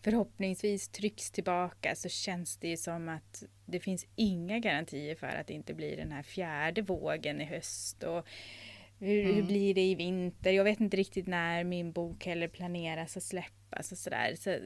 förhoppningsvis 0.03 0.89
trycks 0.89 1.31
tillbaka 1.31 1.95
så 1.95 2.09
känns 2.09 2.57
det 2.57 2.69
ju 2.69 2.77
som 2.77 3.09
att 3.09 3.45
det 3.67 3.81
finns 3.81 4.07
inga 4.17 4.59
garantier 4.59 5.15
för 5.15 5.27
att 5.27 5.47
det 5.47 5.55
inte 5.55 5.75
blir 5.75 5.97
den 5.97 6.13
här 6.13 6.23
fjärde 6.23 6.83
vågen 6.83 7.41
i 7.41 7.45
höst. 7.45 8.03
Och 8.03 8.27
hur, 8.99 9.25
mm. 9.25 9.35
hur 9.35 9.43
blir 9.43 9.75
det 9.75 9.81
i 9.81 9.95
vinter? 9.95 10.51
Jag 10.53 10.65
vet 10.65 10.81
inte 10.81 10.97
riktigt 10.97 11.27
när 11.27 11.65
min 11.65 11.93
bok 11.93 12.27
heller 12.27 12.49
planeras 12.49 13.17
att 13.17 13.23
släppas 13.23 13.93
och 13.93 13.99
sådär. 13.99 14.35
Så, 14.35 14.59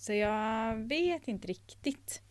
så 0.00 0.12
jag 0.12 0.76
vet 0.76 1.28
inte 1.28 1.48
riktigt. 1.48 2.22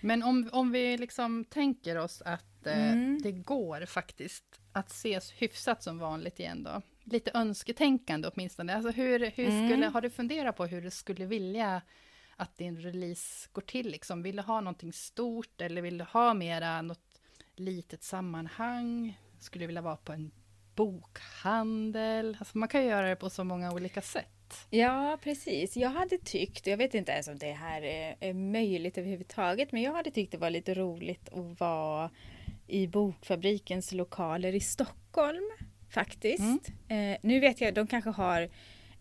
Men 0.00 0.22
om, 0.22 0.48
om 0.52 0.72
vi 0.72 0.98
liksom 0.98 1.44
tänker 1.44 1.98
oss 1.98 2.22
att 2.22 2.66
eh, 2.66 2.92
mm. 2.92 3.22
det 3.22 3.32
går 3.32 3.86
faktiskt 3.86 4.44
att 4.72 4.90
ses 4.90 5.32
hyfsat 5.32 5.82
som 5.82 5.98
vanligt 5.98 6.40
igen 6.40 6.62
då. 6.62 6.82
Lite 7.04 7.30
önsketänkande 7.34 8.28
åtminstone. 8.28 8.74
Alltså 8.74 8.90
hur, 8.90 9.18
hur 9.18 9.46
skulle, 9.46 9.74
mm. 9.74 9.92
Har 9.92 10.00
du 10.00 10.10
funderat 10.10 10.56
på 10.56 10.66
hur 10.66 10.82
du 10.82 10.90
skulle 10.90 11.26
vilja 11.26 11.82
att 12.36 12.58
din 12.58 12.76
release 12.76 13.48
går 13.52 13.62
till? 13.62 13.90
Liksom? 13.90 14.22
Vill 14.22 14.36
du 14.36 14.42
ha 14.42 14.60
någonting 14.60 14.92
stort 14.92 15.60
eller 15.60 15.82
vill 15.82 15.98
du 15.98 16.04
ha 16.04 16.34
mera 16.34 16.82
något 16.82 17.20
litet 17.56 18.02
sammanhang? 18.02 19.18
Skulle 19.40 19.62
du 19.62 19.66
vilja 19.66 19.82
vara 19.82 19.96
på 19.96 20.12
en 20.12 20.30
bokhandel? 20.78 22.36
Alltså 22.38 22.58
man 22.58 22.68
kan 22.68 22.86
göra 22.86 23.08
det 23.08 23.16
på 23.16 23.30
så 23.30 23.44
många 23.44 23.72
olika 23.72 24.02
sätt. 24.02 24.66
Ja, 24.70 25.18
precis. 25.22 25.76
Jag 25.76 25.90
hade 25.90 26.18
tyckt, 26.18 26.66
jag 26.66 26.76
vet 26.76 26.94
inte 26.94 27.12
ens 27.12 27.28
om 27.28 27.38
det 27.38 27.52
här 27.52 27.82
är, 27.82 28.16
är 28.20 28.32
möjligt 28.32 28.98
överhuvudtaget, 28.98 29.72
men 29.72 29.82
jag 29.82 29.92
hade 29.92 30.10
tyckt 30.10 30.32
det 30.32 30.38
var 30.38 30.50
lite 30.50 30.74
roligt 30.74 31.28
att 31.28 31.60
vara 31.60 32.10
i 32.66 32.86
Bokfabrikens 32.86 33.92
lokaler 33.92 34.54
i 34.54 34.60
Stockholm 34.60 35.50
faktiskt. 35.90 36.68
Mm. 36.88 37.12
Eh, 37.12 37.18
nu 37.22 37.40
vet 37.40 37.60
jag, 37.60 37.74
de 37.74 37.86
kanske 37.86 38.10
har 38.10 38.50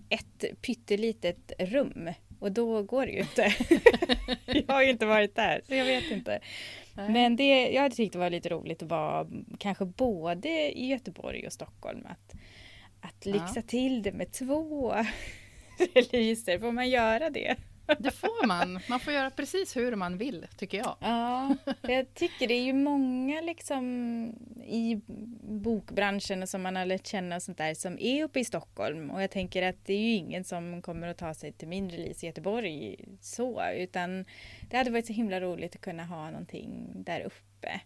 ett 0.09 0.61
pyttelitet 0.61 1.51
rum 1.59 2.09
och 2.39 2.51
då 2.51 2.83
går 2.83 3.05
det 3.05 3.11
ju 3.11 3.19
inte. 3.19 3.53
jag 4.67 4.73
har 4.73 4.83
ju 4.83 4.89
inte 4.89 5.05
varit 5.05 5.35
där, 5.35 5.61
så 5.67 5.75
jag 5.75 5.85
vet 5.85 6.11
inte. 6.11 6.39
Nej. 6.97 7.09
Men 7.09 7.35
det, 7.35 7.69
jag 7.69 7.81
hade 7.81 7.95
tyckt 7.95 8.13
det 8.13 8.19
var 8.19 8.29
lite 8.29 8.49
roligt 8.49 8.83
att 8.83 8.89
vara 8.89 9.27
kanske 9.59 9.85
både 9.85 10.49
i 10.79 10.87
Göteborg 10.87 11.47
och 11.47 11.53
Stockholm. 11.53 12.05
Att, 12.05 12.35
att 13.01 13.25
lyxa 13.25 13.51
ja. 13.55 13.61
till 13.61 14.03
det 14.03 14.11
med 14.11 14.31
två 14.31 14.93
releaser, 15.93 16.59
får 16.59 16.71
man 16.71 16.89
göra 16.89 17.29
det? 17.29 17.55
Det 17.99 18.11
får 18.11 18.47
man. 18.47 18.79
Man 18.89 18.99
får 18.99 19.13
göra 19.13 19.29
precis 19.29 19.77
hur 19.77 19.95
man 19.95 20.17
vill, 20.17 20.47
tycker 20.57 20.77
jag. 20.77 20.95
Ja, 20.99 21.55
jag 21.81 22.13
tycker 22.13 22.47
det 22.47 22.53
är 22.53 22.63
ju 22.63 22.73
många 22.73 23.41
liksom 23.41 23.83
i 24.65 25.01
bokbranschen 25.41 26.47
som 26.47 26.61
man 26.61 26.75
har 26.75 26.85
lärt 26.85 27.07
känna 27.07 27.35
och 27.35 27.43
sånt 27.43 27.57
där 27.57 27.73
som 27.73 27.99
är 27.99 28.23
uppe 28.23 28.39
i 28.39 28.45
Stockholm. 28.45 29.11
Och 29.11 29.23
jag 29.23 29.31
tänker 29.31 29.63
att 29.63 29.85
det 29.85 29.93
är 29.93 29.99
ju 29.99 30.13
ingen 30.13 30.43
som 30.43 30.81
kommer 30.81 31.07
att 31.07 31.17
ta 31.17 31.33
sig 31.33 31.51
till 31.51 31.67
min 31.67 31.89
release 31.89 32.25
i 32.25 32.29
Göteborg 32.29 32.95
så, 33.21 33.71
utan 33.71 34.25
det 34.69 34.77
hade 34.77 34.91
varit 34.91 35.07
så 35.07 35.13
himla 35.13 35.41
roligt 35.41 35.75
att 35.75 35.81
kunna 35.81 36.05
ha 36.05 36.29
någonting 36.29 36.93
där 36.95 37.21
uppe. 37.21 37.81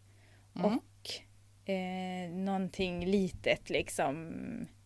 Mm. 0.56 0.66
Och 0.66 1.70
eh, 1.70 2.32
någonting 2.32 3.06
litet 3.06 3.70
liksom 3.70 4.34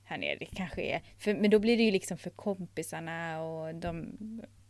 här 0.04 0.18
nere. 0.18 0.36
Det 0.40 0.46
kanske 0.46 0.82
är, 0.82 1.02
för, 1.18 1.34
men 1.34 1.50
då 1.50 1.60
blir 1.60 1.78
det 1.78 1.84
ju 1.84 1.92
liksom 1.92 2.18
för 2.18 2.30
kompisarna 2.30 3.42
och 3.42 3.76
de 3.76 4.18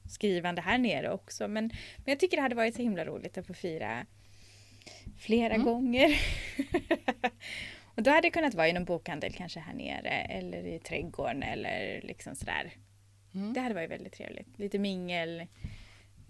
skrivande 0.08 0.62
här 0.62 0.78
nere 0.78 1.12
också. 1.12 1.48
Men, 1.48 1.68
men 1.98 2.06
jag 2.06 2.20
tycker 2.20 2.38
det 2.38 2.44
hade 2.44 2.56
varit 2.56 2.76
så 2.76 2.82
himla 2.82 3.06
roligt 3.06 3.38
att 3.38 3.48
få 3.48 3.54
fira 3.54 4.06
flera 5.20 5.54
mm. 5.54 5.66
gånger. 5.66 6.22
och 7.96 8.04
då 8.04 8.12
hade 8.12 8.22
det 8.22 8.32
kunnat 8.32 8.54
vara 8.54 8.68
i 8.68 8.74
någon 8.74 8.86
bokhandel 8.86 9.34
kanske 9.34 9.60
här 9.60 9.74
nere 9.74 10.10
eller 10.10 10.68
i 10.68 10.80
trädgården 10.80 11.44
eller 11.44 12.02
liksom 12.04 12.36
sådär. 12.36 12.74
Mm. 13.34 13.54
Det 13.54 13.60
hade 13.60 13.76
varit 13.76 13.92
väldigt 13.92 14.14
trevligt. 14.14 14.60
Lite 14.60 14.80
mingel. 14.80 15.48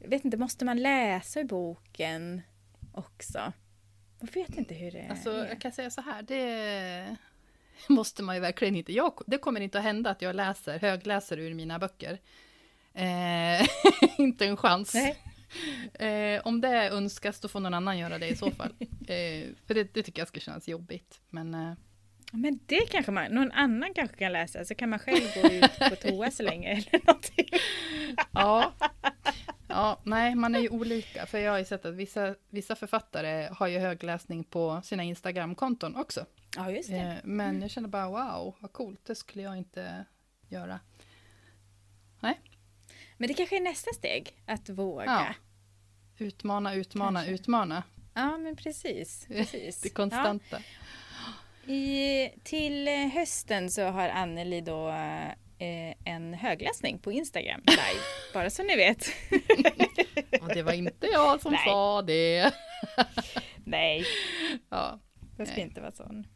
Jag 0.01 0.09
vet 0.09 0.26
inte, 0.26 0.38
måste 0.38 0.65
man 0.65 0.82
läsa 0.82 1.39
i 1.39 1.43
boken 1.43 2.41
också? 2.93 3.53
Jag 4.19 4.34
vet 4.34 4.57
inte 4.57 4.73
hur 4.73 4.91
det 4.91 4.99
är. 4.99 5.09
Alltså, 5.09 5.47
jag 5.47 5.61
kan 5.61 5.71
säga 5.71 5.89
så 5.89 6.01
här, 6.01 6.21
det 6.21 7.15
måste 7.89 8.23
man 8.23 8.36
ju 8.36 8.41
verkligen 8.41 8.76
inte. 8.76 8.93
Jag, 8.93 9.21
det 9.28 9.38
kommer 9.38 9.61
inte 9.61 9.78
att 9.78 9.84
hända 9.84 10.09
att 10.09 10.21
jag 10.21 10.36
läser, 10.36 10.80
högläser 10.80 11.39
ur 11.39 11.53
mina 11.53 11.80
böcker. 11.80 12.19
Eh, 12.96 13.68
inte 14.18 14.46
en 14.46 14.58
chans. 14.58 14.96
Eh, 15.93 16.41
om 16.43 16.62
det 16.62 16.89
önskas, 16.89 17.39
då 17.39 17.48
får 17.48 17.60
någon 17.60 17.74
annan 17.74 17.98
göra 17.98 18.18
det 18.18 18.28
i 18.28 18.36
så 18.36 18.52
fall. 18.52 18.74
Eh, 19.08 19.48
för 19.68 19.74
det, 19.74 19.93
det, 19.93 20.04
tycker 20.04 20.22
jag 20.22 20.28
skulle 20.28 20.41
kännas 20.41 20.68
jobbigt. 20.68 21.22
Men, 21.30 21.54
eh. 21.54 21.74
men 22.32 22.60
det 22.66 22.89
kanske 22.89 23.12
man, 23.12 23.32
någon 23.32 23.52
annan 23.52 23.93
kanske 23.93 24.18
kan 24.18 24.34
läsa, 24.34 24.66
så 24.66 24.76
kan 24.76 24.89
man 24.89 25.00
själv 25.00 25.22
gå 25.36 25.50
ut 25.50 25.80
på 25.89 25.96
toa 26.02 26.32
så 26.32 26.43
länge 26.43 26.72
eller 26.72 27.06
någonting. 27.06 27.48
ja. 28.32 28.74
ja, 29.68 30.02
nej, 30.04 30.36
man 30.36 30.56
är 30.56 30.60
ju 30.60 30.70
olika. 30.70 31.26
För 31.26 31.39
jag 31.39 31.52
har 31.52 31.60
ju 31.60 31.66
sett 31.66 31.86
att 31.86 31.93
vissa, 31.93 32.36
vissa 32.50 32.76
författare 32.76 33.50
har 33.52 33.68
ju 33.68 33.80
högläsning 33.80 34.43
på 34.43 34.82
sina 34.84 35.04
Instagram-konton 35.04 35.96
också. 35.96 36.26
Ja, 36.56 36.72
just 36.72 36.89
det. 36.89 36.98
Eh, 36.98 37.16
men 37.24 37.62
jag 37.62 37.72
känner 37.72 37.88
bara 37.88 38.08
wow, 38.08 38.56
vad 38.60 38.74
coolt, 38.74 39.06
det 39.06 39.16
skulle 39.16 39.43
jag 39.43 39.58
inte 39.58 40.06
göra. 40.50 40.80
Nej. 42.20 42.41
Men 43.18 43.28
det 43.28 43.34
kanske 43.34 43.55
är 43.55 43.61
nästa 43.61 43.93
steg, 43.93 44.34
att 44.45 44.70
våga. 44.70 45.05
Ja. 45.05 45.26
Utmana, 46.18 46.74
utmana, 46.74 47.20
kanske. 47.20 47.34
utmana. 47.34 47.84
Ja, 48.13 48.38
men 48.38 48.55
precis. 48.55 49.26
precis. 49.28 49.82
det 49.82 49.89
konstanta. 49.89 50.61
Ja. 51.68 51.74
I, 51.74 52.30
till 52.43 52.88
hösten 53.13 53.72
så 53.72 53.84
har 53.84 54.09
Anneli 54.09 54.61
då 54.61 54.89
eh, 54.89 56.13
en 56.13 56.34
högläsning 56.34 56.99
på 56.99 57.11
Instagram 57.11 57.61
live, 57.66 58.01
bara 58.34 58.49
så 58.49 58.63
ni 58.63 58.76
vet. 58.76 59.07
ja, 60.32 60.47
det 60.53 60.63
var 60.63 60.74
inte 60.74 61.07
jag 61.07 61.41
som 61.41 61.51
Nej. 61.51 61.66
sa 61.66 62.01
det. 62.01 62.53
Nej, 63.63 64.05
ja. 64.70 64.99
det 65.38 65.45
ska 65.45 65.61
inte 65.61 65.82
vara 65.82 65.91
sån. 65.91 66.28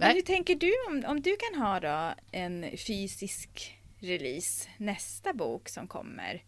Men 0.00 0.14
hur 0.14 0.22
tänker 0.22 0.54
du 0.54 0.72
om, 0.88 1.04
om 1.06 1.20
du 1.20 1.36
kan 1.36 1.62
ha 1.62 1.80
då 1.80 2.14
en 2.32 2.76
fysisk 2.86 3.75
release, 3.98 4.68
nästa 4.78 5.32
bok 5.32 5.68
som 5.68 5.88
kommer. 5.88 6.42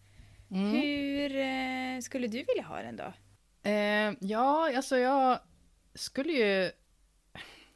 Mm. 0.50 0.70
Hur 0.70 1.36
eh, 1.36 2.00
skulle 2.00 2.26
du 2.26 2.38
vilja 2.38 2.62
ha 2.62 2.82
den 2.82 2.96
då? 2.96 3.12
Eh, 3.70 4.12
ja, 4.20 4.76
alltså 4.76 4.98
jag 4.98 5.38
skulle 5.94 6.32
ju... 6.32 6.70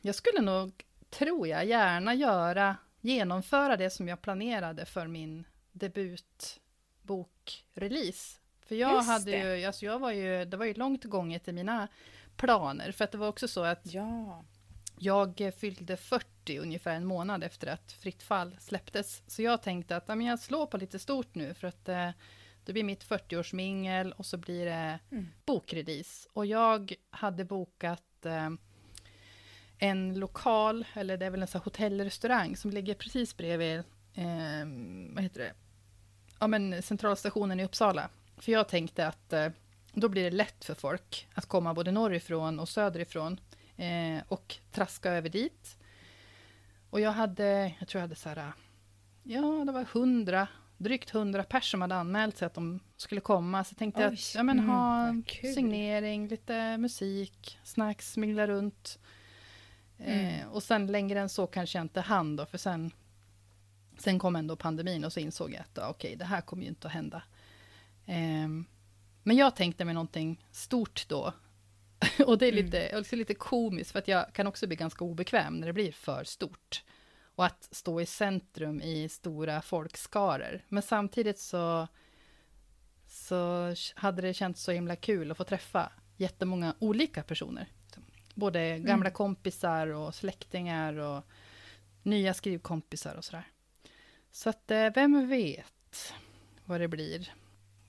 Jag 0.01 0.15
skulle 0.15 0.41
nog, 0.41 0.85
tror 1.11 1.49
jag, 1.49 1.65
gärna 1.65 2.15
göra, 2.15 2.77
genomföra 3.01 3.77
det 3.77 3.91
som 3.91 4.09
jag 4.09 4.23
planerade 4.23 4.85
för 4.85 5.07
min 5.07 5.45
debutbokrelease. 5.73 8.39
För 8.67 8.75
jag 8.75 8.95
Just 8.95 9.09
hade 9.09 9.31
ju, 9.31 9.65
alltså 9.65 9.87
jag 9.87 9.99
var 9.99 10.13
ju, 10.13 10.45
det 10.45 10.57
var 10.57 10.65
ju 10.65 10.75
långt 10.75 11.05
gånget 11.05 11.49
i 11.49 11.53
mina 11.53 11.89
planer, 12.37 12.93
för 12.93 13.05
att 13.05 13.13
det 13.13 13.19
var 13.19 13.29
också 13.29 13.49
så 13.49 13.65
att 13.65 13.81
ja. 13.85 14.45
Jag 14.99 15.53
fyllde 15.57 15.97
40 15.97 16.59
ungefär 16.59 16.95
en 16.95 17.05
månad 17.05 17.45
efter 17.45 17.67
att 17.67 17.93
Fritt 17.93 18.23
fall 18.23 18.57
släpptes. 18.61 19.23
Så 19.27 19.43
jag 19.43 19.63
tänkte 19.63 19.97
att 19.97 20.05
ja, 20.07 20.15
men 20.15 20.27
jag 20.27 20.39
slår 20.39 20.67
på 20.67 20.77
lite 20.77 20.99
stort 20.99 21.35
nu 21.35 21.55
för 21.55 21.69
att 21.69 21.89
eh, 21.89 22.11
det 22.65 22.73
blir 22.73 22.85
mitt 22.85 23.05
40-årsmingel 23.05 24.13
och 24.13 24.27
så 24.27 24.37
blir 24.37 24.65
det 24.65 24.99
mm. 25.11 25.29
bokrelease. 25.45 26.29
Och 26.33 26.47
jag 26.47 26.95
hade 27.11 27.45
bokat 27.45 28.27
eh, 28.27 28.51
en 29.79 30.19
lokal, 30.19 30.85
eller 30.95 31.17
det 31.17 31.27
är 31.27 31.31
väl 31.31 31.43
en 31.43 31.49
sån 31.49 31.61
hotellrestaurang 31.65 32.57
som 32.57 32.71
ligger 32.71 32.95
precis 32.95 33.37
bredvid, 33.37 33.79
eh, 34.15 34.67
vad 35.15 35.23
heter 35.23 35.41
det, 35.41 35.53
ja 36.41 36.47
men 36.47 36.83
centralstationen 36.83 37.61
i 37.61 37.65
Uppsala. 37.65 38.09
För 38.37 38.53
jag 38.53 38.69
tänkte 38.69 39.07
att 39.07 39.33
eh, 39.33 39.49
då 39.93 40.09
blir 40.09 40.25
det 40.25 40.37
lätt 40.37 40.65
för 40.65 40.75
folk 40.75 41.29
att 41.35 41.47
komma 41.47 41.75
både 41.75 41.93
norrifrån 41.93 42.61
och 42.61 42.69
söderifrån 42.69 43.41
eh, 43.77 44.23
och 44.29 44.57
traska 44.71 45.11
över 45.11 45.29
dit. 45.29 45.77
Och 46.91 47.01
jag 47.01 47.13
hade, 47.13 47.75
jag 47.79 47.89
tror 47.89 48.01
jag 48.01 48.09
hade 48.09 48.15
så 48.15 48.29
här, 48.29 48.53
ja 49.23 49.65
det 49.67 49.73
var 49.73 49.85
hundra, 49.85 50.49
drygt 50.77 51.11
hundra 51.11 51.45
personer 51.45 51.71
som 51.71 51.81
hade 51.81 51.95
anmält 51.95 52.37
sig 52.37 52.47
att 52.47 52.55
de 52.55 52.81
skulle 52.97 53.21
komma. 53.21 53.65
Så 53.65 53.73
jag 53.73 53.79
tänkte 53.79 54.09
Oj, 54.09 54.15
att 54.15 54.35
ja, 54.35 54.43
men, 54.43 54.59
mm, 54.59 54.71
ha 54.71 55.15
signering, 55.55 56.29
lite 56.29 56.79
musik, 56.79 57.59
snacks, 57.65 58.17
mingla 58.17 58.47
runt. 58.47 58.99
Mm. 59.99 60.41
Eh, 60.41 60.49
och 60.49 60.63
sen 60.63 60.87
längre 60.87 61.21
än 61.21 61.29
så 61.29 61.47
kanske 61.47 61.79
jag 61.79 61.85
inte 61.85 62.01
hann 62.01 62.37
då, 62.37 62.47
för 62.47 62.59
sen 62.59 62.93
Sen 63.99 64.19
kom 64.19 64.37
ändå 64.37 64.57
pandemin 64.57 65.05
och 65.05 65.13
så 65.13 65.21
insåg 65.21 65.53
jag 65.53 65.61
att 65.61 65.79
okej, 65.79 65.91
okay, 65.91 66.17
det 66.17 66.25
här 66.25 66.41
kommer 66.41 66.63
ju 66.63 66.69
inte 66.69 66.87
att 66.87 66.93
hända. 66.93 67.23
Eh, 68.07 68.49
men 69.23 69.37
jag 69.37 69.57
tänkte 69.57 69.85
mig 69.85 69.95
någonting 69.95 70.45
stort 70.51 71.09
då. 71.09 71.33
och 72.27 72.39
det 72.39 72.47
är 72.47 72.53
lite, 72.53 72.81
mm. 72.81 73.01
också 73.01 73.17
lite 73.17 73.35
komiskt, 73.35 73.93
för 73.93 73.99
att 73.99 74.09
jag 74.09 74.33
kan 74.33 74.47
också 74.47 74.67
bli 74.67 74.77
ganska 74.77 75.05
obekväm 75.05 75.57
när 75.57 75.67
det 75.67 75.73
blir 75.73 75.93
för 75.93 76.25
stort. 76.25 76.83
Och 77.35 77.45
att 77.45 77.69
stå 77.71 78.01
i 78.01 78.07
centrum 78.07 78.81
i 78.81 79.09
stora 79.09 79.63
folkskaror. 79.63 80.61
Men 80.69 80.83
samtidigt 80.83 81.39
så, 81.39 81.89
så 83.07 83.75
hade 83.95 84.23
det 84.23 84.35
känts 84.35 84.63
så 84.63 84.73
himla 84.73 84.97
kul 84.97 85.31
att 85.31 85.37
få 85.37 85.45
träffa 85.45 85.93
jättemånga 86.17 86.75
olika 86.79 87.23
personer. 87.23 87.69
Både 88.35 88.79
gamla 88.79 89.07
mm. 89.07 89.13
kompisar 89.13 89.87
och 89.87 90.15
släktingar 90.15 90.99
och 90.99 91.25
nya 92.03 92.35
skrivkompisar 92.35 93.15
och 93.15 93.25
sådär. 93.25 93.45
Så 94.31 94.51
att 94.51 94.71
eh, 94.71 94.89
vem 94.95 95.29
vet 95.29 96.15
vad 96.65 96.81
det 96.81 96.89
blir 96.89 97.33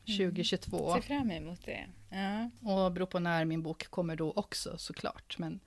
2022. 0.05 0.89
Mm. 0.89 1.01
Ser 1.01 1.07
fram 1.07 1.31
emot 1.31 1.65
det. 1.65 1.85
Ja. 2.09 2.49
Och 2.71 2.91
beror 2.91 3.05
på 3.05 3.19
när 3.19 3.45
min 3.45 3.63
bok 3.63 3.87
kommer 3.87 4.15
då 4.15 4.31
också 4.31 4.77
såklart. 4.77 5.37
Men, 5.37 5.59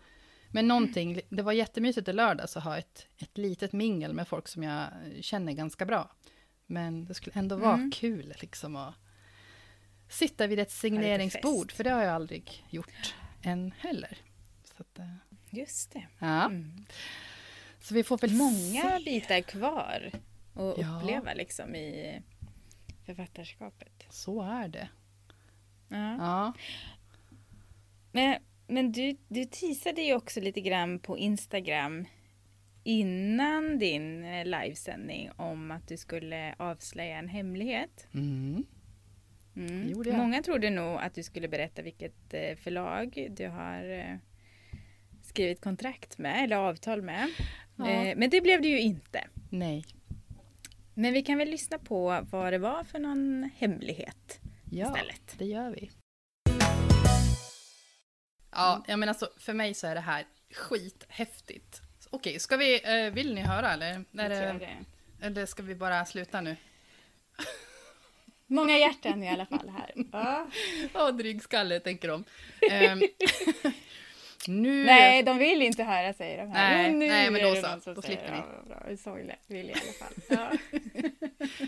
men 0.49 0.69
någonting, 0.69 1.21
det 1.29 1.43
var 1.43 1.53
jättemysigt 1.53 2.09
i 2.09 2.13
lördags 2.13 2.57
att 2.57 2.65
ha 2.65 2.79
ett, 2.79 3.07
ett 3.19 3.39
litet 3.39 3.73
mingel 3.73 4.15
med 4.15 4.29
folk 4.29 4.49
som 4.49 4.63
jag 4.63 4.89
känner 5.21 5.53
ganska 5.53 5.87
bra. 5.87 6.11
Men 6.67 7.05
det 7.05 7.15
skulle 7.15 7.39
ändå 7.39 7.57
vara 7.57 7.75
mm. 7.75 7.91
kul 7.91 8.35
liksom 8.41 8.77
att 8.77 8.95
sitta 10.09 10.47
vid 10.47 10.59
ett 10.59 10.71
signeringsbord, 10.71 11.73
för 11.73 11.85
det 11.85 11.91
har 11.91 12.03
jag 12.03 12.15
aldrig 12.15 12.65
gjort 12.71 13.15
än 13.43 13.73
heller. 13.79 14.19
Att, 14.77 14.99
eh, 14.99 15.11
Just 15.51 15.93
det. 15.93 16.07
Ja. 16.19 16.45
Mm. 16.45 16.87
Så 17.81 17.95
vi 17.95 18.05
får 18.05 18.19
väl 18.19 18.33
Många 18.33 18.99
se. 18.99 19.05
bitar 19.05 19.41
kvar 19.41 20.11
att 20.55 20.79
ja. 20.79 21.01
uppleva 21.01 21.35
liksom 21.35 21.75
i 21.75 22.23
författarskapet. 23.07 24.07
Så 24.11 24.43
är 24.43 24.69
det. 24.69 24.89
Ja. 25.89 26.17
ja. 26.19 26.53
Men, 28.13 28.39
men 28.67 28.93
du, 28.93 29.17
du 29.29 29.45
teasade 29.45 30.03
ju 30.03 30.15
också 30.15 30.41
lite 30.41 30.61
grann 30.61 30.99
på 30.99 31.19
Instagram 31.19 32.05
innan 32.85 33.79
din 33.79 34.25
eh, 34.25 34.45
livesändning 34.45 35.31
om 35.37 35.71
att 35.71 35.89
du 35.89 35.97
skulle 35.97 36.55
avslöja 36.59 37.19
en 37.19 37.29
hemlighet. 37.29 38.09
Mm. 38.15 38.65
Mm. 39.57 40.17
Många 40.17 40.43
trodde 40.43 40.71
nog 40.71 41.01
att 41.01 41.15
du 41.15 41.23
skulle 41.23 41.49
berätta 41.49 41.83
vilket 41.83 42.35
eh, 42.35 42.57
förlag 42.57 43.29
du 43.31 43.49
har 43.49 44.19
skrivit 45.23 45.61
kontrakt 45.61 46.19
med 46.19 46.45
eller 46.45 46.57
avtal 46.57 47.03
med. 47.03 47.29
Ja. 47.77 47.91
Eh, 47.91 48.17
men 48.17 48.31
det 48.31 48.41
blev 48.41 48.63
det 48.63 48.69
ju 48.69 48.81
inte. 48.81 49.25
Nej. 49.51 49.85
Men 50.99 51.13
vi 51.13 51.23
kan 51.23 51.39
väl 51.39 51.49
lyssna 51.49 51.79
på 51.79 52.27
vad 52.31 52.53
det 52.53 52.59
var 52.59 52.85
för 52.85 52.99
någon 52.99 53.51
hemlighet 53.57 54.41
ja, 54.71 54.87
istället. 54.87 55.35
det 55.39 55.45
gör 55.45 55.71
vi. 55.71 55.91
Ja, 58.51 58.85
jag 58.87 58.99
menar 58.99 59.11
alltså 59.11 59.29
för 59.39 59.53
mig 59.53 59.75
så 59.75 59.87
är 59.87 59.95
det 59.95 60.01
här 60.01 60.27
skithäftigt. 60.53 61.81
Okej, 62.11 62.39
ska 62.39 62.57
vi, 62.57 62.81
eh, 62.85 63.13
vill 63.13 63.35
ni 63.35 63.41
höra 63.41 63.73
eller? 63.73 64.05
Är 64.19 64.29
det, 64.29 64.57
det. 64.59 64.85
Eller 65.27 65.47
ska 65.47 65.63
vi 65.63 65.75
bara 65.75 66.05
sluta 66.05 66.41
nu? 66.41 66.57
Många 68.47 68.79
hjärtan 68.79 69.23
i 69.23 69.29
alla 69.29 69.47
fall 69.47 69.69
här. 69.69 69.93
Ja, 70.13 70.47
oh, 70.95 71.17
drygskalle 71.17 71.81
tänker 71.81 72.09
de. 72.09 72.25
Nu... 74.49 74.85
Nej, 74.85 75.23
de 75.23 75.39
vill 75.39 75.63
inte 75.63 75.83
höra 75.83 76.13
säger 76.13 76.39
de 76.39 76.53
här. 76.53 76.77
Nej, 76.77 76.93
nu 76.93 77.07
nej 77.07 77.31
men 77.31 77.43
då 77.43 77.55
så. 77.55 77.93
Då 77.95 78.03
slipper 78.03 78.33
ni. 78.33 78.39
Ja, 78.39 78.63
bra. 78.67 78.97
Sorgligt 78.97 79.45
vill 79.47 79.71
i 79.71 79.73
alla 79.73 79.93
fall. 79.93 80.15
Ja. 80.29 80.53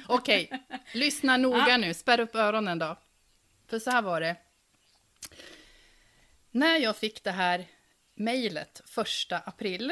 Okej, 0.09 0.51
lyssna 0.93 1.37
noga 1.37 1.69
ja. 1.69 1.77
nu. 1.77 1.95
Spärr 1.95 2.21
upp 2.21 2.35
öronen 2.35 2.79
då. 2.79 2.97
För 3.67 3.79
så 3.79 3.91
här 3.91 4.03
var 4.03 4.21
det. 4.21 4.37
När 6.51 6.79
jag 6.79 6.97
fick 6.97 7.25
det 7.25 7.31
här 7.31 7.65
mejlet 8.15 8.83
första 8.87 9.39
april. 9.39 9.91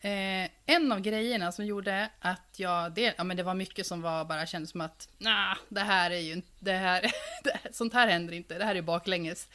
Eh, 0.00 0.50
en 0.66 0.92
av 0.92 1.00
grejerna 1.00 1.52
som 1.52 1.66
gjorde 1.66 2.10
att 2.20 2.54
jag, 2.56 2.92
det, 2.92 3.14
ja 3.18 3.24
men 3.24 3.36
det 3.36 3.42
var 3.42 3.54
mycket 3.54 3.86
som 3.86 4.02
var 4.02 4.24
bara 4.24 4.46
kändes 4.46 4.70
som 4.70 4.80
att, 4.80 5.08
nah, 5.18 5.56
det 5.68 5.80
här 5.80 6.10
är 6.10 6.18
ju 6.18 6.42
det 6.58 6.72
här, 6.72 7.02
det, 7.44 7.58
sånt 7.74 7.94
här 7.94 8.08
händer 8.08 8.34
inte, 8.34 8.58
det 8.58 8.64
här 8.64 8.74
är 8.74 8.82
baklänges. 8.82 9.48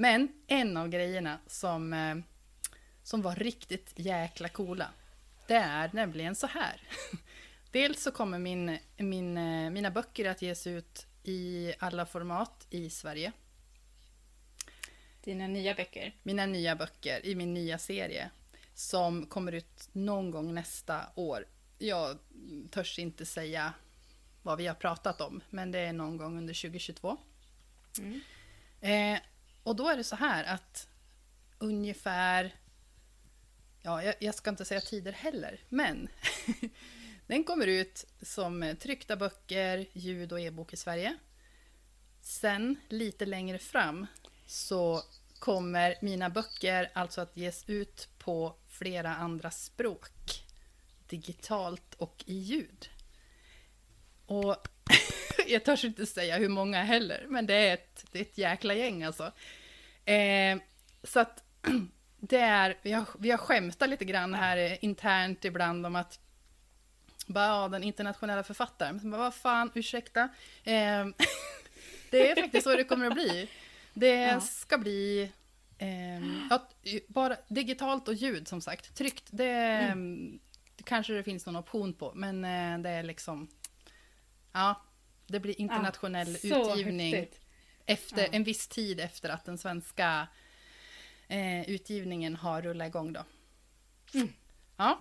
Men 0.00 0.28
en 0.46 0.76
av 0.76 0.88
grejerna 0.88 1.38
som, 1.46 1.92
eh, 1.92 2.16
som 3.02 3.22
var 3.22 3.34
riktigt 3.34 3.92
jäkla 3.96 4.48
coola, 4.48 4.90
det 5.46 5.54
är 5.54 5.90
nämligen 5.92 6.34
så 6.34 6.46
här. 6.46 6.82
Dels 7.70 8.02
så 8.02 8.10
kommer 8.10 8.38
min, 8.38 8.78
min, 8.96 9.36
eh, 9.36 9.70
mina 9.70 9.90
böcker 9.90 10.30
att 10.30 10.42
ges 10.42 10.66
ut 10.66 11.06
i 11.22 11.72
alla 11.78 12.06
format 12.06 12.66
i 12.70 12.90
Sverige. 12.90 13.32
Dina 15.24 15.46
nya 15.46 15.74
böcker? 15.74 16.14
Mina 16.22 16.46
nya 16.46 16.76
böcker 16.76 17.26
i 17.26 17.34
min 17.34 17.54
nya 17.54 17.78
serie. 17.78 18.30
Som 18.74 19.26
kommer 19.26 19.52
ut 19.52 19.88
någon 19.92 20.30
gång 20.30 20.54
nästa 20.54 21.06
år. 21.14 21.46
Jag 21.78 22.18
törs 22.70 22.98
inte 22.98 23.26
säga 23.26 23.72
vad 24.42 24.58
vi 24.58 24.66
har 24.66 24.74
pratat 24.74 25.20
om, 25.20 25.40
men 25.50 25.70
det 25.70 25.78
är 25.78 25.92
någon 25.92 26.16
gång 26.16 26.38
under 26.38 26.54
2022. 26.54 27.16
Mm. 27.98 28.20
Eh, 28.80 29.20
och 29.68 29.76
då 29.76 29.88
är 29.88 29.96
det 29.96 30.04
så 30.04 30.16
här 30.16 30.44
att 30.44 30.88
ungefär, 31.58 32.54
ja, 33.82 34.02
jag, 34.02 34.14
jag 34.18 34.34
ska 34.34 34.50
inte 34.50 34.64
säga 34.64 34.80
tider 34.80 35.12
heller, 35.12 35.60
men 35.68 36.08
den 37.26 37.44
kommer 37.44 37.66
ut 37.66 38.04
som 38.22 38.76
tryckta 38.80 39.16
böcker, 39.16 39.86
ljud 39.92 40.32
och 40.32 40.40
e-bok 40.40 40.72
i 40.72 40.76
Sverige. 40.76 41.16
Sen 42.20 42.76
lite 42.88 43.26
längre 43.26 43.58
fram 43.58 44.06
så 44.46 45.02
kommer 45.38 45.94
mina 46.02 46.30
böcker 46.30 46.90
alltså 46.94 47.20
att 47.20 47.36
ges 47.36 47.64
ut 47.66 48.08
på 48.18 48.54
flera 48.68 49.14
andra 49.14 49.50
språk. 49.50 50.44
Digitalt 51.08 51.94
och 51.94 52.24
i 52.26 52.34
ljud. 52.34 52.88
Och 54.26 54.56
jag 55.46 55.64
törs 55.64 55.84
inte 55.84 56.06
säga 56.06 56.36
hur 56.38 56.48
många 56.48 56.82
heller, 56.82 57.26
men 57.28 57.46
det 57.46 57.54
är 57.54 57.74
ett, 57.74 58.04
det 58.12 58.18
är 58.18 58.22
ett 58.22 58.38
jäkla 58.38 58.74
gäng 58.74 59.02
alltså. 59.02 59.32
Eh, 60.08 60.58
så 61.02 61.20
att 61.20 61.44
det 62.20 62.38
är, 62.38 62.78
vi 62.82 62.92
har, 62.92 63.04
vi 63.18 63.30
har 63.30 63.38
skämtat 63.38 63.88
lite 63.88 64.04
grann 64.04 64.34
här 64.34 64.84
internt 64.84 65.44
ibland 65.44 65.86
om 65.86 65.96
att 65.96 66.20
bara, 67.26 67.46
ja, 67.46 67.68
den 67.68 67.82
internationella 67.82 68.42
författaren. 68.42 69.00
Men 69.02 69.20
vad 69.20 69.34
fan, 69.34 69.70
ursäkta. 69.74 70.20
Eh, 70.64 71.06
det 72.10 72.30
är 72.30 72.42
faktiskt 72.42 72.64
så 72.64 72.76
det 72.76 72.84
kommer 72.84 73.06
att 73.06 73.14
bli. 73.14 73.48
Det 73.94 74.14
ja. 74.14 74.40
ska 74.40 74.78
bli 74.78 75.32
eh, 75.78 76.46
ja, 76.50 76.68
bara 77.08 77.36
digitalt 77.48 78.08
och 78.08 78.14
ljud 78.14 78.48
som 78.48 78.60
sagt. 78.60 78.94
Tryckt, 78.94 79.24
det, 79.30 79.50
mm. 79.50 80.38
det 80.76 80.82
kanske 80.82 81.12
det 81.12 81.22
finns 81.22 81.46
någon 81.46 81.56
option 81.56 81.94
på, 81.94 82.12
men 82.14 82.44
eh, 82.44 82.78
det 82.78 82.90
är 82.90 83.02
liksom, 83.02 83.48
ja, 84.52 84.82
det 85.26 85.40
blir 85.40 85.60
internationell 85.60 86.38
ja, 86.42 86.72
utgivning. 86.72 87.14
Häftigt 87.14 87.47
efter, 87.88 88.22
ja. 88.22 88.28
en 88.32 88.44
viss 88.44 88.68
tid 88.68 89.00
efter 89.00 89.28
att 89.28 89.44
den 89.44 89.58
svenska 89.58 90.28
eh, 91.28 91.70
utgivningen 91.70 92.36
har 92.36 92.62
rullat 92.62 92.88
igång 92.88 93.12
då. 93.12 93.24
Mm. 94.14 94.32
Ja. 94.76 95.00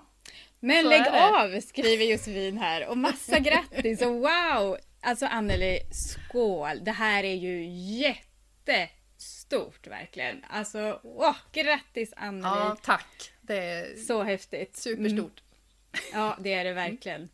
Men 0.60 0.84
Så 0.84 0.90
lägg 0.90 1.08
av 1.08 1.62
skriver 1.62 2.06
Josefin 2.06 2.58
här 2.58 2.88
och 2.88 2.98
massa 2.98 3.40
grattis 3.40 4.02
och 4.02 4.14
wow! 4.14 4.78
Alltså 5.02 5.26
Anneli, 5.26 5.80
skål! 5.92 6.84
Det 6.84 6.92
här 6.92 7.24
är 7.24 7.36
ju 7.36 7.66
jättestort 8.68 9.88
verkligen. 9.88 10.46
Alltså, 10.50 11.00
åh, 11.04 11.36
grattis 11.52 12.14
Anneli! 12.18 12.44
Ja, 12.44 12.78
tack! 12.84 13.32
Det 13.42 13.58
är 13.58 13.96
så 13.96 14.24
häftigt. 14.24 14.78
Superstort. 14.78 15.44
Mm. 15.94 16.04
Ja, 16.14 16.38
det 16.40 16.54
är 16.54 16.64
det 16.64 16.74
verkligen. 16.74 17.30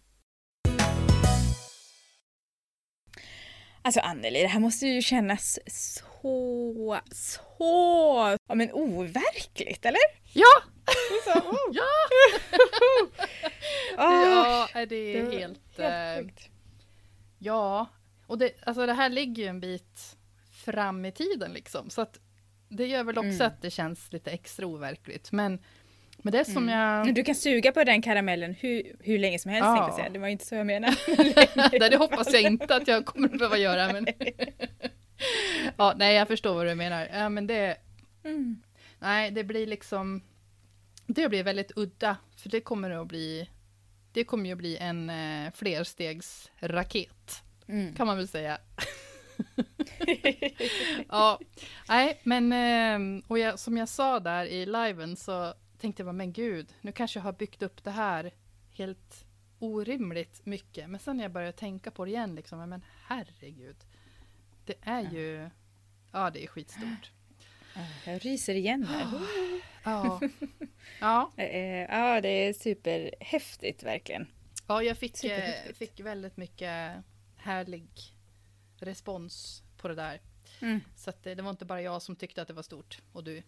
Alltså 3.86 4.00
Anneli, 4.00 4.42
det 4.42 4.48
här 4.48 4.60
måste 4.60 4.88
ju 4.88 5.02
kännas 5.02 5.60
så, 5.68 7.02
så, 7.12 8.38
ja 8.48 8.56
men 8.56 8.72
overkligt, 8.72 9.86
eller? 9.86 10.00
Ja! 10.34 10.64
Så, 11.24 11.40
oh. 11.40 11.58
ja! 11.72 11.84
oh, 13.98 14.68
ja, 14.74 14.86
det 14.86 14.96
är 14.96 15.24
det 15.24 15.38
helt... 15.40 15.78
helt 15.78 16.40
äh, 16.40 16.46
ja, 17.40 17.88
och 18.28 18.38
det, 18.38 18.52
alltså 18.66 18.86
det 18.86 18.94
här 18.94 19.10
ligger 19.10 19.44
ju 19.44 19.50
en 19.50 19.60
bit 19.60 20.18
fram 20.66 21.06
i 21.06 21.12
tiden 21.12 21.54
liksom, 21.54 21.90
så 21.90 22.02
att 22.02 22.20
det 22.70 22.88
gör 22.88 23.04
väl 23.04 23.18
också 23.18 23.30
mm. 23.30 23.48
att 23.48 23.62
det 23.62 23.72
känns 23.72 24.12
lite 24.12 24.32
extra 24.32 24.66
overkligt. 24.66 25.32
Men 25.32 25.60
men 26.24 26.32
det 26.32 26.46
som 26.46 26.70
mm. 26.70 26.80
jag... 26.80 27.16
Du 27.16 27.24
kan 27.24 27.36
suga 27.36 27.72
på 27.72 27.84
den 27.84 28.02
karamellen 28.02 28.56
hur, 28.60 28.96
hur 29.00 29.20
länge 29.20 29.40
som 29.40 29.52
helst, 29.52 29.66
ja. 29.66 29.96
jag 29.98 30.14
Det 30.14 30.20
var 30.20 30.28
inte 30.28 30.46
så 30.46 30.56
jag 30.56 30.66
menade. 30.66 30.96
nej, 31.56 31.80
det 31.90 31.98
hoppas 31.98 32.34
jag 32.34 32.42
inte 32.42 32.76
att 32.76 32.88
jag 32.88 33.06
kommer 33.06 33.28
att 33.28 33.38
behöva 33.38 33.58
göra. 33.58 33.94
Men... 33.94 34.08
ja, 35.78 35.94
nej, 35.98 36.16
jag 36.16 36.28
förstår 36.28 36.54
vad 36.54 36.66
du 36.66 36.76
menar. 36.76 37.08
Ja, 37.14 37.30
men 37.30 37.48
det... 37.48 37.78
Mm. 38.24 38.62
Nej, 39.00 39.32
det 39.32 39.44
blir 39.44 39.68
liksom... 39.68 40.22
Det 41.08 41.30
blir 41.30 41.44
väldigt 41.44 41.72
udda, 41.76 42.18
för 42.38 42.50
det 42.50 42.62
kommer 42.62 42.90
att 42.92 43.08
bli 43.08 43.50
det 44.14 44.24
kommer 44.24 44.50
ju 44.50 44.56
bli 44.56 44.78
en 44.78 45.10
eh, 45.10 45.52
flerstegsraket. 45.54 47.44
Mm. 47.68 47.96
Kan 47.96 48.08
man 48.08 48.18
väl 48.18 48.28
säga. 48.28 48.58
ja, 51.10 51.40
nej, 51.90 52.20
men 52.24 52.54
eh, 52.54 53.24
och 53.28 53.40
jag, 53.40 53.60
som 53.60 53.78
jag 53.78 53.90
sa 53.90 54.20
där 54.20 54.46
i 54.46 54.66
liven 54.66 55.16
så 55.16 55.54
tänkte 55.84 56.04
jag, 56.04 56.16
men 56.16 56.34
gud, 56.34 56.74
nu 56.82 56.92
kanske 56.92 57.20
jag 57.20 57.24
har 57.24 57.34
byggt 57.34 57.62
upp 57.62 57.84
det 57.84 57.92
här 57.92 58.32
helt 58.72 59.26
orimligt 59.60 60.46
mycket. 60.46 60.90
Men 60.90 61.00
sen 61.00 61.18
när 61.18 61.24
jag 61.24 61.32
började 61.32 61.58
tänka 61.58 61.92
på 61.92 62.06
det 62.06 62.12
igen, 62.12 62.36
liksom, 62.36 62.70
men 62.70 62.86
herregud. 63.08 63.76
Det 64.66 64.76
är 64.82 65.12
ju, 65.12 65.50
ja 66.12 66.30
det 66.30 66.44
är 66.44 66.48
skitstort. 66.48 67.12
Jag 68.06 68.26
ryser 68.26 68.56
igen 68.56 68.84
här. 68.84 69.08
Ja. 69.84 70.22
ja. 71.00 71.32
ja, 71.90 72.22
det 72.22 72.30
är 72.30 72.54
superhäftigt 72.54 73.84
verkligen. 73.84 74.28
Ja, 74.68 74.84
jag 74.84 74.98
fick, 74.98 75.24
eh, 75.24 75.74
fick 75.74 76.00
väldigt 76.00 76.38
mycket 76.38 76.94
härlig 77.38 77.90
respons 78.78 79.64
på 79.78 79.88
det 79.88 79.96
där. 79.96 80.22
Mm. 80.62 80.82
Så 80.96 81.12
det, 81.24 81.36
det, 81.36 81.42
var 81.42 81.50
inte 81.50 81.66
bara 81.66 81.82
jag 81.82 82.02
som 82.02 82.16
tyckte 82.16 82.42
att 82.42 82.48
det 82.48 82.54
var 82.54 82.64
stort 82.64 83.02
och 83.14 83.24
du. 83.24 83.44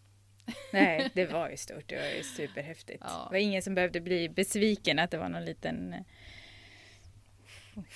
Nej, 0.73 1.11
det 1.13 1.25
var 1.25 1.49
ju 1.49 1.57
stort. 1.57 1.89
Det 1.89 1.95
var 1.95 2.17
ju 2.17 2.23
superhäftigt. 2.23 3.03
Ja. 3.07 3.27
Det 3.29 3.35
var 3.35 3.39
ingen 3.39 3.61
som 3.61 3.75
behövde 3.75 4.01
bli 4.01 4.29
besviken 4.29 4.99
att 4.99 5.11
det 5.11 5.17
var 5.17 5.29
någon 5.29 5.45
liten 5.45 5.93
eh, 5.93 6.01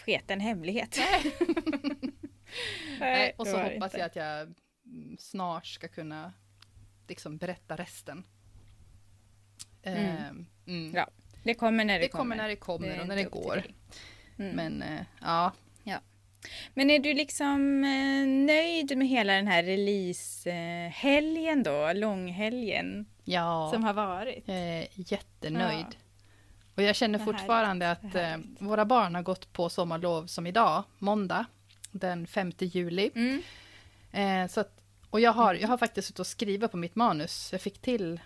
sketen 0.06 0.39
hemlighet. 0.39 0.97
Nej. 0.97 1.34
Nej, 3.00 3.34
och 3.38 3.47
så 3.47 3.58
hoppas 3.58 3.93
jag 3.93 4.02
att 4.02 4.16
jag 4.16 4.54
snart 5.20 5.66
ska 5.66 5.88
kunna 5.88 6.34
liksom 7.08 7.38
berätta 7.38 7.76
resten. 7.76 8.24
Mm. 9.84 10.06
Eh, 10.06 10.30
mm. 10.68 10.95
Ja, 10.95 11.10
det 11.43 11.54
kommer 11.54 11.86
när 11.86 12.00
det, 12.00 12.06
det 12.06 12.10
kommer. 12.10 12.24
kommer. 12.24 12.36
när 12.36 12.47
det 12.47 12.56
kommer 12.56 13.02
och 13.02 13.08
när 13.08 13.16
det 13.16 13.24
går. 13.24 13.64
Mm. 14.38 14.56
Men 14.56 14.82
eh, 14.82 15.06
ja. 15.22 15.54
ja. 15.84 16.00
Men 16.74 16.90
är 16.90 17.00
du 17.00 17.14
liksom 17.14 17.84
eh, 17.84 18.28
nöjd 18.28 18.98
med 18.98 19.08
hela 19.08 19.34
den 19.34 19.48
här 19.48 19.64
releasehelgen 19.64 21.64
då, 21.64 21.94
långhelgen? 21.94 23.06
Ja. 23.24 23.70
Som 23.74 23.84
har 23.84 23.94
varit? 23.94 24.44
Jag 24.48 24.58
är 24.58 24.88
jättenöjd. 24.94 25.86
Ja. 25.90 25.98
Och 26.76 26.84
jag 26.84 26.96
känner 26.96 27.20
fortfarande 27.20 27.92
att 27.92 28.16
eh, 28.16 28.38
våra 28.60 28.86
barn 28.86 29.16
har 29.16 29.22
gått 29.22 29.54
på 29.54 29.70
sommarlov 29.70 30.26
som 30.26 30.48
idag, 30.48 30.84
måndag, 30.98 31.46
den 31.92 32.28
5 32.28 32.52
juli. 32.60 33.12
Mm. 33.16 33.42
Eh, 34.12 34.52
så 34.52 34.60
att, 34.60 34.82
och 35.10 35.20
jag 35.20 35.32
har, 35.32 35.54
jag 35.54 35.68
har 35.68 35.78
faktiskt 35.78 36.08
suttit 36.08 36.20
och 36.20 36.28
skrivit 36.28 36.72
på 36.72 36.78
mitt 36.78 36.96
manus. 36.96 37.50
Jag 37.52 37.62
fick 37.62 37.82
till 37.82 38.20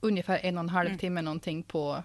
ungefär 0.00 0.38
en 0.42 0.58
och 0.58 0.64
en 0.64 0.68
halv 0.68 0.86
mm. 0.86 0.98
timme 0.98 1.22
någonting 1.22 1.62
på, 1.62 2.02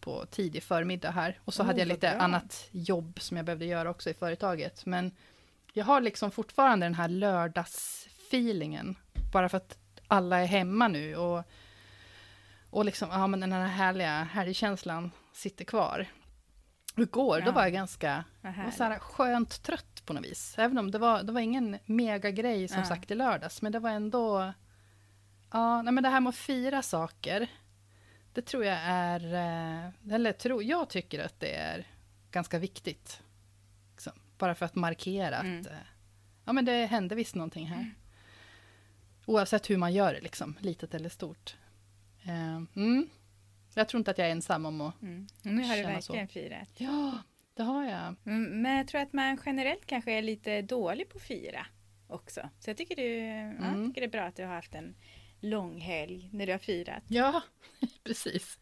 på 0.00 0.26
tidig 0.26 0.62
förmiddag 0.62 1.10
här. 1.10 1.40
Och 1.44 1.54
så 1.54 1.62
oh, 1.62 1.66
hade 1.66 1.78
jag 1.78 1.88
lite 1.88 2.10
bra. 2.10 2.20
annat 2.20 2.68
jobb 2.70 3.20
som 3.20 3.36
jag 3.36 3.46
behövde 3.46 3.64
göra 3.64 3.90
också 3.90 4.10
i 4.10 4.14
företaget. 4.14 4.86
Men 4.86 5.12
jag 5.72 5.84
har 5.84 6.00
liksom 6.00 6.30
fortfarande 6.30 6.86
den 6.86 6.94
här 6.94 7.08
lördagsfeelingen. 7.08 8.96
Bara 9.32 9.48
för 9.48 9.56
att 9.56 9.78
alla 10.08 10.38
är 10.38 10.46
hemma 10.46 10.88
nu 10.88 11.16
och, 11.16 11.44
och 12.70 12.84
liksom, 12.84 13.08
ja 13.10 13.26
men 13.26 13.40
den 13.40 13.52
här 13.52 13.66
härliga 13.66 14.22
helgkänslan 14.24 15.10
sitter 15.32 15.64
kvar. 15.64 16.06
Igår, 16.96 17.38
ja. 17.38 17.46
då 17.46 17.52
var 17.52 17.62
jag 17.62 17.72
ganska 17.72 18.24
var 18.40 18.70
så 18.70 18.84
här 18.84 18.98
skönt 18.98 19.62
trött 19.62 20.02
på 20.04 20.12
något 20.12 20.24
vis. 20.24 20.54
Även 20.58 20.78
om 20.78 20.90
det 20.90 20.98
var, 20.98 21.22
det 21.22 21.32
var 21.32 21.40
ingen 21.40 21.78
megagrej 21.84 22.68
som 22.68 22.78
ja. 22.78 22.84
sagt 22.84 23.10
i 23.10 23.14
lördags, 23.14 23.62
men 23.62 23.72
det 23.72 23.78
var 23.78 23.90
ändå... 23.90 24.52
Ja, 25.52 25.82
nej, 25.82 25.92
men 25.92 26.02
det 26.02 26.10
här 26.10 26.20
med 26.20 26.28
att 26.28 26.36
fira 26.36 26.82
saker, 26.82 27.48
det 28.38 28.42
tror 28.42 28.64
jag 28.64 28.78
är... 28.82 29.34
Eh, 29.34 30.14
eller 30.14 30.32
tro, 30.32 30.62
jag 30.62 30.90
tycker 30.90 31.24
att 31.24 31.40
det 31.40 31.54
är 31.54 31.86
ganska 32.30 32.58
viktigt. 32.58 33.22
Liksom, 33.92 34.12
bara 34.38 34.54
för 34.54 34.66
att 34.66 34.74
markera 34.74 35.36
mm. 35.36 35.60
att 35.60 35.66
eh, 35.66 35.72
ja, 36.44 36.52
men 36.52 36.64
det 36.64 36.86
hände 36.86 37.14
visst 37.14 37.34
någonting 37.34 37.66
här. 37.66 37.80
Mm. 37.80 37.94
Oavsett 39.26 39.70
hur 39.70 39.76
man 39.76 39.92
gör 39.92 40.14
det, 40.14 40.20
liksom, 40.20 40.54
litet 40.60 40.94
eller 40.94 41.08
stort. 41.08 41.56
Uh, 42.26 42.62
mm. 42.76 43.08
Jag 43.74 43.88
tror 43.88 43.98
inte 43.98 44.10
att 44.10 44.18
jag 44.18 44.26
är 44.26 44.32
ensam 44.32 44.66
om 44.66 44.80
att 44.80 45.02
mm. 45.02 45.26
Nu 45.42 45.62
har 45.62 45.76
du 45.76 45.82
verkligen 45.82 46.28
så. 46.28 46.32
firat. 46.32 46.68
Ja, 46.76 47.18
det 47.54 47.62
har 47.62 47.84
jag. 47.84 48.14
Mm, 48.26 48.62
men 48.62 48.76
jag 48.76 48.88
tror 48.88 49.00
att 49.00 49.12
man 49.12 49.38
generellt 49.46 49.86
kanske 49.86 50.12
är 50.12 50.22
lite 50.22 50.62
dålig 50.62 51.08
på 51.08 51.18
att 51.18 51.24
fira 51.24 51.66
också. 52.06 52.48
Så 52.58 52.70
jag 52.70 52.76
tycker, 52.76 52.96
du, 52.96 53.18
mm. 53.18 53.56
ja, 53.60 53.76
jag 53.76 53.86
tycker 53.86 54.00
det 54.00 54.06
är 54.06 54.10
bra 54.10 54.22
att 54.22 54.36
du 54.36 54.44
har 54.44 54.54
haft 54.54 54.74
en 54.74 54.94
lång 55.40 55.80
helg 55.80 56.28
när 56.32 56.46
du 56.46 56.52
har 56.52 56.58
firat. 56.58 57.02
Ja, 57.08 57.42
precis. 58.04 58.58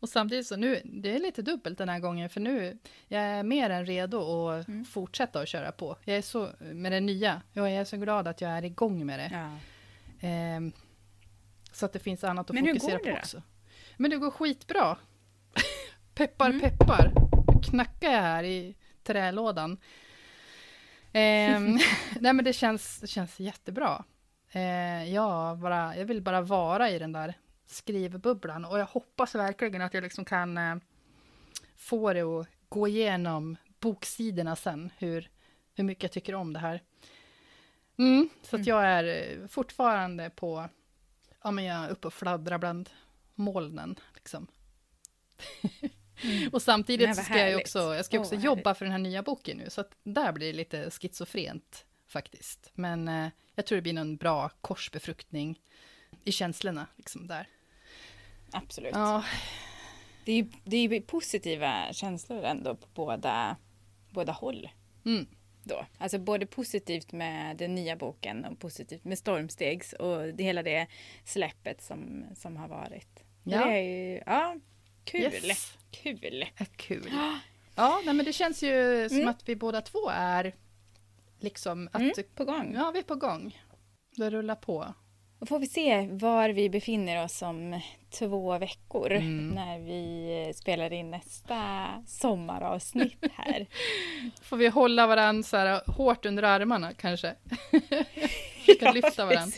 Och 0.00 0.08
samtidigt 0.08 0.46
så 0.46 0.56
nu, 0.56 0.80
det 0.84 1.14
är 1.14 1.18
lite 1.18 1.42
dubbelt 1.42 1.78
den 1.78 1.88
här 1.88 1.98
gången, 1.98 2.30
för 2.30 2.40
nu 2.40 2.78
jag 3.08 3.22
är 3.22 3.42
mer 3.42 3.70
än 3.70 3.86
redo 3.86 4.48
att 4.48 4.68
mm. 4.68 4.84
fortsätta 4.84 5.40
att 5.40 5.48
köra 5.48 5.72
på. 5.72 5.96
Jag 6.04 6.16
är 6.16 6.22
så, 6.22 6.50
med 6.58 6.92
det 6.92 7.00
nya, 7.00 7.42
jag 7.52 7.70
är 7.70 7.84
så 7.84 7.96
glad 7.96 8.28
att 8.28 8.40
jag 8.40 8.50
är 8.50 8.64
igång 8.64 9.06
med 9.06 9.18
det. 9.18 9.30
Ja. 9.32 9.58
Ehm, 10.28 10.72
så 11.72 11.86
att 11.86 11.92
det 11.92 11.98
finns 11.98 12.24
annat 12.24 12.50
att 12.50 12.54
Men 12.54 12.66
fokusera 12.66 12.98
på 12.98 13.10
också. 13.10 13.42
Men 13.96 14.10
det 14.10 14.16
går 14.16 14.30
skitbra. 14.30 14.98
peppar, 16.14 16.50
mm. 16.50 16.60
peppar. 16.60 17.12
Nu 17.54 17.62
knackar 17.62 18.12
jag 18.12 18.22
här 18.22 18.44
i 18.44 18.76
trälådan. 19.02 19.72
Eh, 21.12 21.60
nej 22.20 22.32
men 22.32 22.44
det 22.44 22.52
känns, 22.52 23.00
det 23.00 23.06
känns 23.06 23.40
jättebra. 23.40 24.04
Eh, 24.50 25.14
ja, 25.14 25.58
bara, 25.62 25.96
jag 25.96 26.04
vill 26.04 26.22
bara 26.22 26.40
vara 26.40 26.90
i 26.90 26.98
den 26.98 27.12
där 27.12 27.34
skrivbubblan 27.66 28.64
och 28.64 28.78
jag 28.78 28.86
hoppas 28.86 29.34
verkligen 29.34 29.82
att 29.82 29.94
jag 29.94 30.02
liksom 30.02 30.24
kan 30.24 30.58
eh, 30.58 30.76
få 31.76 32.12
det 32.12 32.20
att 32.20 32.46
gå 32.68 32.88
igenom 32.88 33.56
boksidorna 33.80 34.56
sen, 34.56 34.90
hur, 34.98 35.30
hur 35.74 35.84
mycket 35.84 36.02
jag 36.02 36.12
tycker 36.12 36.34
om 36.34 36.52
det 36.52 36.58
här. 36.58 36.82
Mm, 37.98 38.28
så 38.42 38.56
att 38.56 38.66
mm. 38.66 38.68
jag 38.68 38.84
är 38.84 39.46
fortfarande 39.48 40.30
på, 40.30 40.68
ja 41.42 41.50
men 41.50 41.64
jag 41.64 41.84
är 41.84 41.90
uppe 41.90 42.06
och 42.06 42.14
fladdrar 42.14 42.58
bland 42.58 42.90
molnen. 43.34 43.96
Liksom. 44.14 44.46
Mm. 46.22 46.48
och 46.52 46.62
samtidigt 46.62 47.24
ska 47.24 47.38
jag 47.38 47.60
också, 47.60 47.78
jag 47.78 48.04
ska 48.04 48.20
också 48.20 48.34
oh, 48.34 48.44
jobba 48.44 48.74
för 48.74 48.84
den 48.84 48.92
här 48.92 48.98
nya 48.98 49.22
boken 49.22 49.56
nu, 49.56 49.70
så 49.70 49.80
att 49.80 49.96
där 50.02 50.32
blir 50.32 50.46
det 50.46 50.56
lite 50.56 50.90
schizofrent 50.90 51.86
faktiskt. 52.06 52.70
Men 52.74 53.08
eh, 53.08 53.28
jag 53.56 53.66
tror 53.66 53.76
det 53.76 53.82
blir 53.82 53.92
någon 53.92 54.16
bra 54.16 54.50
korsbefruktning 54.60 55.60
i 56.24 56.32
känslorna, 56.32 56.86
liksom 56.96 57.26
där. 57.26 57.48
Absolut. 58.52 58.94
Ja. 58.94 59.24
Det 60.24 60.32
är 60.32 60.46
det 60.64 60.76
är 60.76 61.00
positiva 61.00 61.92
känslor 61.92 62.44
ändå 62.44 62.74
på 62.74 62.86
båda, 62.94 63.56
båda 64.10 64.32
håll. 64.32 64.68
Mm. 65.04 65.26
Då. 65.62 65.86
Alltså 65.98 66.18
både 66.18 66.46
positivt 66.46 67.12
med 67.12 67.56
den 67.56 67.74
nya 67.74 67.96
boken 67.96 68.44
och 68.44 68.58
positivt 68.58 69.04
med 69.04 69.18
Stormstegs 69.18 69.92
och 69.92 70.34
det, 70.34 70.44
hela 70.44 70.62
det 70.62 70.86
släppet 71.24 71.82
som, 71.82 72.24
som 72.36 72.56
har 72.56 72.68
varit. 72.68 73.24
Ja. 73.44 73.64
Det 73.64 73.72
är 73.72 73.82
ju, 73.82 74.22
ja, 74.26 74.56
kul. 75.04 75.20
Yes. 75.20 75.78
Kul. 75.90 76.44
Kul. 76.76 77.10
Ja, 77.78 78.00
nej, 78.04 78.14
men 78.14 78.26
det 78.26 78.32
känns 78.32 78.62
ju 78.62 79.08
som 79.08 79.16
mm. 79.16 79.28
att 79.28 79.48
vi 79.48 79.56
båda 79.56 79.80
två 79.80 80.10
är 80.10 80.54
liksom 81.40 81.88
att, 81.92 82.00
mm, 82.00 82.12
på 82.34 82.44
gång. 82.44 82.74
Ja, 82.74 82.90
vi 82.90 82.98
är 82.98 83.02
på 83.02 83.14
gång. 83.14 83.58
Det 84.16 84.30
rullar 84.30 84.54
på. 84.54 84.94
Då 85.38 85.46
får 85.46 85.58
vi 85.58 85.66
se 85.66 86.08
var 86.10 86.48
vi 86.48 86.70
befinner 86.70 87.24
oss 87.24 87.42
om 87.42 87.80
två 88.10 88.58
veckor 88.58 89.12
mm. 89.12 89.48
när 89.48 89.78
vi 89.78 90.52
spelar 90.54 90.92
in 90.92 91.10
nästa 91.10 91.88
sommaravsnitt 92.06 93.24
här. 93.32 93.66
får 94.42 94.56
vi 94.56 94.68
hålla 94.68 95.06
varandra 95.06 95.42
så 95.42 95.56
här 95.56 95.80
hårt 95.86 96.26
under 96.26 96.42
armarna 96.42 96.92
kanske? 96.92 97.34
Försöka 98.58 98.84
ja, 98.84 98.92
lyfta 98.92 99.26
varandra. 99.26 99.56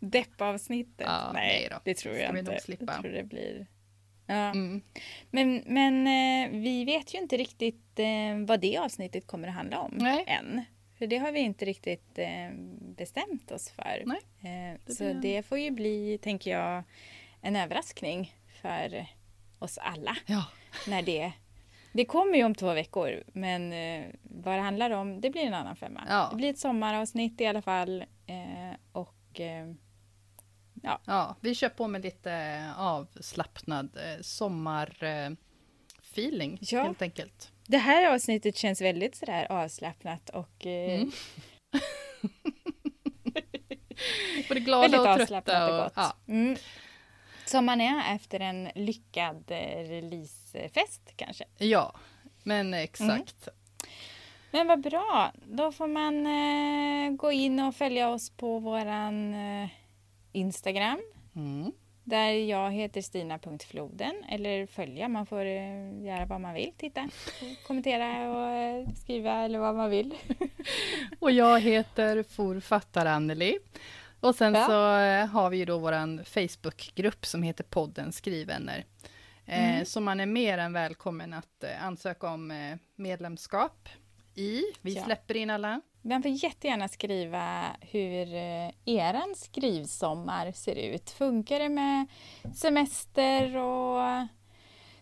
Deppavsnittet? 0.00 1.06
Ja, 1.06 1.30
nej, 1.34 1.68
då. 1.70 1.80
det 1.84 1.94
tror 1.94 2.14
jag 2.14 2.30
Ska 2.30 2.38
inte. 2.38 2.52
Jag 2.52 3.00
tror 3.00 3.12
det 3.12 3.24
blir... 3.24 3.66
Ja. 4.28 4.50
Mm. 4.50 4.80
Men, 5.30 5.62
men 5.66 6.06
eh, 6.06 6.60
vi 6.60 6.84
vet 6.84 7.14
ju 7.14 7.18
inte 7.18 7.36
riktigt 7.36 7.98
eh, 7.98 8.46
vad 8.46 8.60
det 8.60 8.78
avsnittet 8.78 9.26
kommer 9.26 9.48
att 9.48 9.54
handla 9.54 9.80
om 9.80 9.90
nej. 9.94 10.24
än. 10.26 10.62
För 10.98 11.06
det 11.06 11.18
har 11.18 11.32
vi 11.32 11.40
inte 11.40 11.64
riktigt 11.64 12.18
eh, 12.18 12.50
bestämt 12.96 13.50
oss 13.50 13.70
för. 13.70 14.04
Det 14.86 14.92
så 14.92 15.04
blir... 15.04 15.14
det 15.14 15.42
får 15.42 15.58
ju 15.58 15.70
bli, 15.70 16.18
tänker 16.22 16.50
jag, 16.50 16.82
en 17.40 17.56
överraskning 17.56 18.34
för 18.62 19.06
oss 19.58 19.78
alla. 19.78 20.16
Ja. 20.26 20.44
När 20.88 21.02
det 21.02 21.32
det 21.92 22.04
kommer 22.04 22.34
ju 22.34 22.44
om 22.44 22.54
två 22.54 22.74
veckor, 22.74 23.22
men 23.32 23.74
vad 24.22 24.54
det 24.54 24.60
handlar 24.60 24.90
om, 24.90 25.20
det 25.20 25.30
blir 25.30 25.42
en 25.42 25.54
annan 25.54 25.76
femma. 25.76 26.04
Ja. 26.08 26.28
Det 26.30 26.36
blir 26.36 26.50
ett 26.50 26.58
sommaravsnitt 26.58 27.40
i 27.40 27.46
alla 27.46 27.62
fall. 27.62 28.04
Och 28.92 29.40
Ja. 30.82 31.00
ja, 31.04 31.36
vi 31.40 31.54
kör 31.54 31.68
på 31.68 31.88
med 31.88 32.02
lite 32.02 32.32
eh, 32.32 32.80
avslappnad 32.80 33.96
eh, 33.96 34.20
sommarfeeling 34.20 36.52
eh, 36.52 36.58
ja. 36.60 36.82
helt 36.82 37.02
enkelt. 37.02 37.52
Det 37.66 37.78
här 37.78 38.14
avsnittet 38.14 38.56
känns 38.56 38.80
väldigt 38.80 39.16
sådär 39.16 39.52
avslappnat 39.52 40.30
och 40.30 40.66
mm. 40.66 41.12
Både 44.48 44.60
glada 44.60 45.14
och 45.14 45.28
trötta. 45.28 45.80
Och, 45.80 45.86
och 45.86 45.92
ja. 45.94 46.16
mm. 46.28 46.56
Som 47.44 47.64
man 47.64 47.80
är 47.80 48.14
efter 48.14 48.40
en 48.40 48.68
lyckad 48.74 49.44
releasefest 49.50 51.12
kanske. 51.16 51.44
Ja, 51.58 51.94
men 52.42 52.74
exakt. 52.74 53.48
Mm. 53.48 53.58
Men 54.50 54.66
vad 54.66 54.80
bra. 54.80 55.32
Då 55.44 55.72
får 55.72 55.86
man 55.86 56.26
eh, 56.26 57.16
gå 57.16 57.32
in 57.32 57.60
och 57.60 57.74
följa 57.74 58.08
oss 58.08 58.30
på 58.30 58.58
våran 58.58 59.34
eh, 59.34 59.68
Instagram. 60.32 61.00
Mm. 61.36 61.72
Där 62.04 62.30
jag 62.30 62.70
heter 62.70 63.02
Stina.floden. 63.02 64.24
Eller 64.28 64.66
följa, 64.66 65.08
man 65.08 65.26
får 65.26 65.44
eh, 65.44 66.04
göra 66.04 66.26
vad 66.26 66.40
man 66.40 66.54
vill. 66.54 66.72
Titta, 66.76 67.08
kommentera 67.66 68.30
och 68.30 68.50
eh, 68.50 68.88
skriva 68.94 69.44
eller 69.44 69.58
vad 69.58 69.74
man 69.74 69.90
vill. 69.90 70.14
och 71.18 71.30
jag 71.30 71.60
heter 71.60 72.22
forfattar 72.22 73.06
Anneli. 73.06 73.58
Och 74.20 74.34
sen 74.34 74.54
ja. 74.54 74.66
så 74.66 74.96
eh, 74.96 75.26
har 75.26 75.50
vi 75.50 75.56
ju 75.56 75.64
då 75.64 75.78
våran 75.78 76.24
Facebookgrupp 76.24 77.26
som 77.26 77.42
heter 77.42 77.64
podden 77.64 78.12
Skrivvänner. 78.12 78.84
Eh, 79.46 79.74
mm. 79.74 79.84
Så 79.84 80.00
man 80.00 80.20
är 80.20 80.26
mer 80.26 80.58
än 80.58 80.72
välkommen 80.72 81.34
att 81.34 81.64
ansöka 81.80 82.28
om 82.28 82.78
medlemskap 82.96 83.88
i. 84.38 84.62
Vi 84.82 84.92
ja. 84.92 85.04
släpper 85.04 85.36
in 85.36 85.50
alla. 85.50 85.80
Man 86.02 86.22
får 86.22 86.30
jättegärna 86.30 86.88
skriva 86.88 87.64
hur 87.80 88.26
eran 88.84 89.34
skrivsommar 89.36 90.52
ser 90.52 90.76
ut. 90.76 91.10
Funkar 91.10 91.58
det 91.58 91.68
med 91.68 92.06
semester 92.54 93.56
och 93.56 94.26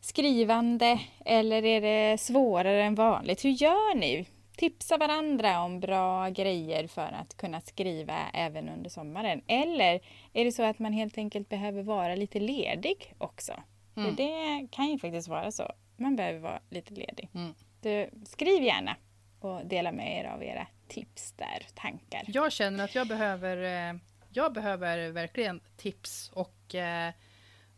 skrivande 0.01 1.01
eller 1.25 1.65
är 1.65 1.81
det 1.81 2.21
svårare 2.21 2.85
än 2.85 2.95
vanligt? 2.95 3.45
Hur 3.45 3.51
gör 3.51 3.95
ni? 3.95 4.27
tipsa 4.57 4.97
varandra 4.97 5.63
om 5.63 5.81
bra 5.81 6.29
grejer 6.29 6.87
för 6.87 7.13
att 7.13 7.37
kunna 7.37 7.61
skriva 7.61 8.19
även 8.33 8.69
under 8.69 8.91
sommaren. 8.91 9.43
Eller 9.47 10.01
är 10.33 10.45
det 10.45 10.53
så 10.53 10.63
att 10.63 10.79
man 10.79 10.93
helt 10.93 11.19
enkelt 11.19 11.49
behöver 11.49 11.83
vara 11.83 12.15
lite 12.15 12.41
ledig 12.41 13.15
också? 13.19 13.53
Mm. 13.97 14.15
Det 14.15 14.67
kan 14.71 14.87
ju 14.87 14.99
faktiskt 14.99 15.29
vara 15.29 15.53
så. 15.53 15.73
Man 15.97 16.17
behöver 16.17 16.39
vara 16.39 16.61
lite 16.71 16.95
ledig. 16.95 17.29
Mm. 17.35 17.55
Du, 17.83 18.11
skriv 18.25 18.63
gärna 18.63 18.97
och 19.41 19.67
dela 19.67 19.93
med 19.93 20.21
er 20.21 20.25
av 20.25 20.43
era 20.43 20.67
tips 20.89 21.33
där, 21.33 21.67
tankar. 21.75 22.25
Jag 22.27 22.53
känner 22.53 22.85
att 22.85 22.95
jag 22.95 23.09
behöver, 23.09 23.57
eh, 23.57 24.01
jag 24.31 24.53
behöver 24.53 25.11
verkligen 25.11 25.61
tips 25.77 26.31
och 26.35 26.75
eh, 26.75 27.13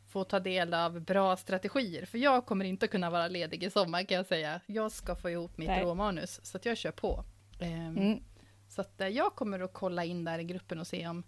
få 0.09 0.25
ta 0.25 0.41
del 0.41 0.75
av 0.75 1.01
bra 1.01 1.37
strategier. 1.37 2.07
För 2.07 2.19
jag 2.19 2.47
kommer 2.47 2.65
inte 2.65 2.87
kunna 2.87 3.11
vara 3.11 3.29
ledig 3.29 3.65
i 3.65 3.71
sommar 3.71 4.03
kan 4.03 4.17
jag 4.17 4.27
säga. 4.27 4.61
Jag 4.67 4.93
ska 4.93 5.17
få 5.17 5.31
ihop 5.31 5.59
mitt 5.59 5.69
Nej. 5.69 5.83
råmanus, 5.83 6.41
så 6.43 6.57
att 6.57 6.65
jag 6.65 6.77
kör 6.77 6.91
på. 6.91 7.25
Um, 7.61 7.69
mm. 7.69 8.23
Så 8.69 8.81
att 8.81 9.01
uh, 9.01 9.09
jag 9.09 9.35
kommer 9.35 9.61
att 9.61 9.73
kolla 9.73 10.05
in 10.05 10.25
där 10.25 10.39
i 10.39 10.45
gruppen 10.45 10.79
och 10.79 10.87
se 10.87 11.09
om 11.09 11.23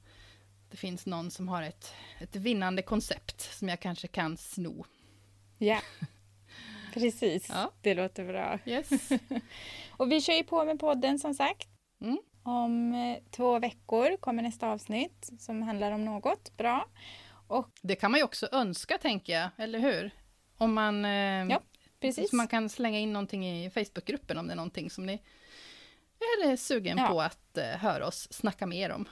det 0.70 0.76
finns 0.76 1.06
någon 1.06 1.30
som 1.30 1.48
har 1.48 1.62
ett, 1.62 1.94
ett 2.18 2.36
vinnande 2.36 2.82
koncept 2.82 3.40
som 3.40 3.68
jag 3.68 3.80
kanske 3.80 4.08
kan 4.08 4.36
sno. 4.36 4.84
Ja, 5.58 5.80
precis. 6.94 7.48
Ja. 7.48 7.72
Det 7.80 7.94
låter 7.94 8.24
bra. 8.24 8.58
Yes. 8.66 8.90
och 9.90 10.12
vi 10.12 10.20
kör 10.20 10.34
ju 10.34 10.44
på 10.44 10.64
med 10.64 10.80
podden 10.80 11.18
som 11.18 11.34
sagt. 11.34 11.68
Mm. 12.00 12.18
Om 12.42 12.94
eh, 12.94 13.18
två 13.30 13.58
veckor 13.58 14.16
kommer 14.16 14.42
nästa 14.42 14.68
avsnitt 14.68 15.30
som 15.38 15.62
handlar 15.62 15.92
om 15.92 16.04
något 16.04 16.56
bra. 16.56 16.88
Och, 17.46 17.70
det 17.82 17.96
kan 17.96 18.10
man 18.10 18.20
ju 18.20 18.24
också 18.24 18.48
önska, 18.52 18.98
tänker 18.98 19.32
jag, 19.32 19.50
eller 19.56 19.78
hur? 19.78 20.10
Om 20.56 20.74
man, 20.74 21.04
eh, 21.04 21.10
ja, 21.50 21.60
precis. 22.00 22.30
Så 22.30 22.36
man 22.36 22.48
kan 22.48 22.68
slänga 22.68 22.98
in 22.98 23.12
någonting 23.12 23.48
i 23.48 23.70
Facebookgruppen 23.70 24.38
om 24.38 24.46
det 24.46 24.52
är 24.52 24.56
någonting 24.56 24.90
som 24.90 25.06
ni 25.06 25.22
är 26.44 26.56
sugen 26.56 26.98
ja. 26.98 27.08
på 27.08 27.20
att 27.20 27.58
eh, 27.58 27.64
höra 27.64 28.06
oss 28.06 28.32
snacka 28.32 28.66
mer 28.66 28.90
om. 28.90 29.08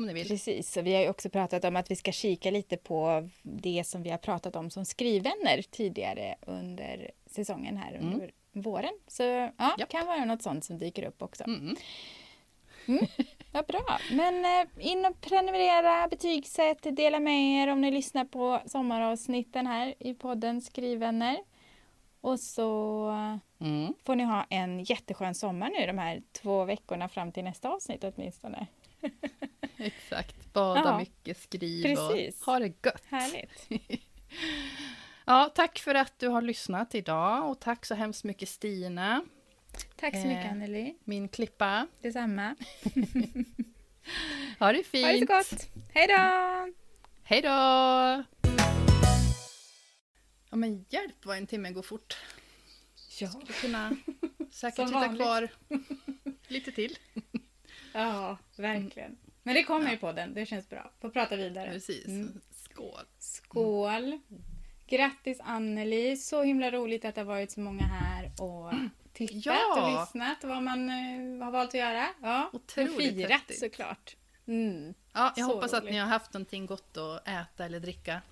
Om 0.00 0.06
ni 0.06 0.12
vill. 0.12 0.28
Precis, 0.28 0.76
och 0.76 0.86
vi 0.86 0.94
har 0.94 1.02
ju 1.02 1.08
också 1.08 1.30
pratat 1.30 1.64
om 1.64 1.76
att 1.76 1.90
vi 1.90 1.96
ska 1.96 2.12
kika 2.12 2.50
lite 2.50 2.76
på 2.76 3.28
det 3.42 3.86
som 3.86 4.02
vi 4.02 4.10
har 4.10 4.18
pratat 4.18 4.56
om 4.56 4.70
som 4.70 4.84
skrivvänner 4.84 5.62
tidigare 5.62 6.34
under 6.40 7.10
säsongen 7.26 7.76
här 7.76 7.98
under 8.00 8.18
mm. 8.18 8.30
våren. 8.52 8.92
Så 9.06 9.22
ja, 9.22 9.74
det 9.78 9.86
kan 9.88 10.06
vara 10.06 10.24
något 10.24 10.42
sånt 10.42 10.64
som 10.64 10.78
dyker 10.78 11.04
upp 11.04 11.22
också. 11.22 11.44
Mm. 11.44 11.76
Mm. 12.86 13.06
Vad 13.52 13.66
bra. 13.66 13.98
Men 14.12 14.44
eh, 14.44 14.86
in 14.90 15.06
och 15.06 15.20
prenumerera, 15.20 16.08
betygsätt, 16.08 16.96
dela 16.96 17.20
med 17.20 17.62
er 17.62 17.72
om 17.72 17.80
ni 17.80 17.90
lyssnar 17.90 18.24
på 18.24 18.60
sommaravsnitten 18.66 19.66
här 19.66 19.94
i 19.98 20.14
podden 20.14 20.60
Skrivvänner. 20.60 21.38
Och 22.20 22.40
så 22.40 23.08
mm. 23.60 23.94
får 24.04 24.16
ni 24.16 24.24
ha 24.24 24.46
en 24.50 24.84
jätteskön 24.84 25.34
sommar 25.34 25.70
nu 25.70 25.86
de 25.86 25.98
här 25.98 26.22
två 26.32 26.64
veckorna 26.64 27.08
fram 27.08 27.32
till 27.32 27.44
nästa 27.44 27.68
avsnitt 27.68 28.04
åtminstone. 28.04 28.66
Exakt, 29.80 30.52
bada 30.52 30.80
ja, 30.80 30.98
mycket, 30.98 31.42
skriv 31.42 31.82
precis. 31.82 32.40
och 32.40 32.46
ha 32.46 32.58
det 32.58 32.66
gött. 32.66 33.02
Härligt. 33.08 33.68
ja, 35.24 35.52
tack 35.54 35.78
för 35.78 35.94
att 35.94 36.18
du 36.18 36.28
har 36.28 36.42
lyssnat 36.42 36.94
idag 36.94 37.50
och 37.50 37.60
tack 37.60 37.86
så 37.86 37.94
hemskt 37.94 38.24
mycket 38.24 38.48
Stina 38.48 39.22
Tack 39.96 40.14
så 40.14 40.26
mycket 40.26 40.44
eh, 40.44 40.50
Anneli. 40.50 40.94
Min 41.04 41.28
klippa. 41.28 41.86
Detsamma. 42.02 42.56
ha 44.58 44.72
det 44.72 44.82
fint. 44.82 45.06
Ha 45.06 45.12
det 45.12 45.18
så 45.18 45.56
gott. 45.56 45.68
Hej 45.94 46.06
då! 46.06 46.72
Hej 47.22 47.42
då! 47.42 47.48
Ja 50.50 50.56
men 50.56 50.84
hjälp 50.88 51.24
vad 51.24 51.36
en 51.36 51.46
timme 51.46 51.70
går 51.70 51.82
fort. 51.82 52.16
Ja. 53.20 53.28
Skulle 53.28 53.52
kunna 53.52 53.96
säkert 54.50 54.88
sitta 54.88 55.16
kvar 55.16 55.48
lite 56.48 56.72
till. 56.72 56.98
Ja, 57.92 58.38
verkligen. 58.56 59.16
Men 59.42 59.54
det 59.54 59.62
kommer 59.62 59.90
ju 59.90 59.96
på 59.96 60.12
den, 60.12 60.34
det 60.34 60.46
känns 60.46 60.68
bra. 60.68 60.90
Får 61.00 61.10
prata 61.10 61.36
vidare. 61.36 61.70
Precis. 61.72 62.06
Mm. 62.06 62.40
Skål! 62.50 63.04
Skål! 63.18 64.20
Grattis 64.86 65.40
Anneli, 65.40 66.16
så 66.16 66.42
himla 66.42 66.70
roligt 66.70 67.04
att 67.04 67.14
det 67.14 67.20
har 67.20 67.26
varit 67.26 67.50
så 67.50 67.60
många 67.60 67.84
här 67.84 68.30
och 68.38 68.72
tittat 69.12 69.46
ja. 69.46 69.82
och 69.82 70.00
lyssnat 70.00 70.44
vad 70.44 70.62
man 70.62 70.90
uh, 70.90 71.44
har 71.44 71.50
valt 71.50 71.68
att 71.68 71.74
göra. 71.74 72.08
Ja, 72.22 72.50
Otroligt 72.52 72.94
och 72.94 73.02
firat 73.02 73.30
häftigt. 73.30 73.58
såklart. 73.58 74.16
Mm. 74.46 74.94
Ja, 75.12 75.32
jag 75.36 75.46
så 75.46 75.54
hoppas 75.54 75.72
roligt. 75.72 75.84
att 75.84 75.90
ni 75.90 75.98
har 75.98 76.06
haft 76.06 76.32
någonting 76.32 76.66
gott 76.66 76.96
att 76.96 77.28
äta 77.28 77.64
eller 77.64 77.80
dricka. 77.80 78.22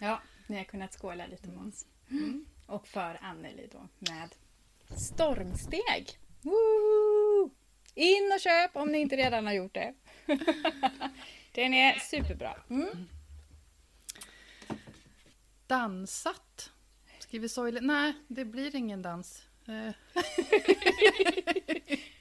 Ja, 0.00 0.20
ni 0.46 0.56
har 0.56 0.64
kunnat 0.64 0.92
skåla 0.92 1.26
lite 1.26 1.48
oss. 1.48 1.86
Mm. 2.10 2.46
Och 2.66 2.86
för 2.86 3.18
Anneli 3.22 3.68
då 3.72 3.88
med 3.98 4.34
stormsteg. 4.96 6.18
Woo! 6.42 7.23
In 7.94 8.32
och 8.34 8.40
köp 8.40 8.76
om 8.76 8.92
ni 8.92 8.98
inte 8.98 9.16
redan 9.16 9.46
har 9.46 9.52
gjort 9.52 9.74
det. 9.74 9.94
Den 11.52 11.74
är 11.74 11.98
superbra. 11.98 12.56
Mm. 12.70 13.08
Dansat 15.66 16.70
Skriver 17.18 17.48
sorgligt. 17.48 17.84
Nej, 17.84 18.12
det 18.28 18.44
blir 18.44 18.76
ingen 18.76 19.02
dans. 19.02 19.42
Eh. 19.68 19.72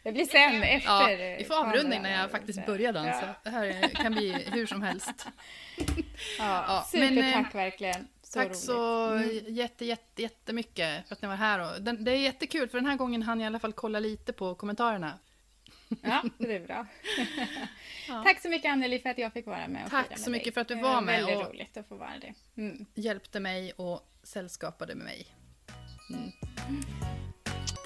det 0.04 0.12
blir 0.12 0.26
sen 0.26 0.64
efter. 0.64 1.10
Ja, 1.10 1.36
vi 1.38 1.44
får 1.44 1.56
avrundning 1.56 2.02
när 2.02 2.22
jag 2.22 2.32
faktiskt 2.32 2.66
börjar 2.66 2.94
dansa. 2.94 3.26
Ja. 3.28 3.34
Det 3.44 3.50
här 3.50 3.90
kan 3.90 4.12
bli 4.14 4.32
hur 4.32 4.66
som 4.66 4.82
helst. 4.82 5.28
Ja, 6.38 6.66
ja 6.68 6.88
supertack 6.92 7.56
verkligen. 7.56 8.08
Så 8.22 8.34
tack 8.34 8.48
roligt. 8.48 8.58
så 8.58 9.10
mm. 9.10 9.30
jätte, 9.48 9.86
jätte, 9.86 10.22
jättemycket 10.22 11.08
för 11.08 11.16
att 11.16 11.22
ni 11.22 11.28
var 11.28 11.36
här. 11.36 11.60
Och 11.60 11.82
det 11.82 12.12
är 12.12 12.16
jättekul 12.16 12.70
för 12.70 12.78
den 12.78 12.86
här 12.86 12.96
gången 12.96 13.24
hann 13.24 13.40
jag 13.40 13.46
i 13.46 13.48
alla 13.48 13.60
fall 13.60 13.74
kolla 13.74 14.00
lite 14.00 14.34
på 14.34 14.56
kommentarerna. 14.56 15.20
Ja, 16.02 16.24
det 16.38 16.56
är 16.56 16.68
bra. 16.68 16.88
ja. 18.08 18.24
Tack 18.24 18.42
så 18.42 18.50
mycket 18.50 18.72
Anneli 18.72 19.00
för 19.00 19.10
att 19.10 19.18
jag 19.18 19.34
fick 19.34 19.46
vara 19.46 19.68
med. 19.68 19.86
Och 19.86 19.92
Tack 19.92 20.20
så 20.20 20.30
mycket 20.30 20.46
dig. 20.46 20.54
för 20.54 20.62
att 20.62 20.68
du 20.68 20.76
var 20.76 21.02
med. 21.02 21.20
Det 21.20 21.24
var 21.24 21.30
väldigt 21.30 21.48
roligt 21.50 21.78
att 21.78 21.88
få 21.88 21.96
vara 21.96 22.14
det. 22.22 22.34
Mm. 22.62 22.86
Hjälpte 22.96 23.40
mig 23.40 23.72
och 23.72 24.10
sällskapade 24.24 24.96
med 24.96 25.06
mig. 25.06 25.28
Mm. 26.10 26.32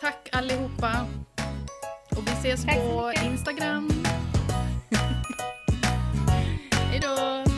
Tack 0.02 0.30
allihopa! 0.32 1.08
Och 2.12 2.28
vi 2.28 2.32
ses 2.32 2.66
Tack 2.66 2.76
på 2.76 3.14
Instagram. 3.26 3.89
Hej 6.91 7.00
då! 7.00 7.57